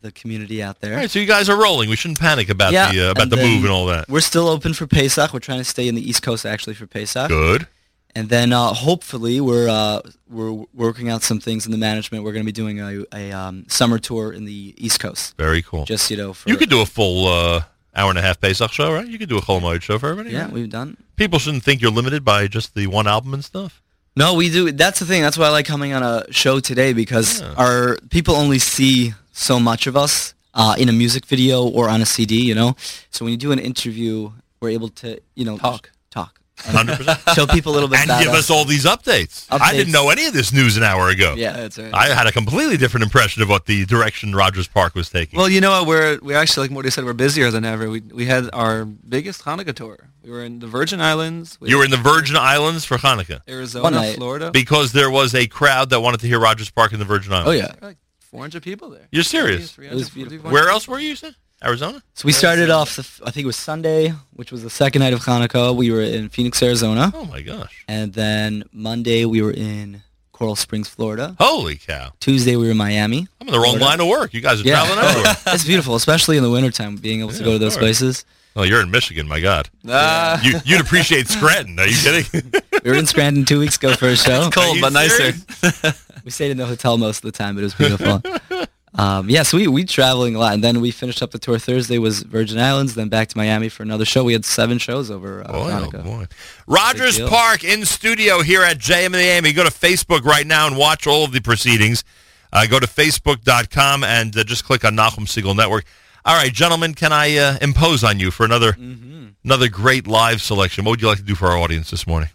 the 0.01 0.11
community 0.11 0.61
out 0.61 0.79
there. 0.81 0.93
All 0.93 0.99
right, 0.99 1.09
so 1.09 1.19
you 1.19 1.25
guys 1.25 1.49
are 1.49 1.59
rolling. 1.61 1.89
We 1.89 1.95
shouldn't 1.95 2.19
panic 2.19 2.49
about 2.49 2.73
Yeah, 2.73 2.91
the 2.91 3.07
uh, 3.07 3.11
about 3.11 3.29
the 3.29 3.37
move 3.37 3.63
and 3.63 3.71
all 3.71 3.85
that. 3.87 4.07
We're 4.07 4.19
still 4.21 4.47
open 4.47 4.73
for 4.73 4.87
Pesach. 4.87 5.33
We're 5.33 5.39
trying 5.39 5.59
to 5.59 5.63
stay 5.65 5.87
in 5.87 5.95
the 5.95 6.07
East 6.07 6.21
Coast 6.21 6.45
actually 6.45 6.75
for 6.75 6.87
Pesach. 6.87 7.29
Good. 7.29 7.67
And 8.15 8.29
then 8.29 8.51
uh, 8.51 8.73
hopefully 8.73 9.39
we're 9.41 9.69
uh, 9.69 10.01
we're 10.29 10.51
working 10.73 11.09
out 11.09 11.21
some 11.23 11.39
things 11.39 11.65
in 11.65 11.71
the 11.71 11.77
management. 11.77 12.23
We're 12.23 12.31
going 12.31 12.43
to 12.43 12.51
be 12.51 12.51
doing 12.51 12.79
a, 12.79 13.03
a 13.13 13.31
um, 13.31 13.65
summer 13.67 13.99
tour 13.99 14.33
in 14.33 14.45
the 14.45 14.73
East 14.77 14.99
Coast. 14.99 15.35
Very 15.37 15.61
cool. 15.61 15.85
Just 15.85 16.09
you 16.09 16.17
know, 16.17 16.33
for 16.33 16.49
you 16.49 16.57
could 16.57 16.69
do 16.69 16.81
a 16.81 16.85
full 16.85 17.27
uh, 17.27 17.61
hour 17.95 18.09
and 18.09 18.17
a 18.17 18.21
half 18.23 18.39
Pesach 18.41 18.71
show, 18.71 18.91
right? 18.93 19.07
You 19.07 19.19
could 19.19 19.29
do 19.29 19.37
a 19.37 19.41
Chol 19.41 19.61
Moed 19.61 19.81
show 19.83 19.99
for 19.99 20.09
everybody. 20.09 20.33
Yeah, 20.33 20.45
right? 20.45 20.51
we've 20.51 20.69
done. 20.69 20.97
People 21.15 21.37
shouldn't 21.37 21.63
think 21.63 21.81
you're 21.81 21.91
limited 21.91 22.23
by 22.25 22.47
just 22.47 22.73
the 22.75 22.87
one 22.87 23.07
album 23.07 23.33
and 23.35 23.43
stuff. 23.45 23.81
No, 24.15 24.33
we 24.33 24.49
do. 24.49 24.71
That's 24.71 24.97
the 24.99 25.05
thing. 25.05 25.21
That's 25.21 25.37
why 25.37 25.45
I 25.45 25.49
like 25.49 25.67
coming 25.67 25.93
on 25.93 26.01
a 26.01 26.25
show 26.31 26.59
today 26.59 26.93
because 26.93 27.39
Yeah. 27.39 27.53
our 27.55 27.97
people 28.09 28.35
only 28.35 28.57
see 28.57 29.13
so 29.37 29.59
much 29.59 29.87
of 29.87 29.95
us 29.95 30.33
uh, 30.53 30.75
in 30.77 30.89
a 30.89 30.93
music 30.93 31.25
video 31.25 31.63
or 31.67 31.87
on 31.89 32.01
a 32.01 32.05
CD. 32.05 32.41
You 32.41 32.55
know, 32.55 32.75
so 33.11 33.23
when 33.25 33.31
you 33.31 33.37
do 33.37 33.51
an 33.51 33.59
interview, 33.59 34.31
we're 34.59 34.69
able 34.69 34.89
to 34.89 35.19
you 35.35 35.45
know 35.45 35.57
Talk. 35.57 35.91
talk, 36.09 36.39
Hundred 36.59 36.97
percent. 36.97 37.19
show 37.35 37.45
people 37.45 37.71
a 37.71 37.75
little 37.75 37.87
bit 37.89 37.99
And 37.99 38.23
give 38.23 38.33
us 38.33 38.49
all 38.49 38.65
these 38.65 38.85
updates. 38.85 39.45
I 39.51 39.73
didn't 39.73 39.93
know 39.93 40.09
any 40.09 40.25
of 40.25 40.33
this 40.33 40.51
news 40.51 40.75
an 40.77 40.83
hour 40.83 41.09
ago. 41.09 41.35
Yeah, 41.37 41.53
That's 41.53 41.77
right. 41.77 41.93
I 41.93 42.07
had 42.07 42.25
a 42.25 42.31
completely 42.31 42.77
different 42.77 43.03
impression 43.03 43.43
of 43.43 43.49
what 43.49 43.65
the 43.67 43.85
direction 43.85 44.33
Rogers 44.33 44.67
Park 44.67 44.95
was 44.95 45.09
taking. 45.09 45.37
Well, 45.37 45.49
you 45.49 45.61
know 45.61 45.69
what? 45.71 45.87
We're 45.87 46.19
we 46.23 46.33
actually, 46.33 46.63
like 46.65 46.71
Morty 46.71 46.89
said, 46.89 47.05
we're 47.05 47.13
busier 47.13 47.51
than 47.51 47.63
ever. 47.63 47.89
We 47.89 48.01
we 48.01 48.25
had 48.25 48.49
our 48.53 48.85
biggest 48.85 49.43
Hanukkah 49.45 49.75
tour. 49.75 50.09
We 50.23 50.31
were 50.31 50.43
in 50.43 50.57
the 50.59 50.67
Virgin 50.67 50.99
Islands. 50.99 51.57
We 51.61 51.69
you 51.69 51.77
were 51.77 51.85
in 51.85 51.91
the 51.91 51.97
Virgin 52.13 52.35
Islands 52.35 52.83
for 52.83 52.97
Hanukkah 52.97 53.41
Arizona, 53.47 54.13
Florida. 54.15 54.49
because 54.51 54.91
there 54.91 55.11
was 55.11 55.33
a 55.35 55.45
crowd 55.47 55.91
that 55.91 56.01
wanted 56.01 56.19
to 56.21 56.27
hear 56.27 56.39
Rogers 56.39 56.69
Park 56.71 56.91
in 56.91 56.99
the 56.99 57.05
Virgin 57.05 57.31
Islands. 57.31 57.49
Oh 57.49 57.53
yeah. 57.53 57.73
like 57.87 57.97
400 58.31 58.61
people 58.63 58.89
there. 58.89 59.07
You're 59.11 59.23
serious? 59.23 59.71
300, 59.71 59.93
It 59.93 59.97
was 59.97 60.09
beautiful. 60.09 60.51
Where 60.51 60.69
else 60.69 60.87
were 60.87 60.99
you? 60.99 61.09
you 61.09 61.15
said? 61.15 61.35
Arizona? 61.63 62.03
So 62.13 62.25
we 62.27 62.33
started 62.33 62.69
off. 62.69 62.95
The, 62.97 63.01
f- 63.01 63.19
I 63.25 63.31
think 63.31 63.43
it 63.43 63.47
was 63.47 63.55
Sunday, 63.55 64.13
which 64.33 64.51
was 64.51 64.61
the 64.61 64.69
second 64.69 64.99
night 65.01 65.13
of 65.13 65.21
Hanukkah. 65.21 65.75
We 65.75 65.89
were 65.89 66.01
in 66.03 66.29
Phoenix, 66.29 66.61
Arizona, 66.61 67.11
Oh 67.15 67.25
my 67.25 67.41
gosh! 67.41 67.83
and 67.87 68.13
then 68.13 68.63
Monday 68.71 69.25
we 69.25 69.41
were 69.41 69.51
in 69.53 70.03
Coral 70.33 70.55
Springs, 70.55 70.87
Florida. 70.87 71.35
Holy 71.39 71.77
cow! 71.77 72.11
Tuesday 72.19 72.55
we 72.57 72.65
were 72.65 72.71
in 72.71 72.77
Miami. 72.77 73.27
I'm 73.41 73.47
in 73.47 73.53
the 73.53 73.59
wrong 73.59 73.79
line 73.79 73.99
of 73.99 74.07
work. 74.07 74.35
You 74.35 74.41
guys 74.41 74.61
are 74.61 74.67
Yeah. 74.67 74.85
traveling 74.85 74.99
everywhere. 75.09 75.35
it's 75.47 75.63
beautiful, 75.65 75.95
especially 75.95 76.37
in 76.37 76.43
the 76.43 76.51
wintertime, 76.51 76.95
being 76.97 77.21
able 77.21 77.31
to 77.31 77.37
Yeah, 77.39 77.43
go 77.43 77.49
to 77.51 77.55
of 77.55 77.61
those 77.61 77.73
course. 77.73 77.99
places. 77.99 78.25
oh, 78.55 78.61
you're 78.61 78.81
in 78.81 78.91
Michigan. 78.91 79.27
My 79.27 79.39
God, 79.39 79.67
Ah, 79.89 80.39
you, 80.43 80.59
you'd 80.63 80.81
appreciate 80.81 81.27
Scranton. 81.27 81.79
Are 81.79 81.87
you 81.87 81.97
kidding? 81.97 82.51
We 82.83 82.91
were 82.91 82.97
in 82.99 83.07
Scranton 83.07 83.43
two 83.43 83.59
weeks 83.59 83.75
ago 83.77 83.95
for 83.95 84.07
a 84.07 84.15
show. 84.15 84.49
cold 84.51 84.75
you 84.75 84.81
but 84.81 84.93
nicer. 84.93 85.33
serious? 85.33 86.06
We 86.27 86.31
stayed 86.31 86.51
in 86.51 86.57
the 86.57 86.65
hotel 86.65 86.97
most 86.97 87.23
of 87.23 87.31
the 87.31 87.31
time, 87.31 87.55
but 87.55 87.61
it 87.61 87.63
was 87.63 87.73
beautiful. 87.75 88.21
um, 89.01 89.29
yeah, 89.29 89.43
so 89.43 89.55
we 89.55 89.69
we 89.69 89.85
traveling 89.85 90.35
a 90.35 90.39
lot, 90.39 90.53
and 90.53 90.61
then 90.61 90.81
we 90.81 90.91
finished 90.91 91.23
up 91.23 91.31
the 91.31 91.39
tour. 91.39 91.57
Thursday 91.57 91.99
was 91.99 92.23
Virgin 92.23 92.59
Islands, 92.59 92.95
then 92.95 93.07
back 93.07 93.29
to 93.29 93.37
Miami 93.37 93.69
for 93.69 93.83
another 93.83 94.03
show. 94.03 94.25
We 94.25 94.33
had 94.33 94.43
seven 94.43 94.77
shows 94.77 95.09
over 95.09 95.41
uh, 95.47 95.53
Boy, 95.53 95.71
oh 95.71 96.03
boy. 96.03 96.25
Rogers 96.67 97.17
Park 97.17 97.63
in 97.63 97.85
studio 97.85 98.41
here 98.41 98.61
at 98.61 98.77
JM 98.77 99.15
AM. 99.15 99.45
Go 99.55 99.63
to 99.63 99.69
Facebook 99.69 100.25
right 100.25 100.45
now 100.45 100.67
and 100.67 100.75
watch 100.75 101.07
all 101.07 101.23
of 101.23 101.31
the 101.31 101.39
proceedings. 101.39 102.03
Uh, 102.51 102.65
go 102.67 102.77
to 102.77 102.87
facebook.com 102.87 104.03
and 104.03 104.35
uh, 104.37 104.43
just 104.43 104.65
click 104.65 104.83
on 104.83 104.97
Nachum 104.97 105.27
Segal 105.27 105.55
Network. 105.55 105.85
All 106.25 106.35
right, 106.35 106.51
gentlemen, 106.51 106.93
can 106.93 107.13
I 107.13 107.37
uh, 107.37 107.57
impose 107.61 108.03
on 108.03 108.19
you 108.19 108.31
for 108.31 108.43
another 108.43 108.73
Mm-hmm. 108.73 109.27
another 109.45 109.69
great 109.69 110.07
live 110.07 110.41
selection? 110.41 110.83
What 110.83 110.91
would 110.91 111.01
you 111.01 111.07
like 111.07 111.19
to 111.19 111.23
do 111.23 111.35
for 111.35 111.47
our 111.47 111.57
audience 111.57 111.89
this 111.89 112.05
morning? 112.05 112.27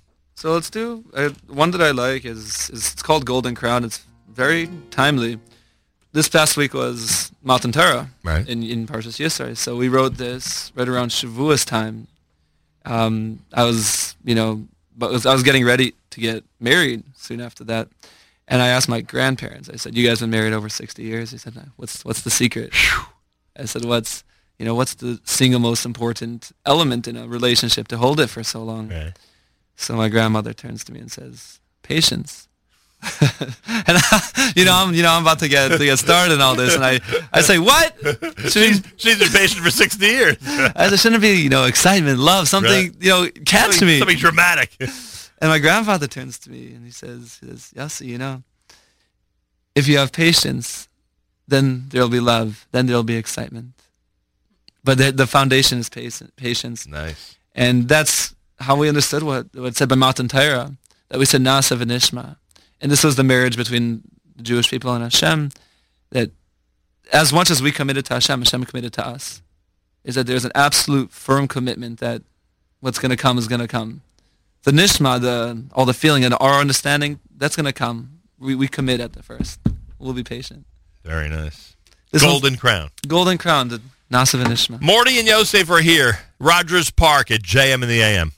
So 0.42 0.52
let's 0.54 0.70
do 0.70 1.04
uh, 1.14 1.30
one 1.46 1.70
that 1.70 1.80
I 1.80 1.92
like 1.92 2.24
is, 2.24 2.68
is 2.70 2.94
it's 2.94 3.00
called 3.00 3.24
Golden 3.24 3.54
Crown. 3.54 3.84
It's 3.84 4.04
very 4.28 4.68
timely. 4.90 5.38
This 6.10 6.28
past 6.28 6.56
week 6.56 6.74
was 6.74 7.30
Matan 7.44 7.70
Torah 7.70 8.10
Right. 8.24 8.48
in 8.48 8.64
in 8.64 8.88
Parshas 8.88 9.20
Yisrael. 9.20 9.56
So 9.56 9.76
we 9.76 9.88
wrote 9.88 10.16
this 10.16 10.72
right 10.74 10.88
around 10.88 11.10
Shavuos 11.10 11.64
time. 11.64 12.08
Um, 12.84 13.38
I 13.54 13.62
was 13.62 14.16
you 14.24 14.34
know 14.34 14.66
but 14.96 15.12
was, 15.12 15.26
I 15.26 15.32
was 15.32 15.44
getting 15.44 15.64
ready 15.64 15.94
to 16.10 16.18
get 16.18 16.42
married 16.58 17.04
soon 17.14 17.40
after 17.40 17.62
that, 17.66 17.86
and 18.48 18.60
I 18.60 18.66
asked 18.66 18.88
my 18.88 19.00
grandparents. 19.00 19.70
I 19.70 19.76
said, 19.76 19.94
"You 19.96 20.04
guys 20.08 20.18
been 20.18 20.30
married 20.30 20.54
over 20.54 20.68
sixty 20.68 21.04
years?" 21.04 21.30
They 21.30 21.38
said, 21.38 21.54
"No. 21.54 21.66
"What's 21.76 22.04
what's 22.04 22.22
the 22.22 22.30
secret?" 22.30 22.70
I 23.62 23.66
said, 23.66 23.84
"What's 23.84 24.24
you 24.58 24.64
know 24.66 24.74
what's 24.74 24.94
the 24.94 25.20
single 25.22 25.60
most 25.60 25.86
important 25.86 26.50
element 26.66 27.06
in 27.06 27.16
a 27.16 27.28
relationship 27.28 27.86
to 27.88 27.96
hold 27.96 28.18
it 28.18 28.28
for 28.28 28.42
so 28.42 28.64
long?" 28.64 28.88
Right. 28.88 29.16
So 29.82 29.94
my 29.96 30.08
grandmother 30.08 30.52
turns 30.52 30.84
to 30.84 30.92
me 30.92 31.00
and 31.00 31.10
says, 31.10 31.60
"Patience." 31.82 32.48
and 33.20 33.56
I, 33.66 34.52
you 34.54 34.64
know, 34.64 34.72
I'm 34.74 34.94
you 34.94 35.02
know 35.02 35.10
I'm 35.10 35.22
about 35.22 35.40
to 35.40 35.48
get 35.48 35.68
to 35.72 35.78
get 35.84 35.98
started 35.98 36.34
in 36.34 36.40
all 36.40 36.54
this, 36.54 36.74
and 36.76 36.84
I 36.84 37.00
I 37.32 37.40
say, 37.40 37.58
"What?" 37.58 37.96
She's, 38.48 38.80
she's 38.96 39.18
been 39.18 39.28
patient 39.32 39.60
for 39.64 39.70
60 39.70 40.06
years. 40.06 40.36
I 40.46 40.88
said, 40.88 41.00
"Shouldn't 41.00 41.22
it 41.22 41.26
be 41.26 41.40
you 41.42 41.48
know 41.48 41.64
excitement, 41.64 42.18
love, 42.20 42.46
something 42.48 42.70
Right. 42.92 42.92
you 43.00 43.10
know 43.10 43.28
catch 43.44 43.72
something, 43.72 43.88
me?" 43.88 43.98
Something 43.98 44.18
dramatic. 44.18 44.76
And 44.80 45.50
my 45.50 45.58
grandfather 45.58 46.06
turns 46.06 46.38
to 46.40 46.50
me 46.50 46.72
and 46.72 46.84
he 46.84 46.92
says, 46.92 47.38
he 47.40 47.48
says, 47.48 47.72
Yossi, 47.74 48.06
you 48.06 48.16
know, 48.16 48.44
if 49.74 49.88
you 49.88 49.98
have 49.98 50.12
patience, 50.12 50.88
then 51.48 51.86
there'll 51.88 52.08
be 52.08 52.20
love, 52.20 52.68
then 52.70 52.86
there'll 52.86 53.02
be 53.02 53.16
excitement. 53.16 53.72
But 54.84 54.98
the, 54.98 55.10
the 55.10 55.26
foundation 55.26 55.78
is 55.80 55.88
patience, 55.88 56.30
patience. 56.36 56.86
nice. 56.86 57.34
And 57.56 57.88
that's 57.88 58.36
how 58.62 58.76
we 58.76 58.88
understood 58.88 59.22
what 59.22 59.46
what 59.54 59.76
said 59.76 59.88
by 59.88 59.96
Matan 59.96 60.28
Torah, 60.28 60.76
that 61.08 61.18
we 61.18 61.24
said 61.24 61.42
Na'aseh 61.42 61.76
v'nishma. 61.76 62.36
And 62.80 62.90
this 62.90 63.04
was 63.04 63.16
the 63.16 63.24
marriage 63.24 63.56
between 63.56 64.02
the 64.36 64.42
Jewish 64.42 64.70
people 64.70 64.92
and 64.92 65.04
Hashem, 65.04 65.50
that 66.10 66.30
as 67.12 67.32
much 67.32 67.50
as 67.50 67.62
we 67.62 67.70
committed 67.70 68.06
to 68.06 68.14
Hashem, 68.14 68.40
Hashem 68.40 68.64
committed 68.64 68.92
to 68.94 69.06
us, 69.06 69.42
is 70.04 70.14
that 70.14 70.26
there's 70.26 70.44
an 70.44 70.52
absolute 70.54 71.10
firm 71.10 71.46
commitment 71.46 72.00
that 72.00 72.22
what's 72.80 72.98
going 72.98 73.10
to 73.10 73.16
come 73.16 73.38
is 73.38 73.46
going 73.46 73.60
to 73.60 73.68
come. 73.68 74.02
The 74.64 74.70
nishma, 74.70 75.20
the 75.20 75.64
all 75.74 75.84
the 75.84 75.94
feeling 75.94 76.24
and 76.24 76.34
our 76.40 76.60
understanding, 76.60 77.20
that's 77.36 77.56
going 77.56 77.66
to 77.66 77.72
come. 77.72 78.20
We, 78.38 78.54
we 78.54 78.68
commit 78.68 79.00
at 79.00 79.12
the 79.12 79.22
first. 79.22 79.60
We'll 79.98 80.14
be 80.14 80.24
patient. 80.24 80.66
Very 81.04 81.28
nice. 81.28 81.76
This 82.10 82.22
Golden 82.22 82.56
Crown. 82.56 82.90
golden 83.06 83.38
crown, 83.38 83.68
the 83.68 83.80
Na'aseh 84.10 84.42
v'nishma. 84.42 84.80
Morty 84.80 85.18
and 85.18 85.26
Yosef 85.26 85.70
are 85.70 85.80
here. 85.80 86.18
Rogers 86.38 86.90
Park 86.90 87.30
at 87.30 87.42
JM 87.42 87.74
and 87.74 87.84
the 87.84 88.02
AM. 88.02 88.32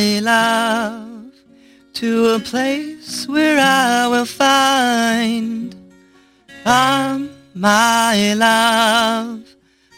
My 0.00 0.18
love, 0.20 1.30
to 1.92 2.28
a 2.36 2.38
place 2.38 3.28
where 3.28 3.58
I 3.58 4.08
will 4.08 4.24
find. 4.24 5.74
Come, 6.64 7.28
my 7.54 8.32
love, 8.32 9.42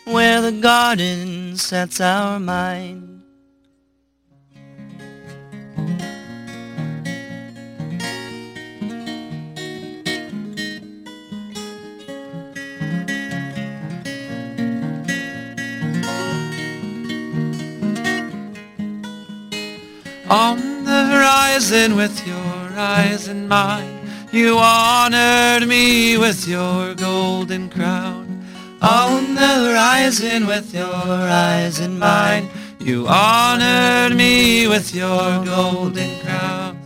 where 0.05 0.40
the 0.40 0.50
garden 0.61 1.57
sets 1.57 2.00
our 2.00 2.40
mind. 2.40 3.11
On 20.33 20.85
the 20.87 21.05
horizon 21.09 21.95
with 21.95 22.26
your 22.26 22.78
eyes 22.78 23.28
in 23.28 23.47
mine, 23.49 24.09
you 24.33 24.57
honored 24.57 25.68
me 25.68 26.16
with 26.16 26.49
your 26.49 26.95
golden 26.95 27.68
crown. 27.68 28.43
On 28.80 29.35
the 29.35 29.47
horizon 29.47 30.47
with 30.47 30.72
your 30.72 30.89
eyes 30.89 31.80
in 31.80 31.99
mine, 31.99 32.49
you 32.80 33.07
honored 33.07 34.16
me 34.16 34.66
with 34.66 34.95
your 34.95 35.45
golden 35.45 36.18
crown. 36.20 36.78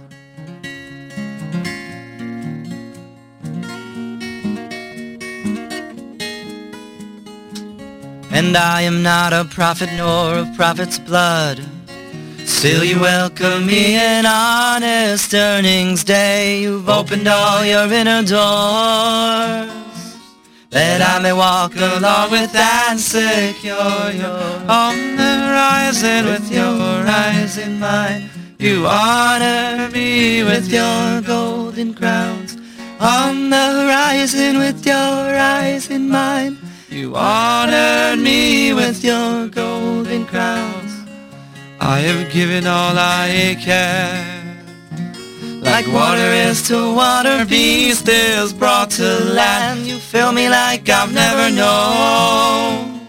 And 8.32 8.56
I 8.56 8.82
am 8.82 9.04
not 9.04 9.32
a 9.32 9.44
prophet 9.44 9.90
nor 9.96 10.34
of 10.34 10.52
prophet's 10.56 10.98
blood. 10.98 11.64
Still 12.46 12.84
you 12.84 13.00
welcome 13.00 13.66
me 13.66 13.96
in 13.96 14.24
honest 14.24 15.34
earnings 15.34 16.04
day. 16.04 16.62
You've 16.62 16.88
opened 16.88 17.26
all 17.26 17.64
your 17.64 17.92
inner 17.92 18.22
doors. 18.22 19.68
That 20.70 21.02
I 21.02 21.18
may 21.20 21.32
walk 21.32 21.74
along 21.74 22.30
with 22.30 22.54
and 22.54 23.00
secure 23.00 23.82
On 24.68 25.16
the 25.16 25.32
horizon 25.42 26.26
with 26.26 26.48
your 26.50 27.06
eyes 27.06 27.58
in 27.58 27.80
mine, 27.80 28.30
you 28.60 28.86
honor 28.86 29.90
me 29.90 30.44
with 30.44 30.68
your 30.68 31.22
golden 31.22 31.94
crowns. 31.94 32.56
On 33.00 33.50
the 33.50 33.56
horizon 33.56 34.58
with 34.58 34.86
your 34.86 34.94
eyes 34.94 35.90
in 35.90 36.08
mine. 36.08 36.58
You 36.88 37.16
honored 37.16 38.20
me 38.20 38.72
with 38.72 39.02
your 39.02 39.48
golden 39.48 40.24
crowns. 40.24 40.75
I 41.88 42.00
have 42.00 42.32
given 42.32 42.66
all 42.66 42.98
I 42.98 43.56
can. 43.60 44.58
Like 45.62 45.86
water 45.86 46.30
is 46.48 46.66
to 46.66 46.92
water, 46.92 47.46
beast 47.46 48.08
is 48.08 48.52
brought 48.52 48.90
to 48.98 49.08
land. 49.40 49.86
You 49.86 49.98
fill 49.98 50.32
me 50.32 50.48
like 50.48 50.88
I've 50.88 51.14
never 51.14 51.48
known. 51.48 53.06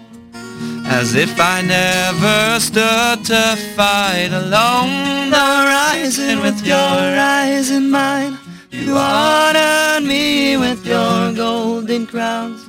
As 0.85 1.15
if 1.15 1.39
I 1.39 1.63
never 1.63 2.59
stood 2.59 3.25
to 3.25 3.55
fight 3.75 4.29
alone. 4.31 5.31
The 5.31 5.45
horizon 5.57 6.41
with 6.41 6.63
your 6.63 6.77
eyes 6.77 7.71
in 7.71 7.89
mine. 7.89 8.37
You 8.69 8.95
honored 8.95 10.03
me 10.03 10.55
with 10.55 10.85
your 10.85 11.33
golden 11.33 12.05
crowns. 12.05 12.61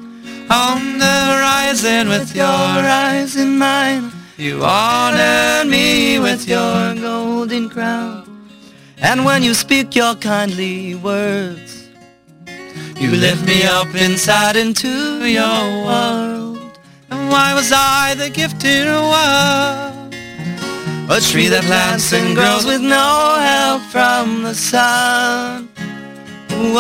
On 0.48 0.98
the 0.98 1.16
horizon 1.32 2.08
with 2.08 2.34
your 2.34 2.46
eyes 2.46 3.36
in 3.36 3.58
mine. 3.58 4.17
You 4.38 4.62
honored 4.62 5.66
me 5.68 6.20
with 6.20 6.46
your 6.46 6.94
golden 6.94 7.68
crown. 7.68 8.24
And 8.98 9.24
when 9.24 9.42
you 9.42 9.52
speak 9.52 9.96
your 9.96 10.14
kindly 10.14 10.94
words, 10.94 11.88
you 13.00 13.10
lift 13.10 13.44
me 13.44 13.64
up 13.64 13.92
inside 13.96 14.54
into 14.54 15.26
your 15.26 15.84
world. 15.84 16.78
And 17.10 17.28
why 17.30 17.52
was 17.52 17.72
I 17.74 18.14
the 18.14 18.30
gifted 18.30 18.86
one? 18.86 20.12
A 21.10 21.20
tree 21.20 21.48
that 21.48 21.64
plants 21.64 22.12
and 22.12 22.36
grows 22.36 22.64
with 22.64 22.80
no 22.80 23.38
help 23.40 23.82
from 23.90 24.44
the 24.44 24.54
sun. 24.54 25.68
Whoa, 26.50 26.78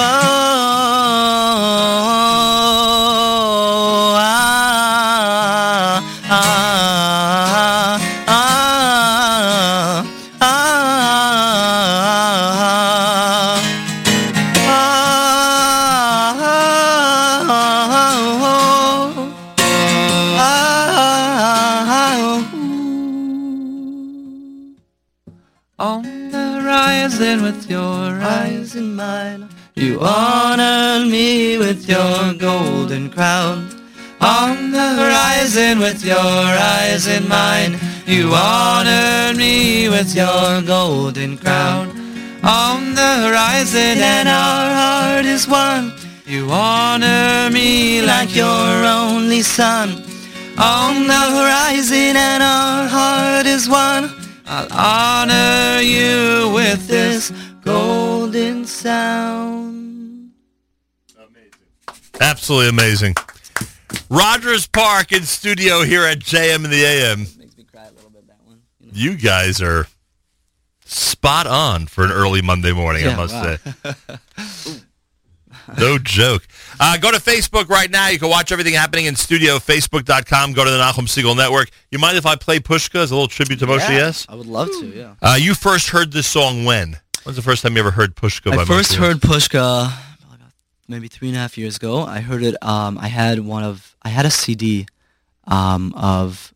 you 29.76 30.00
honored 30.00 31.08
me 31.08 31.56
with 31.56 31.88
your 31.88 32.34
golden 32.34 33.08
crown. 33.10 33.68
On 34.20 34.72
the 34.72 34.88
horizon 35.00 35.78
with 35.78 36.04
your 36.04 36.16
eyes 36.16 37.06
in 37.06 37.28
mine, 37.28 37.78
you 38.06 38.32
honored 38.34 39.36
me 39.36 39.88
with 39.88 40.16
your 40.16 40.62
golden 40.62 41.38
crown. 41.38 41.90
On 42.42 42.94
the 42.94 43.12
horizon 43.22 43.98
and 44.02 44.28
our 44.28 44.70
heart 44.74 45.24
is 45.24 45.46
one. 45.46 45.92
You 46.26 46.50
honor 46.50 47.50
me 47.52 48.02
like 48.02 48.34
your 48.34 48.84
only 48.84 49.42
son. 49.42 49.90
On 50.58 51.06
the 51.06 51.24
horizon 51.38 52.16
and 52.16 52.42
our 52.42 52.88
heart 52.88 53.46
is 53.46 53.68
one. 53.68 54.10
I'll 54.44 54.72
honor 54.72 55.80
you 55.82 56.50
with 56.52 56.88
this 56.88 57.30
golden 57.64 58.07
sound. 58.68 60.32
Amazing. 61.16 61.52
Absolutely 62.20 62.68
amazing. 62.68 63.14
Rogers 64.10 64.66
Park 64.66 65.12
in 65.12 65.22
studio 65.22 65.82
here 65.82 66.04
at 66.04 66.18
JM 66.18 66.64
in 66.64 66.70
the 66.70 66.84
AM. 66.84 67.20
Makes 67.20 67.56
me 67.56 67.64
cry 67.64 67.86
a 67.86 67.92
little 67.92 68.10
bit, 68.10 68.26
that 68.26 68.38
one. 68.44 68.60
You 68.92 69.16
guys 69.16 69.60
are 69.62 69.86
spot 70.84 71.46
on 71.46 71.86
for 71.86 72.04
an 72.04 72.10
early 72.10 72.42
Monday 72.42 72.72
morning, 72.72 73.06
I 73.06 73.16
must 73.16 73.34
wow. 73.34 73.56
say. 73.56 74.80
no 75.78 75.98
joke. 75.98 76.46
Uh, 76.80 76.96
go 76.96 77.10
to 77.10 77.18
Facebook 77.18 77.68
right 77.68 77.90
now. 77.90 78.08
You 78.08 78.18
can 78.18 78.30
watch 78.30 78.52
everything 78.52 78.74
happening 78.74 79.06
in 79.06 79.16
studio, 79.16 79.56
facebook.com. 79.58 80.52
Go 80.52 80.64
to 80.64 80.70
the 80.70 80.78
Nachum 80.78 81.06
Segal 81.06 81.36
Network. 81.36 81.70
You 81.90 81.98
mind 81.98 82.16
if 82.16 82.26
I 82.26 82.36
play 82.36 82.60
Pushka 82.60 82.96
as 82.96 83.10
a 83.10 83.14
little 83.14 83.28
tribute 83.28 83.58
to 83.60 83.66
Moshe 83.66 83.88
Yess? 83.88 84.26
I 84.28 84.34
would 84.34 84.46
love 84.46 84.68
to, 84.68 84.86
yeah. 84.86 85.14
Uh, 85.20 85.36
you 85.38 85.54
first 85.54 85.90
heard 85.90 86.12
this 86.12 86.26
song 86.26 86.64
when? 86.64 86.98
When's 87.24 87.36
the 87.36 87.42
first 87.42 87.62
time 87.62 87.74
you 87.74 87.80
ever 87.80 87.90
heard 87.90 88.14
Pushka 88.16 88.50
by 88.54 88.62
I 88.62 88.64
first 88.64 88.92
Moshe 88.92 88.94
Yess? 88.94 88.98
heard 88.98 89.16
Pushka 89.20 89.92
maybe 90.88 91.08
three 91.08 91.28
and 91.28 91.36
a 91.36 91.40
half 91.40 91.58
years 91.58 91.76
ago. 91.76 92.02
I 92.02 92.20
heard 92.20 92.42
it. 92.42 92.56
Um, 92.62 92.96
I 92.98 93.08
had 93.08 93.40
one 93.40 93.62
of. 93.64 93.94
I 94.02 94.08
had 94.08 94.24
a 94.24 94.30
CD 94.30 94.86
um, 95.46 95.92
of 95.94 96.54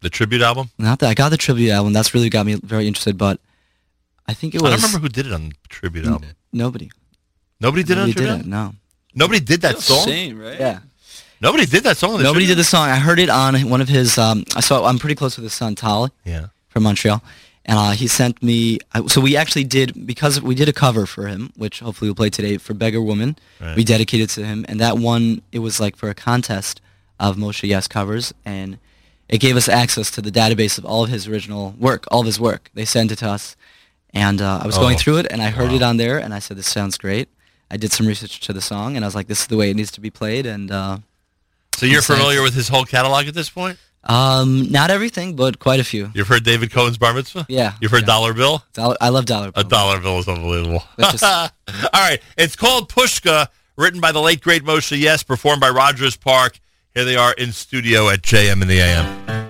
the 0.00 0.10
tribute 0.10 0.42
album. 0.42 0.70
not 0.78 0.98
that 0.98 1.08
I 1.08 1.14
got 1.14 1.30
the 1.30 1.36
tribute 1.38 1.70
album. 1.70 1.92
That's 1.92 2.12
really 2.14 2.28
got 2.28 2.44
me 2.44 2.54
very 2.62 2.86
interested. 2.86 3.16
But 3.16 3.40
I 4.26 4.34
think 4.34 4.54
it 4.54 4.60
was. 4.60 4.72
I 4.72 4.76
don't 4.76 4.82
remember 4.84 4.98
who 4.98 5.08
did 5.08 5.26
it 5.26 5.32
on 5.32 5.48
the 5.50 5.54
tribute 5.68 6.06
album. 6.06 6.30
nobody. 6.52 6.90
Nobody 7.60 7.82
did 7.82 7.96
nobody 7.96 8.00
it 8.00 8.02
on 8.02 8.06
did 8.08 8.12
tribute 8.16 8.28
it. 8.28 8.32
album? 8.32 8.50
No. 8.50 8.74
Nobody 9.14 9.40
did 9.40 9.60
that 9.62 9.78
song? 9.78 10.06
Shame, 10.06 10.38
right? 10.40 10.58
Yeah. 10.58 10.80
Nobody 11.40 11.66
did 11.66 11.84
that 11.84 11.96
song 11.96 12.12
on 12.12 12.16
the 12.18 12.24
Nobody 12.24 12.46
did 12.46 12.54
tribute 12.54 12.60
the 12.62 12.64
song. 12.64 12.88
I 12.88 12.96
heard 12.96 13.18
it 13.20 13.30
on 13.30 13.54
one 13.70 13.80
of 13.80 13.88
his. 13.88 14.18
Um, 14.18 14.44
so 14.60 14.84
I'm 14.84 14.98
pretty 14.98 15.14
close 15.14 15.36
with 15.36 15.44
his 15.44 15.54
son 15.54 15.74
Tal 15.74 16.10
Yeah. 16.24 16.46
from 16.68 16.82
Montreal, 16.82 17.22
and 17.66 17.78
uh, 17.78 17.90
he 17.92 18.06
sent 18.06 18.42
me. 18.42 18.78
So 19.06 19.20
we 19.20 19.36
actually 19.36 19.64
did 19.64 20.06
because 20.06 20.40
we 20.42 20.54
did 20.54 20.68
a 20.68 20.72
cover 20.72 21.06
for 21.06 21.26
him, 21.26 21.52
which 21.56 21.80
hopefully 21.80 22.08
we'll 22.08 22.14
play 22.16 22.30
today 22.30 22.58
for 22.58 22.74
"Beggar 22.74 23.00
Woman." 23.00 23.36
Right. 23.60 23.76
We 23.76 23.84
dedicated 23.84 24.28
to 24.30 24.44
him, 24.44 24.64
and 24.68 24.78
that 24.80 24.98
one 24.98 25.42
it 25.52 25.60
was 25.60 25.80
like 25.80 25.96
for 25.96 26.08
a 26.10 26.14
contest 26.14 26.80
of 27.18 27.36
Moshe 27.36 27.66
Yess 27.68 27.88
covers, 27.88 28.34
and 28.44 28.78
it 29.28 29.38
gave 29.38 29.56
us 29.56 29.68
access 29.68 30.10
to 30.12 30.20
the 30.20 30.30
database 30.30 30.76
of 30.78 30.84
all 30.84 31.04
of 31.04 31.10
his 31.10 31.26
original 31.26 31.74
work, 31.78 32.04
all 32.10 32.20
of 32.20 32.26
his 32.26 32.38
work. 32.38 32.70
They 32.74 32.84
sent 32.84 33.10
it 33.12 33.16
to 33.20 33.28
us, 33.28 33.56
and 34.12 34.42
uh, 34.42 34.60
I 34.62 34.66
was 34.66 34.76
going 34.76 34.96
Oh, 34.96 34.98
through 34.98 35.16
it, 35.18 35.26
and 35.30 35.40
I 35.40 35.50
heard 35.50 35.72
it 35.72 35.80
on 35.82 35.96
there, 35.96 36.18
and 36.18 36.34
I 36.34 36.40
said, 36.40 36.56
"This 36.58 36.68
sounds 36.68 36.98
great." 36.98 37.28
I 37.70 37.76
did 37.78 37.92
some 37.92 38.06
research 38.06 38.40
to 38.40 38.52
the 38.52 38.60
song, 38.60 38.94
and 38.96 39.04
I 39.04 39.08
was 39.08 39.14
like, 39.14 39.26
"This 39.28 39.40
is 39.42 39.46
the 39.46 39.56
way 39.56 39.70
it 39.70 39.74
needs 39.76 39.90
to 39.92 40.00
be 40.00 40.10
played," 40.10 40.44
and. 40.46 40.70
Uh, 40.70 40.98
So 41.76 41.86
you're 41.86 42.02
familiar 42.02 42.40
with 42.42 42.54
his 42.54 42.68
whole 42.68 42.84
catalog 42.84 43.26
at 43.26 43.34
this 43.34 43.50
point? 43.50 43.78
Um, 44.06 44.70
not 44.70 44.90
everything, 44.90 45.34
but 45.36 45.58
quite 45.58 45.80
a 45.80 45.84
few. 45.84 46.10
You've 46.14 46.28
heard 46.28 46.44
David 46.44 46.70
Cohen's 46.72 46.98
Bar 46.98 47.14
Mitzvah? 47.14 47.46
Yeah, 47.48 47.72
You've 47.80 47.90
heard 47.90 48.02
yeah. 48.02 48.06
Dollar 48.06 48.34
Bill? 48.34 48.62
Dollar, 48.72 48.96
I 49.00 49.08
love 49.08 49.24
Dollar 49.26 49.50
Bill. 49.52 49.60
A 49.60 49.64
dollar 49.64 50.00
bill 50.00 50.18
is 50.18 50.28
unbelievable. 50.28 50.82
Just- 51.00 51.22
All 51.24 51.50
right. 51.94 52.20
It's 52.36 52.56
called 52.56 52.90
Pushka, 52.90 53.48
written 53.76 54.00
by 54.00 54.12
the 54.12 54.20
late, 54.20 54.40
great 54.40 54.62
Moshe 54.64 54.98
Yess, 54.98 55.22
performed 55.22 55.60
by 55.60 55.70
Rogers 55.70 56.16
Park. 56.16 56.58
Here 56.94 57.04
they 57.04 57.16
are 57.16 57.32
in 57.32 57.52
studio 57.52 58.08
at 58.08 58.22
JM 58.22 58.62
in 58.62 58.68
the 58.68 58.78
AM. 58.80 59.43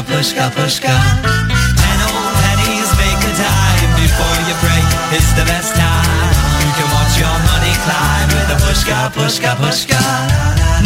Pushka, 0.00 0.04
pushka, 0.08 0.44
pushka. 0.56 0.94
Ten 1.76 1.98
old 2.08 2.32
pennies 2.40 2.90
make 2.96 3.20
a 3.28 3.32
dime 3.36 3.92
before 4.00 4.38
you 4.48 4.54
break. 4.64 4.88
It's 5.12 5.32
the 5.36 5.44
best 5.44 5.74
time. 5.76 6.32
You 6.64 6.72
can 6.78 6.88
watch 6.96 7.14
your 7.20 7.36
money 7.52 7.74
climb 7.84 8.28
with 8.32 8.56
a 8.56 8.58
pushka, 8.64 9.12
pushka, 9.12 9.52
pushka. 9.60 10.00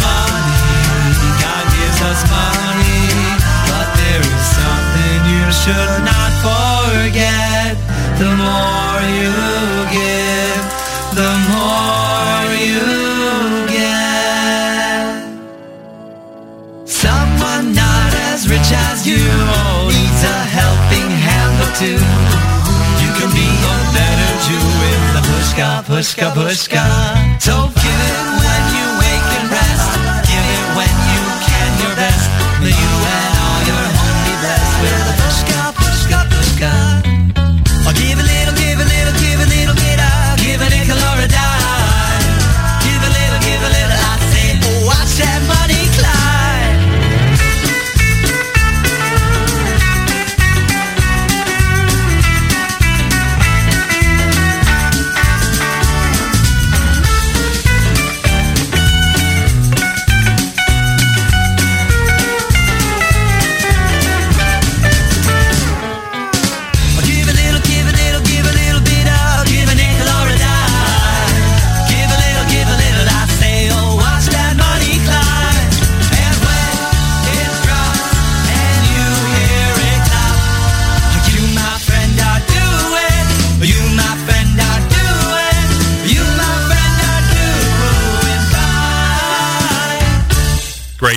Money, 0.03 1.31
God 1.39 1.65
gives 1.77 2.01
us 2.11 2.21
money, 2.27 3.07
but 3.71 3.89
there 3.95 4.25
is 4.27 4.45
something 4.59 5.19
you 5.35 5.47
should 5.55 6.03
not 6.03 6.33
forget. 6.43 7.77
The 8.19 8.31
more 8.35 9.03
you 9.23 9.35
give, 9.95 10.65
the 11.15 11.33
more 11.53 12.49
you 12.59 13.67
get. 13.71 13.76
You 19.07 19.23
needs 19.87 20.23
a 20.25 20.39
helping 20.59 21.11
hand 21.27 21.55
or 21.63 21.71
two. 21.79 22.01
You 23.03 23.11
can 23.19 23.31
be 23.31 23.47
a 23.47 23.77
better 23.95 24.33
Jew 24.45 24.67
with 24.83 25.05
the 25.15 25.23
pushka, 25.31 25.69
pushka, 25.87 26.27
pushka. 26.35 26.83
So 27.41 27.69
give 27.83 28.01
it 28.11 28.46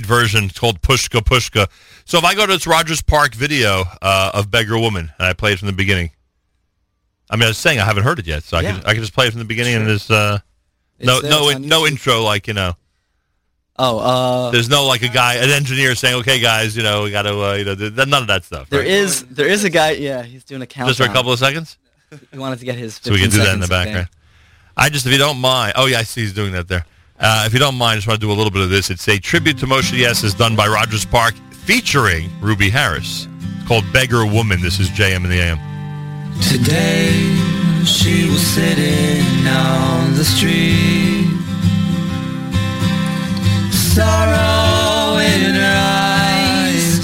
version. 0.09 0.45
It's 0.45 0.59
called 0.59 0.81
Pushka 0.81 1.21
Pushka. 1.21 1.69
So 2.03 2.17
if 2.17 2.25
I 2.25 2.35
go 2.35 2.45
to 2.45 2.51
this 2.51 2.67
Rogers 2.67 3.01
Park 3.01 3.33
video 3.33 3.83
uh, 4.01 4.31
of 4.33 4.51
Beggar 4.51 4.77
Woman 4.77 5.11
and 5.17 5.27
I 5.27 5.31
play 5.33 5.53
it 5.53 5.59
from 5.59 5.67
the 5.67 5.73
beginning, 5.73 6.11
I 7.29 7.37
mean, 7.37 7.43
I 7.43 7.47
was 7.49 7.57
saying 7.57 7.79
I 7.79 7.85
haven't 7.85 8.03
heard 8.03 8.19
it 8.19 8.27
yet, 8.27 8.43
so 8.43 8.57
I 8.57 8.61
Yeah. 8.61 8.71
can 8.73 8.85
I 8.85 8.93
can 8.93 9.01
just 9.01 9.13
play 9.13 9.27
it 9.27 9.31
from 9.31 9.39
the 9.39 9.45
beginning 9.45 9.75
and 9.75 9.87
there's 9.87 10.09
uh, 10.11 10.39
no 10.99 11.21
there, 11.21 11.31
no 11.31 11.57
no 11.57 11.87
intro 11.87 12.21
like 12.23 12.47
you 12.47 12.53
know. 12.53 12.73
Oh, 13.81 13.99
uh, 13.99 14.51
There's 14.51 14.67
no 14.67 14.85
like 14.87 15.03
a 15.03 15.07
guy, 15.07 15.35
an 15.35 15.49
engineer 15.49 15.95
saying, 15.95 16.15
"Okay, 16.15 16.41
guys, 16.41 16.75
you 16.75 16.83
know, 16.83 17.03
we 17.03 17.11
got 17.11 17.21
to, 17.21 17.33
uh, 17.41 17.53
you 17.53 17.63
know, 17.63 18.03
none 18.03 18.21
of 18.23 18.27
that 18.27 18.43
stuff." 18.43 18.69
there 18.69 18.81
right? 18.81 18.89
is 18.89 19.23
there 19.27 19.47
is 19.47 19.63
a 19.63 19.69
guy. 19.69 19.91
Yeah, 19.91 20.21
he's 20.23 20.43
doing 20.43 20.61
a 20.61 20.67
countdown. 20.67 20.89
just 20.89 20.99
for 20.99 21.09
a 21.09 21.13
couple 21.13 21.31
of 21.31 21.39
seconds, 21.39 21.77
He 22.29 22.37
wanted 22.37 22.59
to 22.59 22.65
get 22.65 22.75
his. 22.75 22.95
so 22.95 23.11
we 23.11 23.19
can 23.19 23.31
15 23.31 23.39
do 23.39 23.45
that 23.45 23.53
in 23.53 23.61
the 23.61 23.67
background. 23.69 24.09
I 24.75 24.89
just, 24.89 25.05
if 25.05 25.11
you 25.13 25.17
don't 25.17 25.39
mind, 25.39 25.73
oh 25.77 25.85
yeah, 25.85 25.99
I 25.99 26.03
see 26.03 26.21
he's 26.21 26.33
doing 26.33 26.51
that 26.53 26.67
there. 26.67 26.85
Uh, 27.19 27.43
if 27.45 27.53
you 27.53 27.59
don't 27.59 27.75
mind, 27.75 27.93
I 27.93 27.95
just 27.95 28.07
want 28.07 28.19
to 28.21 28.25
do 28.25 28.31
a 28.31 28.33
little 28.33 28.51
bit 28.51 28.61
of 28.61 28.69
this. 28.69 28.89
It's 28.89 29.07
a 29.09 29.19
tribute 29.19 29.57
to 29.59 29.65
Moshe 29.65 29.97
Yess, 29.97 30.23
is 30.23 30.33
done 30.33 30.55
by 30.55 30.67
Rogers 30.67 31.05
Park, 31.05 31.35
featuring 31.51 32.29
Ruby 32.41 32.69
Harris. 32.69 33.27
It's 33.57 33.67
called 33.67 33.83
"Beggar 33.91 34.25
Woman." 34.25 34.61
This 34.61 34.79
is 34.79 34.89
JM 34.89 35.25
in 35.25 35.29
the 35.29 35.39
AM. 35.39 35.59
Today 36.41 37.11
she 37.85 38.29
was 38.29 38.39
sitting 38.39 39.47
on 39.47 40.15
the 40.15 40.23
street 40.23 41.27
Sorrow 43.71 45.17
in 45.17 45.55
her 45.55 45.75
eyes 45.75 46.99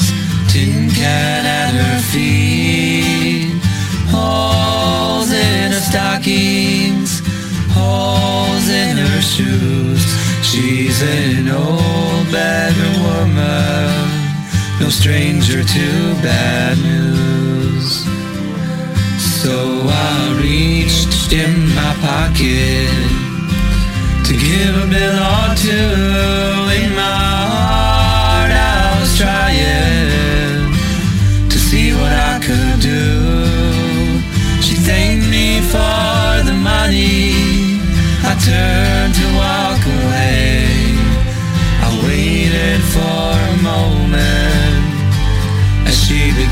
Tin 0.51 0.89
can 0.91 1.45
at 1.45 1.73
her 1.73 1.99
feet 2.11 3.51
Holes 4.07 5.31
in 5.31 5.71
her 5.71 5.79
stockings 5.79 7.21
Holes 7.73 8.69
in 8.69 8.97
her 8.97 9.21
shoes 9.21 9.94
She's 10.55 11.01
an 11.03 11.49
old 11.49 12.31
bad 12.31 12.75
woman 13.03 13.91
No 14.79 14.89
stranger 14.89 15.63
to 15.63 15.87
bad 16.23 16.77
news 16.77 18.05
so 19.45 19.81
I 19.85 20.39
reached 20.41 21.31
in 21.31 21.53
my 21.75 21.93
pocket 22.01 23.25
to 24.25 24.33
give 24.33 24.73
a 24.83 24.87
bill 24.87 25.19
or 25.37 25.49
two. 25.53 25.93
In 26.81 26.89
my 26.95 27.19
heart, 27.53 28.49
I 28.49 28.97
was 28.99 29.11
trying 29.15 30.71
to 31.47 31.57
see 31.59 31.93
what 31.93 32.11
I 32.11 32.39
could 32.47 32.79
do. 32.81 33.05
She 34.65 34.73
thanked 34.89 35.27
me 35.29 35.61
for 35.61 36.41
the 36.49 36.57
money. 36.71 37.77
I 38.25 38.33
turned 38.49 39.13
to 39.19 39.24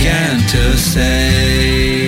began 0.03 0.37
to 0.49 0.77
say. 0.77 2.02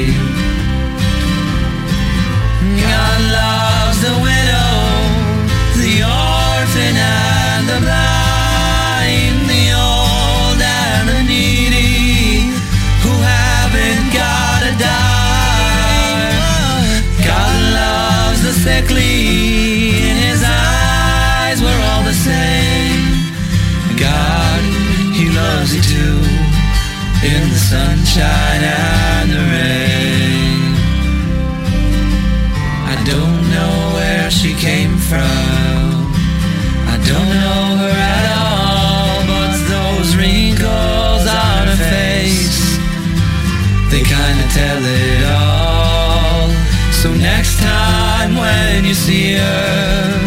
Time 48.25 48.37
when 48.37 48.85
you 48.85 48.93
see 48.93 49.33
her, 49.33 50.24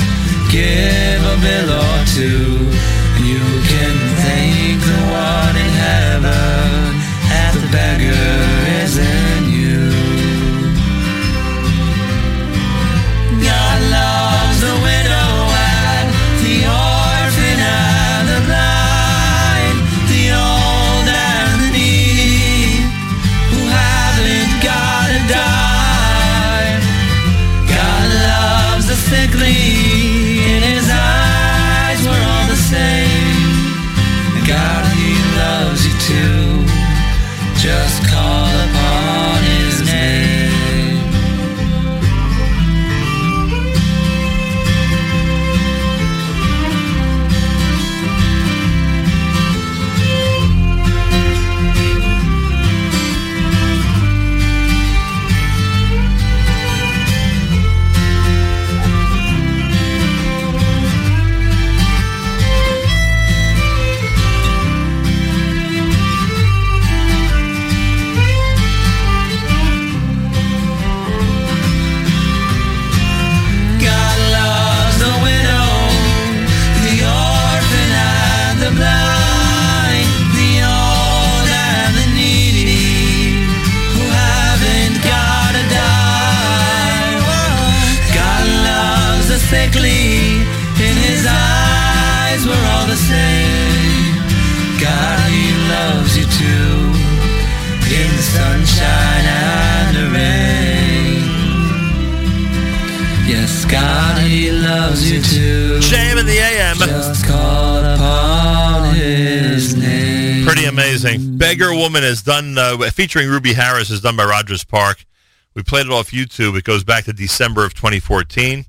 Woman 111.89 112.05
is 112.05 112.21
done, 112.21 112.59
uh, 112.59 112.77
featuring 112.91 113.31
Ruby 113.31 113.55
Harris, 113.55 113.89
is 113.89 114.03
done 114.03 114.15
by 114.15 114.27
Rogers 114.27 114.63
Park. 114.63 115.07
We 115.55 115.63
played 115.63 115.87
it 115.87 115.91
off 115.91 116.11
YouTube. 116.11 116.55
It 116.59 116.65
goes 116.65 116.85
back 116.85 117.07
to 117.07 117.15
December 117.15 117.65
of 117.65 117.73
2014, 117.73 118.67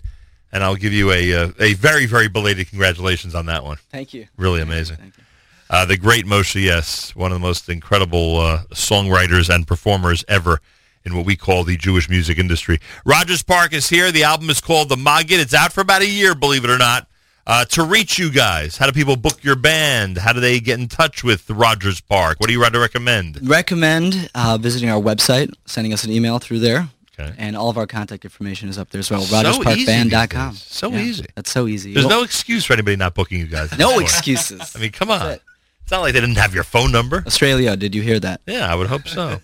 and 0.53 0.63
I'll 0.63 0.77
give 0.77 0.93
you 0.93 1.11
a 1.11 1.33
uh, 1.33 1.51
a 1.59 1.73
very 1.73 2.05
very 2.05 2.29
belated 2.29 2.69
congratulations 2.69 3.35
on 3.35 3.47
that 3.47 3.65
one. 3.65 3.75
Thank 3.91 4.13
you. 4.13 4.27
Really 4.37 4.61
amazing. 4.61 4.95
Thank 4.95 5.17
you. 5.17 5.23
Uh, 5.69 5.83
the 5.83 5.97
great 5.97 6.27
Moshe 6.27 6.63
Yess, 6.63 7.13
one 7.13 7.33
of 7.33 7.35
the 7.35 7.45
most 7.45 7.67
incredible 7.67 8.39
uh, 8.39 8.63
songwriters 8.71 9.53
and 9.53 9.67
performers 9.67 10.23
ever 10.29 10.61
in 11.03 11.13
what 11.13 11.25
we 11.25 11.35
call 11.35 11.65
the 11.65 11.75
Jewish 11.75 12.09
music 12.09 12.39
industry. 12.39 12.79
Rogers 13.03 13.43
Park 13.43 13.73
is 13.73 13.89
here. 13.89 14.13
The 14.13 14.23
album 14.23 14.49
is 14.49 14.61
called 14.61 14.87
The 14.87 14.95
Magid. 14.95 15.39
It's 15.39 15.53
out 15.53 15.73
for 15.73 15.81
about 15.81 16.03
a 16.03 16.07
year, 16.07 16.35
believe 16.35 16.63
it 16.63 16.69
or 16.69 16.77
not. 16.77 17.08
Uh, 17.49 17.65
to 17.65 17.83
reach 17.83 18.19
you 18.19 18.29
guys, 18.31 18.77
how 18.77 18.85
do 18.85 18.91
people 18.91 19.15
book 19.15 19.43
your 19.43 19.55
band? 19.55 20.19
How 20.19 20.33
do 20.33 20.39
they 20.39 20.59
get 20.59 20.79
in 20.79 20.87
touch 20.87 21.23
with 21.23 21.49
Rogers 21.49 21.99
Park? 21.99 22.39
What 22.39 22.45
do 22.45 22.53
you 22.53 22.61
rather 22.61 22.79
recommend? 22.79 23.39
Recommend 23.41 24.29
uh, 24.35 24.59
visiting 24.61 24.87
our 24.91 25.01
website, 25.01 25.51
sending 25.65 25.91
us 25.91 26.03
an 26.03 26.11
email 26.11 26.37
through 26.37 26.59
there. 26.59 26.89
Okay. 27.19 27.33
And 27.39 27.57
all 27.57 27.71
of 27.71 27.77
our 27.79 27.87
contact 27.87 28.23
information 28.23 28.69
is 28.69 28.77
up 28.77 28.91
there 28.91 28.99
as 28.99 29.09
well. 29.09 29.21
So 29.21 29.41
easy 29.41 29.63
RogersParkBand.com. 29.63 30.53
So 30.57 30.91
Yeah, 30.91 30.99
easy. 30.99 31.25
That's 31.33 31.49
so 31.49 31.65
easy. 31.65 31.95
There's 31.95 32.05
Well, 32.05 32.19
no 32.19 32.23
excuse 32.23 32.65
for 32.65 32.73
anybody 32.73 32.97
not 32.97 33.15
booking 33.15 33.39
you 33.39 33.47
guys. 33.47 33.75
no 33.79 33.97
excuses. 33.97 34.71
I 34.75 34.79
mean, 34.79 34.91
come 34.91 35.09
on. 35.09 35.31
It. 35.31 35.41
It's 35.81 35.91
not 35.91 36.01
like 36.01 36.13
they 36.13 36.21
didn't 36.21 36.37
have 36.37 36.53
your 36.53 36.63
phone 36.63 36.91
number. 36.91 37.23
Australia, 37.25 37.75
did 37.75 37.95
you 37.95 38.03
hear 38.03 38.19
that? 38.19 38.41
Yeah, 38.45 38.71
I 38.71 38.75
would 38.75 38.85
hope 38.87 39.07
so. 39.07 39.41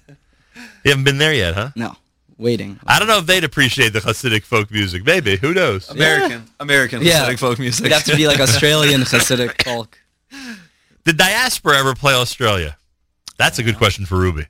you 0.84 0.92
haven't 0.92 1.06
been 1.06 1.18
there 1.18 1.34
yet, 1.34 1.56
huh? 1.56 1.72
No. 1.76 1.96
Waiting. 2.38 2.80
I 2.86 3.00
don't 3.00 3.08
know 3.08 3.20
if 3.20 3.26
they'd 3.26 3.44
appreciate 3.46 3.94
the 3.94 4.00
Hasidic 4.00 4.44
folk 4.44 4.70
music. 4.72 5.06
Maybe. 5.06 5.38
Who 5.38 5.54
knows? 5.54 5.90
American, 5.90 6.46
American 6.60 7.02
Yeah. 7.02 7.26
Hasidic 7.30 7.40
folk 7.40 7.60
music. 7.60 7.86
It'd 7.86 7.94
have 7.94 8.04
to 8.06 8.16
be 8.18 8.28
like 8.28 8.40
Australian 8.42 9.02
Hasidic 9.02 9.64
folk. 9.64 9.98
Did 11.06 11.18
Diaspora 11.18 11.78
ever 11.78 11.94
play 11.96 12.14
Australia? 12.14 12.78
That's 13.38 13.60
a 13.60 13.64
good 13.64 13.78
question 13.78 14.06
for 14.06 14.18
Ruby. 14.18 14.48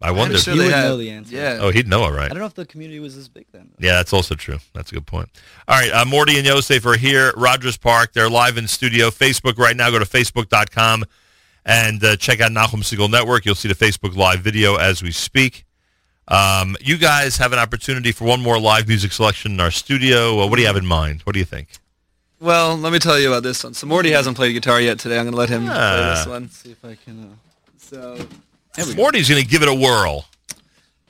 I 0.00 0.10
wonder. 0.10 0.36
sure 0.36 0.54
You 0.54 0.62
would 0.62 0.72
have- 0.72 0.84
know 0.84 0.96
the 0.98 1.10
answer. 1.10 1.36
Yeah. 1.36 1.58
Oh, 1.60 1.70
he'd 1.70 1.86
know, 1.86 2.02
all 2.02 2.10
right. 2.12 2.24
I 2.24 2.28
don't 2.28 2.38
know 2.40 2.46
if 2.46 2.54
the 2.54 2.66
community 2.66 2.98
was 2.98 3.16
as 3.16 3.28
big 3.28 3.46
then. 3.52 3.70
Yeah, 3.78 3.92
that's 3.92 4.12
also 4.12 4.34
true. 4.34 4.58
That's 4.74 4.90
a 4.90 4.94
good 4.94 5.06
point. 5.06 5.28
All 5.68 5.78
right, 5.78 5.92
uh, 5.92 6.04
Morty 6.04 6.36
and 6.38 6.46
Yosef 6.46 6.84
are 6.86 6.96
here 6.96 7.28
at 7.28 7.36
Rogers 7.38 7.76
Park. 7.78 8.12
They're 8.12 8.28
live 8.28 8.58
in 8.58 8.66
studio. 8.66 9.10
Facebook 9.10 9.58
right 9.58 9.76
now. 9.76 9.90
Go 9.90 10.00
to 10.00 10.04
facebook.com 10.04 11.04
and 11.64 12.02
uh, 12.02 12.16
check 12.16 12.40
out 12.40 12.50
Nachum 12.50 12.82
Segal 12.82 13.08
Network. 13.08 13.46
You'll 13.46 13.54
see 13.54 13.68
the 13.68 13.76
Facebook 13.76 14.16
live 14.16 14.40
video 14.40 14.74
as 14.74 15.02
we 15.04 15.12
speak. 15.12 15.64
Um, 16.28 16.76
you 16.80 16.96
guys 16.98 17.36
have 17.38 17.52
an 17.52 17.58
opportunity 17.58 18.12
for 18.12 18.24
one 18.24 18.40
more 18.40 18.58
live 18.58 18.88
music 18.88 19.12
selection 19.12 19.52
in 19.52 19.60
our 19.60 19.70
studio. 19.70 20.40
Uh, 20.40 20.46
what 20.46 20.56
do 20.56 20.62
you 20.62 20.66
have 20.68 20.76
in 20.76 20.86
mind? 20.86 21.22
What 21.22 21.32
do 21.32 21.38
you 21.38 21.44
think? 21.44 21.68
Well, 22.40 22.76
let 22.76 22.92
me 22.92 22.98
tell 22.98 23.18
you 23.18 23.28
about 23.28 23.42
this 23.42 23.62
one. 23.62 23.74
So 23.74 23.86
Morty 23.86 24.10
hasn't 24.10 24.36
played 24.36 24.52
guitar 24.52 24.80
yet 24.80 24.98
today. 24.98 25.16
I'm 25.18 25.24
going 25.24 25.32
to 25.32 25.38
let 25.38 25.48
him 25.48 25.64
play 25.66 25.74
Ah. 25.76 26.14
this 26.16 26.26
one. 26.26 26.48
see 26.50 26.72
if 26.72 26.84
I 26.84 26.96
can. 26.96 27.24
Uh... 27.24 27.76
So 27.78 28.94
Morty's 28.96 29.28
going 29.28 29.42
to 29.42 29.46
give 29.48 29.62
it 29.62 29.68
a 29.68 29.74
whirl. 29.74 30.26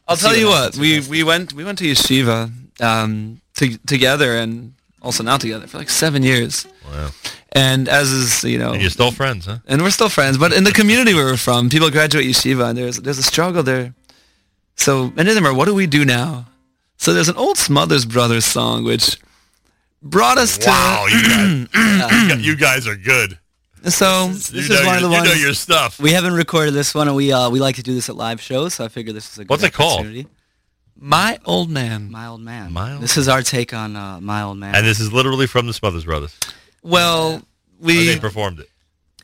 I'll 0.08 0.16
see 0.16 0.26
tell 0.26 0.36
you 0.36 0.46
what 0.48 0.74
what. 0.74 0.76
We 0.76 1.00
we 1.00 1.22
went 1.22 1.52
we 1.52 1.64
went 1.64 1.78
to 1.78 1.84
yeshiva 1.84 2.50
um, 2.82 3.40
to, 3.54 3.78
together 3.86 4.36
and 4.36 4.74
also 5.00 5.22
not 5.22 5.40
together 5.40 5.66
for 5.66 5.78
like 5.78 5.88
seven 5.90 6.22
years. 6.22 6.66
Wow. 6.90 7.10
And 7.52 7.88
as 7.88 8.10
is 8.10 8.44
you 8.44 8.58
know, 8.58 8.72
And 8.72 8.80
you're 8.82 8.90
still 8.90 9.12
friends, 9.12 9.46
huh? 9.46 9.58
and 9.66 9.80
we're 9.82 9.90
still 9.90 10.08
friends. 10.08 10.38
But 10.38 10.52
in 10.52 10.64
the 10.64 10.72
community 10.72 11.14
where 11.14 11.24
we're 11.26 11.36
from, 11.36 11.68
people 11.68 11.88
graduate 11.90 12.26
yeshiva, 12.26 12.68
and 12.70 12.76
there's 12.78 12.96
there's 12.98 13.18
a 13.18 13.22
struggle 13.22 13.62
there. 13.62 13.94
So 14.76 15.10
many 15.14 15.28
of 15.30 15.34
them 15.34 15.46
are, 15.46 15.54
what 15.54 15.66
do 15.66 15.74
we 15.74 15.86
do 15.86 16.04
now? 16.04 16.46
So 16.96 17.12
there's 17.14 17.28
an 17.28 17.36
old 17.36 17.58
Smothers 17.58 18.04
Brothers 18.04 18.44
song 18.44 18.84
which 18.84 19.18
brought 20.02 20.38
us 20.38 20.58
to. 20.58 20.68
Wow, 20.68 21.06
you 21.08 21.66
guys, 21.68 22.38
you 22.46 22.56
guys- 22.56 22.86
are 22.86 22.96
good. 22.96 23.38
So 23.88 24.26
You 24.28 24.32
This 24.34 24.70
is 24.70 24.86
one 24.86 24.94
of 24.96 25.00
your- 25.02 25.10
the 25.10 25.16
You 25.16 25.24
know 25.24 25.32
your 25.32 25.54
stuff. 25.54 25.98
We 25.98 26.12
haven't 26.12 26.34
recorded 26.34 26.72
this 26.72 26.94
one, 26.94 27.08
and 27.08 27.16
we 27.16 27.32
uh, 27.32 27.50
we 27.50 27.58
like 27.58 27.74
to 27.76 27.82
do 27.82 27.92
this 27.94 28.08
at 28.08 28.14
live 28.14 28.40
shows, 28.40 28.74
so 28.74 28.84
I 28.84 28.88
figured 28.88 29.16
this 29.16 29.32
is 29.32 29.38
a 29.38 29.44
good 29.44 29.50
What's 29.50 29.64
it 29.64 29.72
called? 29.72 30.06
my 30.96 31.36
old 31.44 31.68
man. 31.68 32.08
My 32.10 32.26
Old 32.28 32.40
Man. 32.42 32.72
My 32.72 32.92
Old 32.92 33.02
this 33.02 33.16
is 33.16 33.26
our 33.28 33.42
take 33.42 33.74
on 33.74 33.96
uh, 33.96 34.20
My 34.20 34.42
Old 34.42 34.58
Man. 34.58 34.76
And 34.76 34.86
this 34.86 35.00
is 35.00 35.12
literally 35.12 35.48
from 35.48 35.66
the 35.66 35.72
Smothers 35.72 36.04
Brothers. 36.04 36.38
Well, 36.84 37.34
Or 37.34 37.42
we 37.80 38.06
they 38.06 38.20
performed 38.20 38.60
it. 38.60 38.70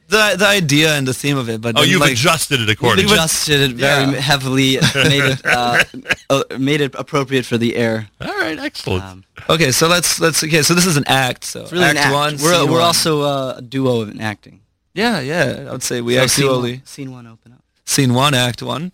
The 0.09 0.37
the 0.39 0.47
idea 0.47 0.95
and 0.97 1.07
the 1.07 1.15
theme 1.15 1.37
of 1.39 1.49
it, 1.49 1.61
but 1.61 1.77
Oh, 1.77 1.81
then, 1.83 1.91
you've 1.91 2.01
like, 2.01 2.13
adjusted 2.13 2.61
it 2.61 2.69
accordingly. 2.69 3.07
we 3.07 3.13
accordingly. 3.13 3.15
adjusted 3.15 3.61
it 3.61 3.77
very 3.77 4.13
Yeah. 4.13 4.21
heavily, 4.21 4.71
made 4.95 5.25
it 5.33 5.41
uh, 5.47 5.85
uh, 6.31 6.43
made 6.59 6.81
it 6.81 6.95
appropriate 6.95 7.45
for 7.47 7.59
the 7.59 7.77
air. 7.77 8.09
All 8.21 8.37
right, 8.39 8.59
excellent. 8.59 9.05
Um, 9.05 9.25
Okay, 9.49 9.71
so 9.73 9.87
let's 9.89 10.19
let's 10.21 10.43
okay. 10.45 10.63
So 10.63 10.75
this 10.75 10.85
is 10.87 10.97
an 10.97 11.05
act. 11.07 11.45
So 11.45 11.63
it's 11.63 11.73
really 11.73 11.85
act, 11.85 11.99
an 11.99 12.05
act. 12.05 12.15
one. 12.15 12.37
We're 12.43 12.65
we're 12.67 12.73
one. 12.73 12.83
also 12.83 13.23
uh, 13.23 13.55
a 13.59 13.63
duo 13.63 14.03
in 14.03 14.21
acting. 14.21 14.61
yeah 14.95 15.21
yeah. 15.21 15.69
I 15.69 15.73
would 15.73 15.83
say 15.83 16.01
we 16.01 16.15
So 16.15 16.23
act 16.23 16.31
scene 16.33 16.47
dually. 16.47 16.73
one, 16.79 16.83
scene 16.87 17.11
one, 17.13 17.27
open 17.27 17.53
up. 17.53 17.63
Scene 17.85 18.13
one, 18.15 18.35
act 18.35 18.63
one. 18.63 18.91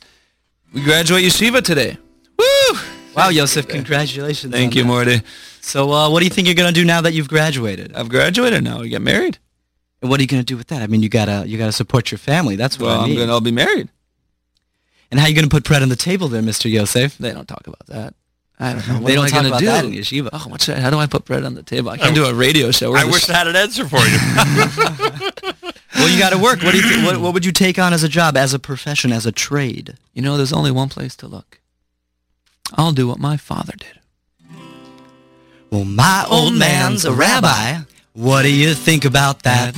We 0.72 0.80
graduate 0.82 1.24
yeshiva 1.24 1.60
today. 1.62 1.96
Woo! 2.38 2.78
Wow, 3.16 3.28
Yosef, 3.30 3.66
congratulations! 3.68 4.52
Thank 4.52 4.72
on 4.72 4.76
you, 4.76 4.82
that. 4.82 4.88
Morty. 4.88 5.22
So, 5.60 5.90
uh, 5.92 6.10
what 6.10 6.18
do 6.20 6.24
you 6.26 6.30
think 6.34 6.46
you're 6.48 6.56
gonna 6.62 6.72
do 6.72 6.84
now 6.84 7.00
that 7.00 7.12
you've 7.14 7.28
graduated? 7.28 7.94
I've 7.94 8.08
graduated 8.08 8.62
now. 8.64 8.80
We 8.80 8.88
get 8.90 9.02
married. 9.02 9.38
And 10.04 10.10
what 10.10 10.20
are 10.20 10.22
you 10.22 10.26
gonna 10.26 10.42
do 10.42 10.58
with 10.58 10.66
that? 10.66 10.82
I 10.82 10.86
mean, 10.86 11.02
you 11.02 11.08
gotta 11.08 11.44
you 11.48 11.56
gotta 11.56 11.72
support 11.72 12.10
your 12.10 12.18
family. 12.18 12.56
That's 12.56 12.78
what 12.78 12.88
Well, 12.88 13.00
I 13.00 13.04
I'm 13.04 13.14
gonna 13.16 13.32
I'll 13.32 13.40
be 13.40 13.50
married. 13.52 13.88
And 15.10 15.18
how 15.18 15.24
are 15.24 15.28
you 15.30 15.34
gonna 15.34 15.48
put 15.48 15.64
bread 15.64 15.80
on 15.82 15.88
the 15.88 15.96
table 15.96 16.28
there, 16.28 16.42
Mr. 16.42 16.70
Yosef? 16.70 17.16
They 17.16 17.32
don't 17.32 17.48
talk 17.48 17.66
about 17.66 17.86
that. 17.86 18.12
I 18.60 18.74
don't 18.74 18.86
know. 18.88 18.94
What 19.00 19.06
They 19.06 19.14
don't 19.14 19.28
talk 19.28 19.46
about 19.46 19.60
do? 19.60 19.64
that 19.66 19.84
in 19.86 19.92
yeshiva. 19.92 20.28
Oh, 20.30 20.44
what's 20.48 20.66
that? 20.66 20.78
How 20.80 20.90
do 20.90 20.98
I 20.98 21.06
put 21.06 21.24
bread 21.24 21.42
on 21.42 21.54
the 21.54 21.62
table? 21.62 21.88
I 21.88 21.96
can't 21.96 22.14
do 22.14 22.26
a 22.26 22.34
radio 22.34 22.70
show. 22.70 22.90
We're 22.90 22.98
I 22.98 23.04
the 23.04 23.12
wish 23.12 23.24
sh- 23.24 23.30
I 23.30 23.38
had 23.38 23.46
an 23.48 23.56
answer 23.56 23.88
for 23.88 23.96
you. 23.98 24.18
Well, 25.96 26.08
you 26.12 26.18
gotta 26.18 26.36
work. 26.38 26.60
What 26.62 26.72
do 26.72 26.76
you 26.78 26.82
th- 26.88 27.04
what, 27.06 27.18
what 27.20 27.32
would 27.34 27.44
you 27.46 27.52
take 27.52 27.78
on 27.78 27.92
as 27.94 28.02
a 28.02 28.08
job, 28.08 28.36
as 28.36 28.52
a 28.52 28.58
profession, 28.58 29.12
as 29.12 29.24
a 29.26 29.32
trade? 29.32 29.96
you 30.12 30.20
know, 30.22 30.36
there's 30.36 30.52
only 30.52 30.72
one 30.72 30.88
place 30.88 31.14
to 31.16 31.26
look. 31.28 31.60
I'll 32.74 32.90
do 32.92 33.06
what 33.08 33.18
my 33.20 33.36
father 33.36 33.74
did. 33.78 34.00
Well, 35.70 35.84
my 35.84 36.26
old 36.28 36.54
man's 36.54 37.04
a 37.04 37.12
rabbi. 37.12 37.78
What 38.12 38.42
do 38.42 38.52
you 38.52 38.74
think 38.74 39.04
about 39.04 39.44
that? 39.44 39.74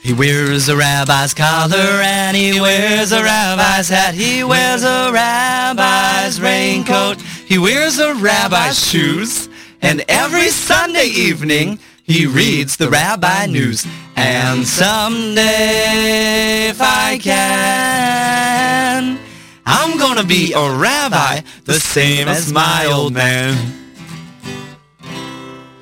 He 0.00 0.12
wears 0.12 0.68
a 0.68 0.76
rabbi's 0.76 1.34
collar 1.34 1.76
and 1.76 2.36
he 2.36 2.60
wears 2.60 3.12
a 3.12 3.22
rabbi's 3.22 3.88
hat. 3.88 4.14
He 4.14 4.44
wears 4.44 4.82
a 4.82 5.10
rabbi's 5.12 6.40
raincoat. 6.40 7.20
He 7.20 7.58
wears 7.58 7.98
a 7.98 8.14
rabbi's 8.14 8.84
shoes. 8.84 9.48
And 9.82 10.04
every 10.08 10.48
Sunday 10.48 11.06
evening 11.06 11.78
he 12.04 12.26
reads 12.26 12.76
the 12.76 12.88
rabbi 12.88 13.46
news. 13.46 13.86
And 14.16 14.66
someday, 14.66 16.68
if 16.68 16.80
I 16.80 17.18
can, 17.18 19.18
I'm 19.66 19.98
gonna 19.98 20.24
be 20.24 20.52
a 20.54 20.76
rabbi 20.76 21.42
the 21.64 21.78
same 21.78 22.28
as 22.28 22.52
my 22.52 22.86
old 22.86 23.12
man. 23.12 23.77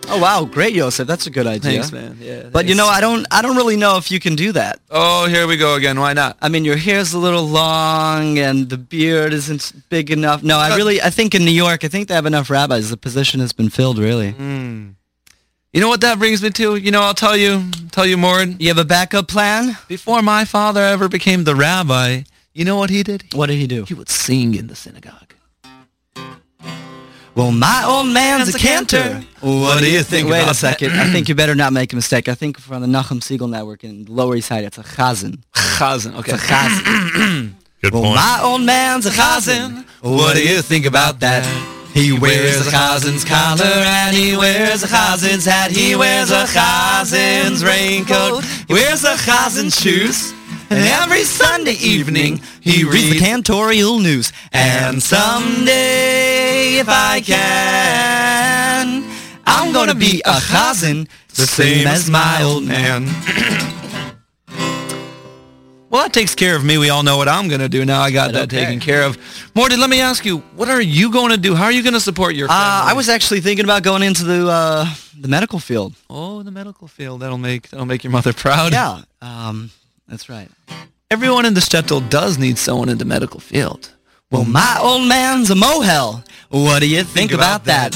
Oh 0.09 0.21
wow, 0.21 0.45
great, 0.45 0.75
Yosef. 0.75 1.07
That's 1.07 1.27
a 1.27 1.31
good 1.31 1.47
idea. 1.47 1.83
Thanks, 1.83 1.93
man. 1.93 2.17
Yeah. 2.21 2.49
But 2.53 2.67
you 2.67 2.75
know, 2.75 2.87
I 2.87 3.01
don't, 3.01 3.27
I 3.31 3.43
don't 3.43 3.57
really 3.57 3.77
know 3.77 3.97
if 3.97 4.11
you 4.11 4.21
can 4.21 4.37
do 4.37 4.53
that. 4.53 4.79
Oh, 4.91 5.27
here 5.27 5.47
we 5.47 5.57
go 5.57 5.75
again. 5.75 5.99
Why 5.99 6.13
not? 6.13 6.37
I 6.41 6.49
mean, 6.49 6.65
your 6.65 6.77
hair's 6.77 7.13
a 7.13 7.19
little 7.19 7.47
long 7.47 8.39
and 8.39 8.69
the 8.69 8.79
beard 8.79 9.33
isn't 9.33 9.73
big 9.89 10.11
enough. 10.11 10.43
No, 10.43 10.59
I 10.59 10.77
really, 10.77 11.03
I 11.03 11.11
think 11.11 11.35
in 11.35 11.45
New 11.45 11.51
York, 11.51 11.85
I 11.85 11.89
think 11.89 12.09
they 12.09 12.15
have 12.15 12.27
enough 12.27 12.51
rabbis. 12.51 12.91
The 12.91 12.97
position 12.97 13.41
has 13.41 13.53
been 13.53 13.69
filled, 13.69 13.99
really. 13.99 14.31
Hmm. 14.31 14.91
You 15.73 15.81
know 15.81 15.89
what 15.89 16.01
that 16.01 16.19
brings 16.19 16.43
me 16.43 16.51
to? 16.51 16.77
You 16.77 16.91
know, 16.91 17.03
I'll 17.03 17.13
tell 17.13 17.37
you, 17.37 17.63
tell 17.91 18.07
you 18.07 18.17
more. 18.17 18.43
You 18.43 18.69
have 18.69 18.79
a 18.79 18.85
backup 18.85 19.29
plan? 19.29 19.77
Before 19.89 20.23
my 20.23 20.45
father 20.45 20.81
ever 20.81 21.09
became 21.09 21.45
the 21.45 21.55
rabbi, 21.55 22.23
you 22.55 22.65
know 22.65 22.77
what 22.77 22.89
he 22.89 23.03
did? 23.03 23.25
What 23.35 23.49
did 23.49 23.57
he 23.57 23.67
do? 23.67 23.85
He 23.85 23.93
would 23.93 24.09
sing 24.09 24.55
in 24.55 24.69
the 24.69 24.77
synagogue. 24.77 25.26
Well, 27.37 27.53
my 27.53 27.85
old 27.87 28.09
man's 28.09 28.55
a 28.55 28.59
cantor. 28.59 29.23
What 29.41 29.81
do 29.81 29.91
you 29.91 30.03
think 30.03 30.31
Wait 30.31 30.41
about 30.41 30.53
a 30.53 30.55
second. 30.55 30.93
I 30.93 31.13
think 31.13 31.29
you 31.29 31.35
better 31.35 31.55
not 31.55 31.71
make 31.75 31.93
a 31.93 31.97
mistake. 31.97 32.29
I 32.31 32.35
think 32.35 32.59
from 32.59 32.81
the 32.81 32.89
Nachum 32.89 33.21
Segal 33.21 33.51
Network 33.51 33.85
in 33.85 34.07
the 34.07 34.13
Lower 34.13 34.37
East 34.37 34.49
Side, 34.49 34.65
it's 34.65 34.79
a 34.79 34.83
chazan. 34.83 35.43
Chazan. 35.53 36.17
Okay. 36.17 36.33
It's 36.33 36.43
a 36.43 36.47
chazan. 36.47 37.53
Good 37.83 37.93
well, 37.93 38.05
point. 38.05 38.15
my 38.15 38.41
old 38.43 38.63
man's 38.63 39.05
a 39.05 39.11
chazan. 39.11 39.85
What 40.01 40.35
do 40.35 40.43
you 40.43 40.63
think 40.63 40.87
about 40.87 41.21
that? 41.21 41.45
He 41.93 42.19
wears 42.19 42.67
a 42.67 42.71
chazan's 42.71 43.23
collar 43.23 43.65
and 43.65 44.17
he 44.17 44.35
wears 44.35 44.83
a 44.83 44.87
chazan's 44.87 45.45
hat. 45.45 45.71
He 45.71 45.95
wears 45.95 46.31
a 46.31 46.45
chazan's 46.45 47.63
raincoat. 47.63 48.45
He 48.67 48.73
wears 48.73 49.05
a 49.05 49.13
chazan's 49.13 49.79
shoes. 49.79 50.33
And 50.69 50.81
every 51.03 51.23
Sunday 51.23 51.75
evening 51.75 52.41
he 52.61 52.85
reads 52.85 53.11
the 53.11 53.25
cantorial 53.25 54.03
news. 54.03 54.33
And 54.53 55.03
someday, 55.03 56.79
if 56.79 56.89
I 56.89 57.21
can, 57.21 59.05
I'm 59.47 59.73
gonna 59.73 59.95
be 59.95 60.23
a 60.25 60.35
chazan 60.35 61.09
the 61.35 61.47
same 61.47 61.87
as 61.87 62.11
my 62.11 62.43
old 62.43 62.65
man. 62.65 63.07
Well, 65.89 66.03
that 66.03 66.13
takes 66.13 66.35
care 66.35 66.57
of 66.57 66.65
me. 66.65 66.79
We 66.79 66.91
all 66.91 67.03
know 67.05 67.17
what 67.17 67.27
I'm 67.29 67.49
going 67.49 67.61
to 67.61 67.69
do 67.69 67.85
now. 67.85 68.03
I 68.03 68.11
got 68.11 68.33
that 68.33 68.51
taken 68.51 68.81
care 68.81 69.03
of. 69.05 69.17
Morty, 69.55 69.77
let 69.77 69.89
me 69.89 70.01
ask 70.01 70.27
you, 70.27 70.39
what 70.57 70.69
are 70.69 70.83
you 70.83 71.11
going 71.11 71.31
to 71.31 71.39
do? 71.39 71.55
How 71.55 71.65
are 71.65 71.73
you 71.73 71.83
going 71.83 71.95
to 71.95 72.01
support 72.01 72.35
your 72.35 72.49
family? 72.49 72.61
Uh, 72.61 72.91
I 72.91 72.93
was 72.93 73.09
actually 73.09 73.41
thinking 73.41 73.65
about 73.65 73.83
going 73.83 74.03
into 74.03 74.25
the 74.25 74.47
uh, 74.47 74.87
the 75.19 75.29
medical 75.29 75.59
field. 75.59 75.95
Oh, 76.11 76.43
the 76.43 76.51
medical 76.51 76.89
field. 76.89 77.21
That'll 77.21 77.39
make 77.39 77.71
that'll 77.71 77.87
make 77.87 78.03
your 78.05 78.11
mother 78.11 78.33
proud. 78.33 78.73
Yeah, 78.73 79.03
um, 79.23 79.71
that's 80.09 80.29
right. 80.29 80.49
Everyone 81.11 81.45
in 81.47 81.55
the 81.55 81.61
shtetl 81.61 82.09
does 82.11 82.39
need 82.39 82.59
someone 82.59 82.89
in 82.89 82.99
the 82.99 83.05
medical 83.05 83.41
field. 83.41 83.93
Well, 84.31 84.45
my 84.45 84.79
old 84.83 85.09
man's 85.09 85.51
a 85.51 85.55
mohel. 85.55 86.25
What 86.51 86.81
do 86.81 86.89
you 86.89 87.05
think, 87.05 87.33
about, 87.33 87.65
that? 87.67 87.95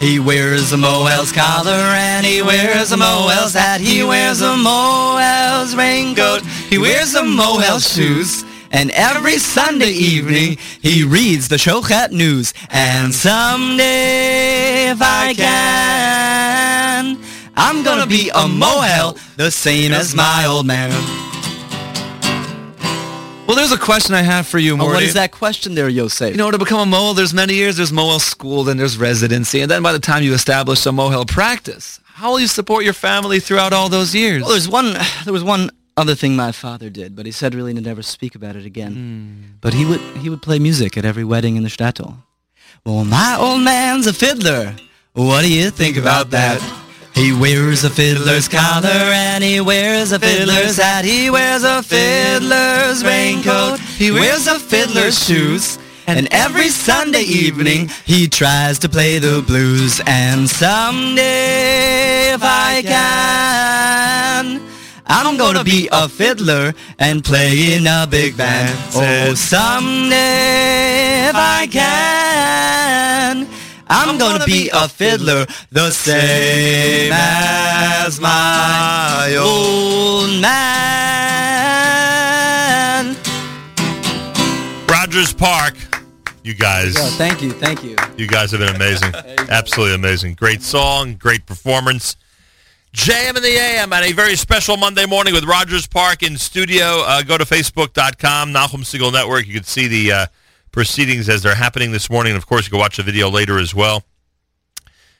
He 0.00 0.18
wears 0.18 0.72
a 0.72 0.76
mohel's 0.76 1.32
collar 1.32 1.70
and 1.70 2.24
he 2.26 2.42
wears 2.42 2.92
a 2.92 2.96
mohel's 2.96 3.54
hat. 3.54 3.80
He 3.80 4.02
wears 4.02 4.40
a 4.40 4.56
mohel's 4.56 5.74
raincoat. 5.74 6.42
He 6.68 6.78
wears 6.78 7.14
a 7.14 7.22
mohel's 7.22 7.92
shoes. 7.92 8.44
And 8.70 8.90
every 8.90 9.38
Sunday 9.38 9.90
evening 9.90 10.58
he 10.82 11.04
reads 11.04 11.48
the 11.48 11.56
Shochet 11.56 12.12
news. 12.12 12.54
And 12.70 13.14
someday, 13.14 14.90
if 14.90 14.98
I 15.00 15.34
can, 15.34 17.18
I'm 17.56 17.82
gonna 17.82 18.06
be 18.06 18.28
a 18.30 18.46
mohel 18.46 19.18
the 19.36 19.50
same 19.50 19.92
as 19.92 20.14
my 20.14 20.44
old 20.46 20.66
man. 20.66 20.90
Well, 23.48 23.56
there's 23.56 23.72
a 23.72 23.78
question 23.78 24.14
I 24.14 24.20
have 24.20 24.46
for 24.46 24.58
you, 24.58 24.74
Oh, 24.74 24.76
Morty. 24.76 24.92
what 24.94 25.02
is 25.02 25.14
that 25.14 25.32
question 25.32 25.74
there, 25.74 25.88
Yosef? 25.88 26.32
You 26.32 26.36
know, 26.36 26.50
to 26.50 26.58
become 26.58 26.92
a 26.92 26.96
mohel, 26.96 27.16
there's 27.16 27.32
many 27.32 27.54
years. 27.54 27.78
There's 27.78 27.90
mohel 27.92 28.20
school, 28.20 28.62
then 28.62 28.76
there's 28.76 28.98
residency, 28.98 29.62
and 29.62 29.70
then 29.70 29.82
by 29.82 29.92
the 29.94 29.98
time 29.98 30.22
you 30.22 30.34
establish 30.34 30.84
a 30.84 30.90
mohel 30.90 31.26
practice, 31.26 31.98
how 32.04 32.30
will 32.32 32.40
you 32.40 32.46
support 32.46 32.84
your 32.84 32.92
family 32.92 33.40
throughout 33.40 33.72
all 33.72 33.88
those 33.88 34.14
years? 34.14 34.42
Well, 34.42 34.50
there's 34.50 34.68
one. 34.68 34.94
There 35.24 35.32
was 35.32 35.42
one 35.42 35.70
other 35.96 36.14
thing 36.14 36.36
my 36.36 36.52
father 36.52 36.90
did, 36.90 37.16
but 37.16 37.24
he 37.24 37.32
said 37.32 37.54
really 37.54 37.72
to 37.72 37.80
never 37.80 38.02
speak 38.02 38.34
about 38.34 38.54
it 38.54 38.66
again. 38.66 38.92
Hmm. 38.92 39.56
But 39.62 39.72
he 39.72 39.86
would 39.86 40.00
he 40.20 40.28
would 40.28 40.42
play 40.42 40.58
music 40.58 40.98
at 40.98 41.06
every 41.06 41.24
wedding 41.24 41.56
in 41.56 41.62
the 41.62 41.70
shtetl. 41.70 42.16
Well, 42.84 43.04
my 43.06 43.34
old 43.40 43.62
man's 43.62 44.06
a 44.06 44.12
fiddler. 44.12 44.76
What 45.14 45.40
do 45.42 45.50
you 45.50 45.70
think 45.70 45.96
about 45.96 46.30
that? 46.30 46.60
He 47.18 47.32
wears 47.32 47.82
a 47.82 47.90
fiddler's 47.90 48.46
collar 48.46 48.88
and 48.88 49.42
he 49.42 49.60
wears 49.60 50.12
a 50.12 50.20
fiddler's 50.20 50.76
hat. 50.76 51.04
He 51.04 51.30
wears 51.30 51.64
a 51.64 51.82
fiddler's 51.82 53.04
raincoat. 53.04 53.80
He 53.80 54.12
wears 54.12 54.46
a 54.46 54.56
fiddler's 54.60 55.18
shoes. 55.26 55.80
And 56.06 56.28
every 56.30 56.68
Sunday 56.68 57.24
evening 57.24 57.90
he 58.04 58.28
tries 58.28 58.78
to 58.78 58.88
play 58.88 59.18
the 59.18 59.42
blues. 59.44 60.00
And 60.06 60.48
someday, 60.48 62.32
if 62.34 62.40
I 62.40 62.82
can, 62.82 64.62
I'm 65.04 65.36
gonna 65.36 65.64
be 65.64 65.88
a 65.90 66.08
fiddler 66.08 66.72
and 67.00 67.24
play 67.24 67.74
in 67.74 67.88
a 67.88 68.06
big 68.08 68.36
band. 68.36 68.78
Oh, 68.94 69.34
someday, 69.34 71.28
if 71.28 71.34
I 71.34 71.66
can, 71.66 72.87
I'm 73.90 74.18
gonna 74.18 74.44
be 74.44 74.70
a 74.72 74.88
fiddler 74.88 75.46
the 75.72 75.90
same 75.90 77.10
as 77.12 78.20
my 78.20 79.36
old 79.40 80.40
man. 81.48 83.16
Rogers 84.88 85.32
Park. 85.32 85.74
You 86.44 86.54
guys, 86.54 86.94
Oh, 86.96 87.04
thank 87.18 87.42
you, 87.42 87.50
thank 87.52 87.82
you. 87.84 87.94
you 88.16 88.26
guys 88.26 88.52
have 88.52 88.60
been 88.60 88.74
amazing. 88.74 89.12
Absolutely 89.50 89.94
amazing. 89.94 90.34
Great 90.34 90.62
song, 90.62 91.14
great 91.14 91.44
performance. 91.44 92.16
JM 92.94 93.36
in 93.36 93.42
the 93.42 93.48
AM 93.54 93.92
on 93.92 94.02
a 94.02 94.12
very 94.12 94.34
special 94.34 94.78
Monday 94.78 95.04
morning 95.04 95.34
with 95.34 95.44
Rogers 95.44 95.86
Park 95.86 96.22
in 96.22 96.38
studio. 96.38 97.02
Uh, 97.04 97.20
go 97.22 97.36
to 97.36 97.44
facebook.com, 97.44 98.50
Nachum 98.52 98.80
Segal 98.82 99.12
Network. 99.12 99.46
You 99.46 99.52
can 99.54 99.64
see 99.64 99.88
the 99.88 100.12
uh, 100.12 100.26
proceedings 100.82 101.28
as 101.28 101.42
they're 101.42 101.56
happening 101.56 101.90
this 101.90 102.08
morning. 102.08 102.34
And 102.34 102.40
of 102.40 102.46
course, 102.46 102.64
you 102.66 102.70
can 102.70 102.78
watch 102.78 102.98
the 102.98 103.02
video 103.02 103.28
later 103.28 103.58
as 103.58 103.74
well. 103.74 104.04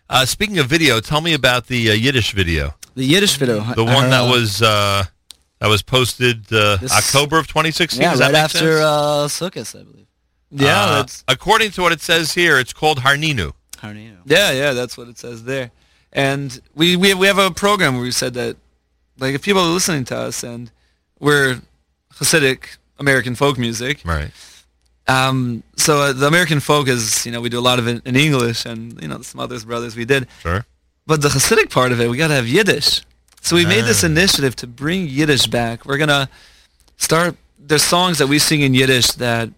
Uh, 0.08 0.24
speaking 0.24 0.58
of 0.60 0.66
video, 0.68 1.00
tell 1.00 1.20
me 1.20 1.34
about 1.34 1.66
the 1.66 1.90
uh, 1.90 1.94
Yiddish 1.94 2.32
video, 2.32 2.74
The 2.94 3.04
Yiddish 3.04 3.36
video. 3.38 3.56
the 3.74 3.84
one 3.84 4.08
that 4.10 4.22
uh, 4.28 4.30
was 4.30 4.62
uh, 4.62 5.02
that 5.58 5.68
was 5.68 5.82
posted 5.82 6.46
uh, 6.52 6.76
This- 6.76 6.92
October 6.92 7.38
of 7.40 7.48
2016. 7.48 8.00
yeah, 8.00 8.16
right 8.16 8.34
after 8.36 8.78
uh, 8.78 9.26
Sukkot, 9.26 9.74
I 9.78 9.82
believe. 9.82 10.06
yeah, 10.52 11.04
according 11.26 11.72
to 11.72 11.82
what 11.82 11.90
it 11.90 12.00
says 12.00 12.32
here, 12.34 12.56
it's 12.60 12.72
called 12.72 13.00
Harninu. 13.00 13.52
You 13.82 14.16
yeah, 14.26 14.52
yeah. 14.52 14.72
That's 14.74 14.96
what 14.96 15.08
it 15.08 15.18
says 15.18 15.42
there. 15.44 15.70
And 16.12 16.48
we 16.74 16.94
we 16.96 17.14
we 17.14 17.26
have 17.26 17.38
a 17.38 17.50
program 17.50 17.94
where 17.94 18.02
we 18.04 18.12
said 18.12 18.34
that, 18.34 18.56
like, 19.18 19.34
if 19.34 19.42
people 19.42 19.62
are 19.62 19.72
listening 19.78 20.04
to 20.06 20.16
us 20.16 20.42
and 20.44 20.70
we're 21.18 21.60
Hasidic 22.14 22.78
American 22.98 23.34
folk 23.34 23.58
music, 23.58 24.00
Right. 24.04 24.30
Um, 25.08 25.62
so 25.76 26.02
uh, 26.02 26.12
the 26.12 26.26
American 26.26 26.60
folk 26.60 26.86
is 26.88 27.24
you 27.24 27.32
know 27.32 27.40
we 27.40 27.48
do 27.48 27.58
a 27.58 27.66
lot 27.70 27.78
of 27.78 27.88
it 27.88 28.02
in 28.06 28.14
English 28.16 28.66
and 28.66 29.00
you 29.02 29.08
know 29.08 29.22
Smothers 29.22 29.64
Brothers 29.64 29.96
we 29.96 30.04
did, 30.04 30.26
Sure. 30.42 30.64
But 31.06 31.22
the 31.22 31.28
Hasidic 31.30 31.70
part 31.70 31.90
of 31.92 32.00
it, 32.02 32.10
we 32.10 32.18
got 32.18 32.28
to 32.28 32.34
have 32.34 32.46
Yiddish. 32.46 33.00
So 33.40 33.56
we 33.56 33.64
made 33.64 33.84
this 33.86 34.02
Ah. 34.04 34.06
initiative 34.08 34.54
to 34.56 34.66
bring 34.66 35.08
Yiddish 35.08 35.46
back. 35.46 35.86
We're 35.86 35.96
going 35.96 36.08
to 36.20 36.28
start, 36.98 37.36
there's 37.58 37.82
songs 37.82 38.18
that 38.18 38.26
we 38.26 38.38
sing 38.38 38.60
in 38.60 38.74
Yiddish 38.74 39.06
that 39.12 39.48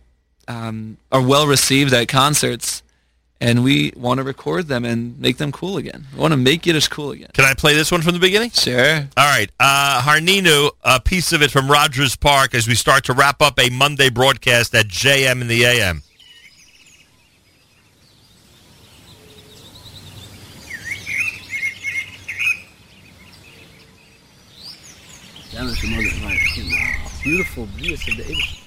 um, 0.47 0.97
are 1.11 1.21
well 1.21 1.49
received 1.49 1.93
at 1.93 2.07
concerts. 2.07 2.83
And 3.43 3.65
we 3.65 3.93
want 3.97 4.19
to 4.19 4.25
record 4.25 4.67
them 4.67 4.85
and 4.85 5.19
make 5.19 5.39
them 5.39 5.51
cool 5.51 5.79
again. 5.79 6.07
We 6.13 6.21
want 6.21 6.33
to 6.33 6.37
make 6.37 6.67
Yiddish 6.67 6.89
cool 6.89 7.13
again. 7.13 7.31
Can 7.33 7.47
I 7.47 7.55
play 7.55 7.75
this 7.75 7.91
one 7.91 8.03
from 8.03 8.13
the 8.13 8.21
beginning? 8.21 8.51
Sure. 8.51 8.97
All 9.17 9.31
right. 9.31 9.51
Uh, 9.59 10.03
Harninu, 10.03 10.71
a 10.85 11.01
piece 11.01 11.33
of 11.33 11.41
it 11.41 11.51
from 11.51 11.71
Rogers 11.71 12.17
Park 12.17 12.55
as 12.55 12.69
we 12.69 12.75
start 12.75 13.05
to 13.05 13.15
wrap 13.15 13.41
up 13.41 13.59
a 13.59 13.71
Monday 13.71 14.11
broadcast 14.11 14.75
at 14.75 14.89
JM 14.89 15.41
in 15.41 15.49
the 15.49 15.65
AM. 15.65 16.03
Beautiful 27.23 27.67
views 27.67 28.07
of 28.09 28.17
the 28.17 28.23
Yiddish. 28.23 28.60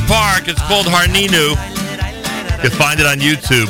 With 0.00 0.08
Park. 0.08 0.48
It's 0.48 0.60
called 0.62 0.86
Harninu. 0.86 1.50
You 1.50 2.68
can 2.68 2.70
find 2.78 3.00
it 3.00 3.06
on 3.06 3.18
YouTube. 3.18 3.68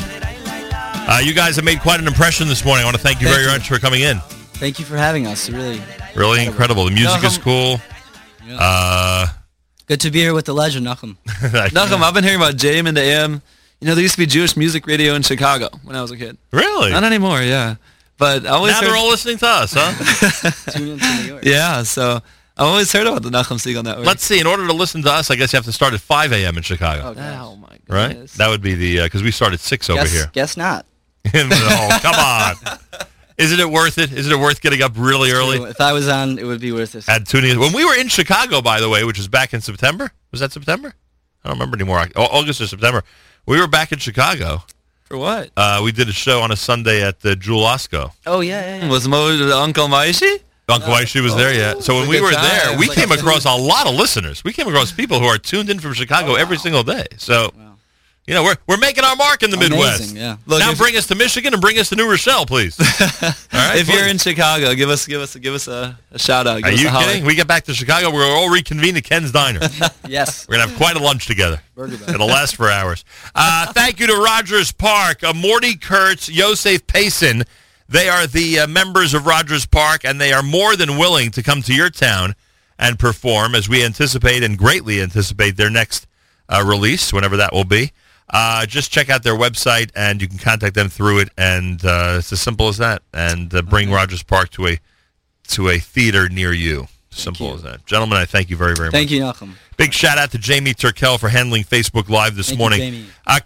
Uh, 1.08 1.18
you 1.22 1.32
guys 1.34 1.56
have 1.56 1.64
made 1.64 1.80
quite 1.80 2.00
an 2.00 2.06
impression 2.06 2.48
this 2.48 2.64
morning. 2.64 2.82
I 2.82 2.84
want 2.86 2.96
to 2.96 3.02
thank 3.02 3.20
you 3.20 3.26
Thank 3.26 3.36
very 3.38 3.46
you. 3.52 3.58
much 3.58 3.68
for 3.68 3.78
coming 3.78 4.02
in. 4.02 4.18
Thank 4.54 4.78
you 4.78 4.84
for 4.84 4.96
having 4.96 5.26
us. 5.26 5.48
Really 5.50 5.80
Really 6.14 6.44
incredible. 6.44 6.84
The 6.84 6.90
music 6.90 7.22
is 7.24 7.38
Nachum- 7.38 7.42
cool. 7.42 7.80
Uh, 8.58 9.26
good 9.86 10.00
to 10.00 10.10
be 10.10 10.18
here 10.20 10.34
with 10.34 10.44
the 10.44 10.54
legend, 10.54 10.86
Nachum. 10.86 11.16
Nachum, 11.26 12.02
I've 12.02 12.14
been 12.14 12.24
hearing 12.24 12.38
about 12.40 12.54
JM 12.56 12.86
in 12.88 12.94
the 12.94 13.00
AM. 13.02 13.42
You 13.80 13.86
know, 13.88 13.94
there 13.94 14.02
used 14.02 14.14
to 14.14 14.20
be 14.20 14.26
Jewish 14.26 14.56
music 14.56 14.86
radio 14.86 15.14
in 15.14 15.22
Chicago 15.22 15.68
when 15.84 15.96
I 15.96 16.02
was 16.02 16.10
a 16.10 16.16
kid. 16.16 16.36
really? 16.52 16.90
Not 16.90 17.04
anymore, 17.04 17.40
yeah. 17.42 17.76
But 18.18 18.44
I 18.44 18.50
always 18.50 18.72
Now 18.72 18.80
heard, 18.80 18.88
they're 18.90 18.96
all 18.96 19.08
listening 19.08 19.38
to 19.38 19.46
us, 19.46 19.72
huh? 19.74 20.70
Tune 20.72 20.88
into 20.90 21.06
New 21.16 21.22
York. 21.28 21.44
yeah, 21.44 21.82
so 21.84 22.20
I 22.60 22.64
always 22.64 22.92
heard 22.92 23.06
about 23.06 23.22
the 23.22 23.30
Nachum 23.30 23.56
Segal 23.56 23.82
Network. 23.82 24.06
Let's 24.06 24.22
see. 24.22 24.38
In 24.38 24.46
order 24.46 24.66
to 24.66 24.72
listen 24.74 25.02
to 25.04 25.10
us, 25.10 25.30
I 25.30 25.36
guess 25.36 25.52
you 25.52 25.56
have 25.56 25.64
to 25.64 25.72
start 25.72 25.94
at 25.94 26.00
5 26.00 26.32
a.m. 26.32 26.58
in 26.58 26.62
Chicago, 26.62 27.02
Oh, 27.08 27.14
gosh. 27.14 27.38
Oh 27.40 27.56
my 27.56 27.78
right? 27.88 28.28
That 28.36 28.48
would 28.48 28.60
be 28.60 28.74
the 28.74 29.00
because 29.04 29.22
we 29.22 29.30
start 29.30 29.54
at 29.54 29.60
six 29.60 29.88
over 29.88 30.04
here. 30.04 30.30
guess 30.32 30.56
not. 30.58 30.84
no, 31.34 31.48
come 32.02 32.14
on. 32.14 32.54
Isn't 33.38 33.58
it 33.60 33.70
worth 33.70 33.96
it? 33.96 34.12
Isn't 34.12 34.30
it 34.30 34.38
worth 34.38 34.60
getting 34.60 34.82
up 34.82 34.92
really 34.96 35.32
early? 35.32 35.56
If 35.56 35.80
I 35.80 35.94
was 35.94 36.06
on, 36.08 36.38
it 36.38 36.44
would 36.44 36.60
be 36.60 36.72
worth 36.72 36.94
it. 36.94 37.08
At 37.08 37.26
tuning 37.26 37.58
when 37.58 37.72
we 37.72 37.84
were 37.84 37.94
in 37.94 38.08
Chicago, 38.08 38.60
by 38.60 38.80
the 38.80 38.88
way, 38.90 39.04
which 39.04 39.16
was 39.16 39.28
back 39.28 39.54
in 39.54 39.62
September. 39.62 40.10
Was 40.30 40.40
that 40.40 40.52
September? 40.52 40.92
I 41.42 41.48
don't 41.48 41.56
remember 41.58 41.76
anymore. 41.78 42.06
August 42.16 42.60
or 42.60 42.66
September. 42.66 43.02
We 43.46 43.58
were 43.58 43.66
back 43.66 43.92
in 43.92 43.98
Chicago. 43.98 44.62
For 45.04 45.16
what? 45.16 45.50
Uh, 45.56 45.80
we 45.82 45.92
did 45.92 46.08
a 46.10 46.12
show 46.12 46.40
on 46.42 46.50
a 46.52 46.56
Sunday 46.56 47.02
at 47.02 47.20
the 47.20 47.34
Jewel 47.34 47.62
Osco. 47.62 48.12
Oh 48.26 48.40
yeah, 48.40 48.60
yeah, 48.76 48.84
yeah. 48.84 48.90
Was 48.90 49.08
Mo 49.08 49.28
Uncle 49.62 49.88
Maishi? 49.88 50.40
Uncle 50.70 50.92
Waishi 50.92 51.22
was 51.22 51.34
there 51.36 51.52
yet. 51.52 51.82
So 51.82 51.94
when 51.98 52.08
we 52.08 52.20
were 52.20 52.30
there, 52.32 52.78
we 52.78 52.88
came 52.88 53.10
across 53.12 53.44
a 53.44 53.54
lot 53.54 53.86
of 53.86 53.94
listeners. 53.94 54.42
We 54.44 54.52
came 54.52 54.68
across 54.68 54.92
people 54.92 55.18
who 55.20 55.26
are 55.26 55.38
tuned 55.38 55.70
in 55.70 55.78
from 55.78 55.92
Chicago 55.94 56.34
every 56.34 56.56
single 56.58 56.82
day. 56.82 57.06
So, 57.18 57.52
you 58.26 58.34
know, 58.34 58.44
we're 58.44 58.56
we're 58.68 58.76
making 58.76 59.02
our 59.02 59.16
mark 59.16 59.42
in 59.42 59.50
the 59.50 59.56
Midwest. 59.56 60.14
Yeah. 60.14 60.36
Look, 60.46 60.60
now 60.60 60.74
bring 60.74 60.96
us 60.96 61.06
to 61.08 61.14
Michigan 61.16 61.52
and 61.52 61.60
bring 61.60 61.78
us 61.78 61.88
to 61.88 61.96
New 61.96 62.08
Rochelle, 62.08 62.46
please. 62.46 62.78
All 63.22 63.32
right, 63.52 63.76
if 63.78 63.88
you're 63.88 64.06
in 64.06 64.18
Chicago, 64.18 64.72
give 64.74 64.88
us 64.88 65.06
give 65.06 65.20
us 65.20 65.34
give 65.36 65.54
us 65.54 65.66
a, 65.66 65.98
a 66.12 66.18
shout 66.18 66.46
out. 66.46 66.62
Give 66.62 66.66
Are 66.66 66.76
you 66.76 66.88
a 66.88 66.92
kidding? 66.92 67.24
We 67.24 67.34
get 67.34 67.48
back 67.48 67.64
to 67.64 67.74
Chicago, 67.74 68.12
we're 68.12 68.24
all 68.24 68.48
reconvene 68.50 68.96
at 68.96 69.04
Ken's 69.04 69.32
Diner. 69.32 69.60
Yes. 70.06 70.48
We're 70.48 70.56
gonna 70.56 70.68
have 70.68 70.76
quite 70.76 70.96
a 70.96 70.98
lunch 70.98 71.26
together. 71.26 71.60
It'll 71.78 72.26
last 72.26 72.56
for 72.56 72.68
hours. 72.68 73.04
Uh, 73.32 73.72
thank 73.72 74.00
you 74.00 74.08
to 74.08 74.16
Rogers 74.16 74.72
Park, 74.72 75.22
uh, 75.22 75.32
Morty 75.32 75.76
Kurtz, 75.76 76.28
Yosef 76.28 76.84
Payson. 76.88 77.44
They 77.90 78.08
are 78.08 78.28
the 78.28 78.60
uh, 78.60 78.66
members 78.68 79.14
of 79.14 79.26
Rogers 79.26 79.66
Park, 79.66 80.04
and 80.04 80.20
they 80.20 80.32
are 80.32 80.44
more 80.44 80.76
than 80.76 80.96
willing 80.96 81.32
to 81.32 81.42
come 81.42 81.60
to 81.62 81.74
your 81.74 81.90
town 81.90 82.36
and 82.78 83.00
perform 83.00 83.56
as 83.56 83.68
we 83.68 83.84
anticipate 83.84 84.44
and 84.44 84.56
greatly 84.56 85.02
anticipate 85.02 85.56
their 85.56 85.70
next 85.70 86.06
uh, 86.48 86.62
release, 86.64 87.12
whenever 87.12 87.36
that 87.36 87.52
will 87.52 87.64
be. 87.64 87.90
Uh, 88.32 88.64
just 88.64 88.92
check 88.92 89.10
out 89.10 89.24
their 89.24 89.34
website, 89.34 89.90
and 89.96 90.22
you 90.22 90.28
can 90.28 90.38
contact 90.38 90.76
them 90.76 90.88
through 90.88 91.18
it, 91.18 91.30
and 91.36 91.84
uh, 91.84 92.14
it's 92.18 92.32
as 92.32 92.40
simple 92.40 92.68
as 92.68 92.78
that. 92.78 93.02
And 93.12 93.52
uh, 93.52 93.62
bring 93.62 93.90
Rogers 93.90 94.22
Park 94.22 94.50
to 94.50 94.68
a 94.68 94.78
to 95.48 95.68
a 95.68 95.80
theater 95.80 96.28
near 96.28 96.52
you. 96.52 96.86
Simple 97.10 97.48
you. 97.48 97.54
as 97.54 97.62
that. 97.62 97.84
Gentlemen, 97.86 98.18
I 98.18 98.24
thank 98.24 98.50
you 98.50 98.56
very, 98.56 98.76
very 98.76 98.86
much. 98.86 98.92
Thank 98.92 99.10
you, 99.10 99.22
Malcolm. 99.22 99.56
Big 99.76 99.92
shout 99.92 100.16
out 100.16 100.30
to 100.30 100.38
Jamie 100.38 100.74
Turkel 100.74 101.18
for 101.18 101.28
handling 101.28 101.64
Facebook 101.64 102.08
Live 102.08 102.36
this 102.36 102.50
Thank 102.50 102.56
you, 102.56 102.58
morning. 102.58 102.78
Jamie. 102.78 103.06
Uh, 103.26 103.40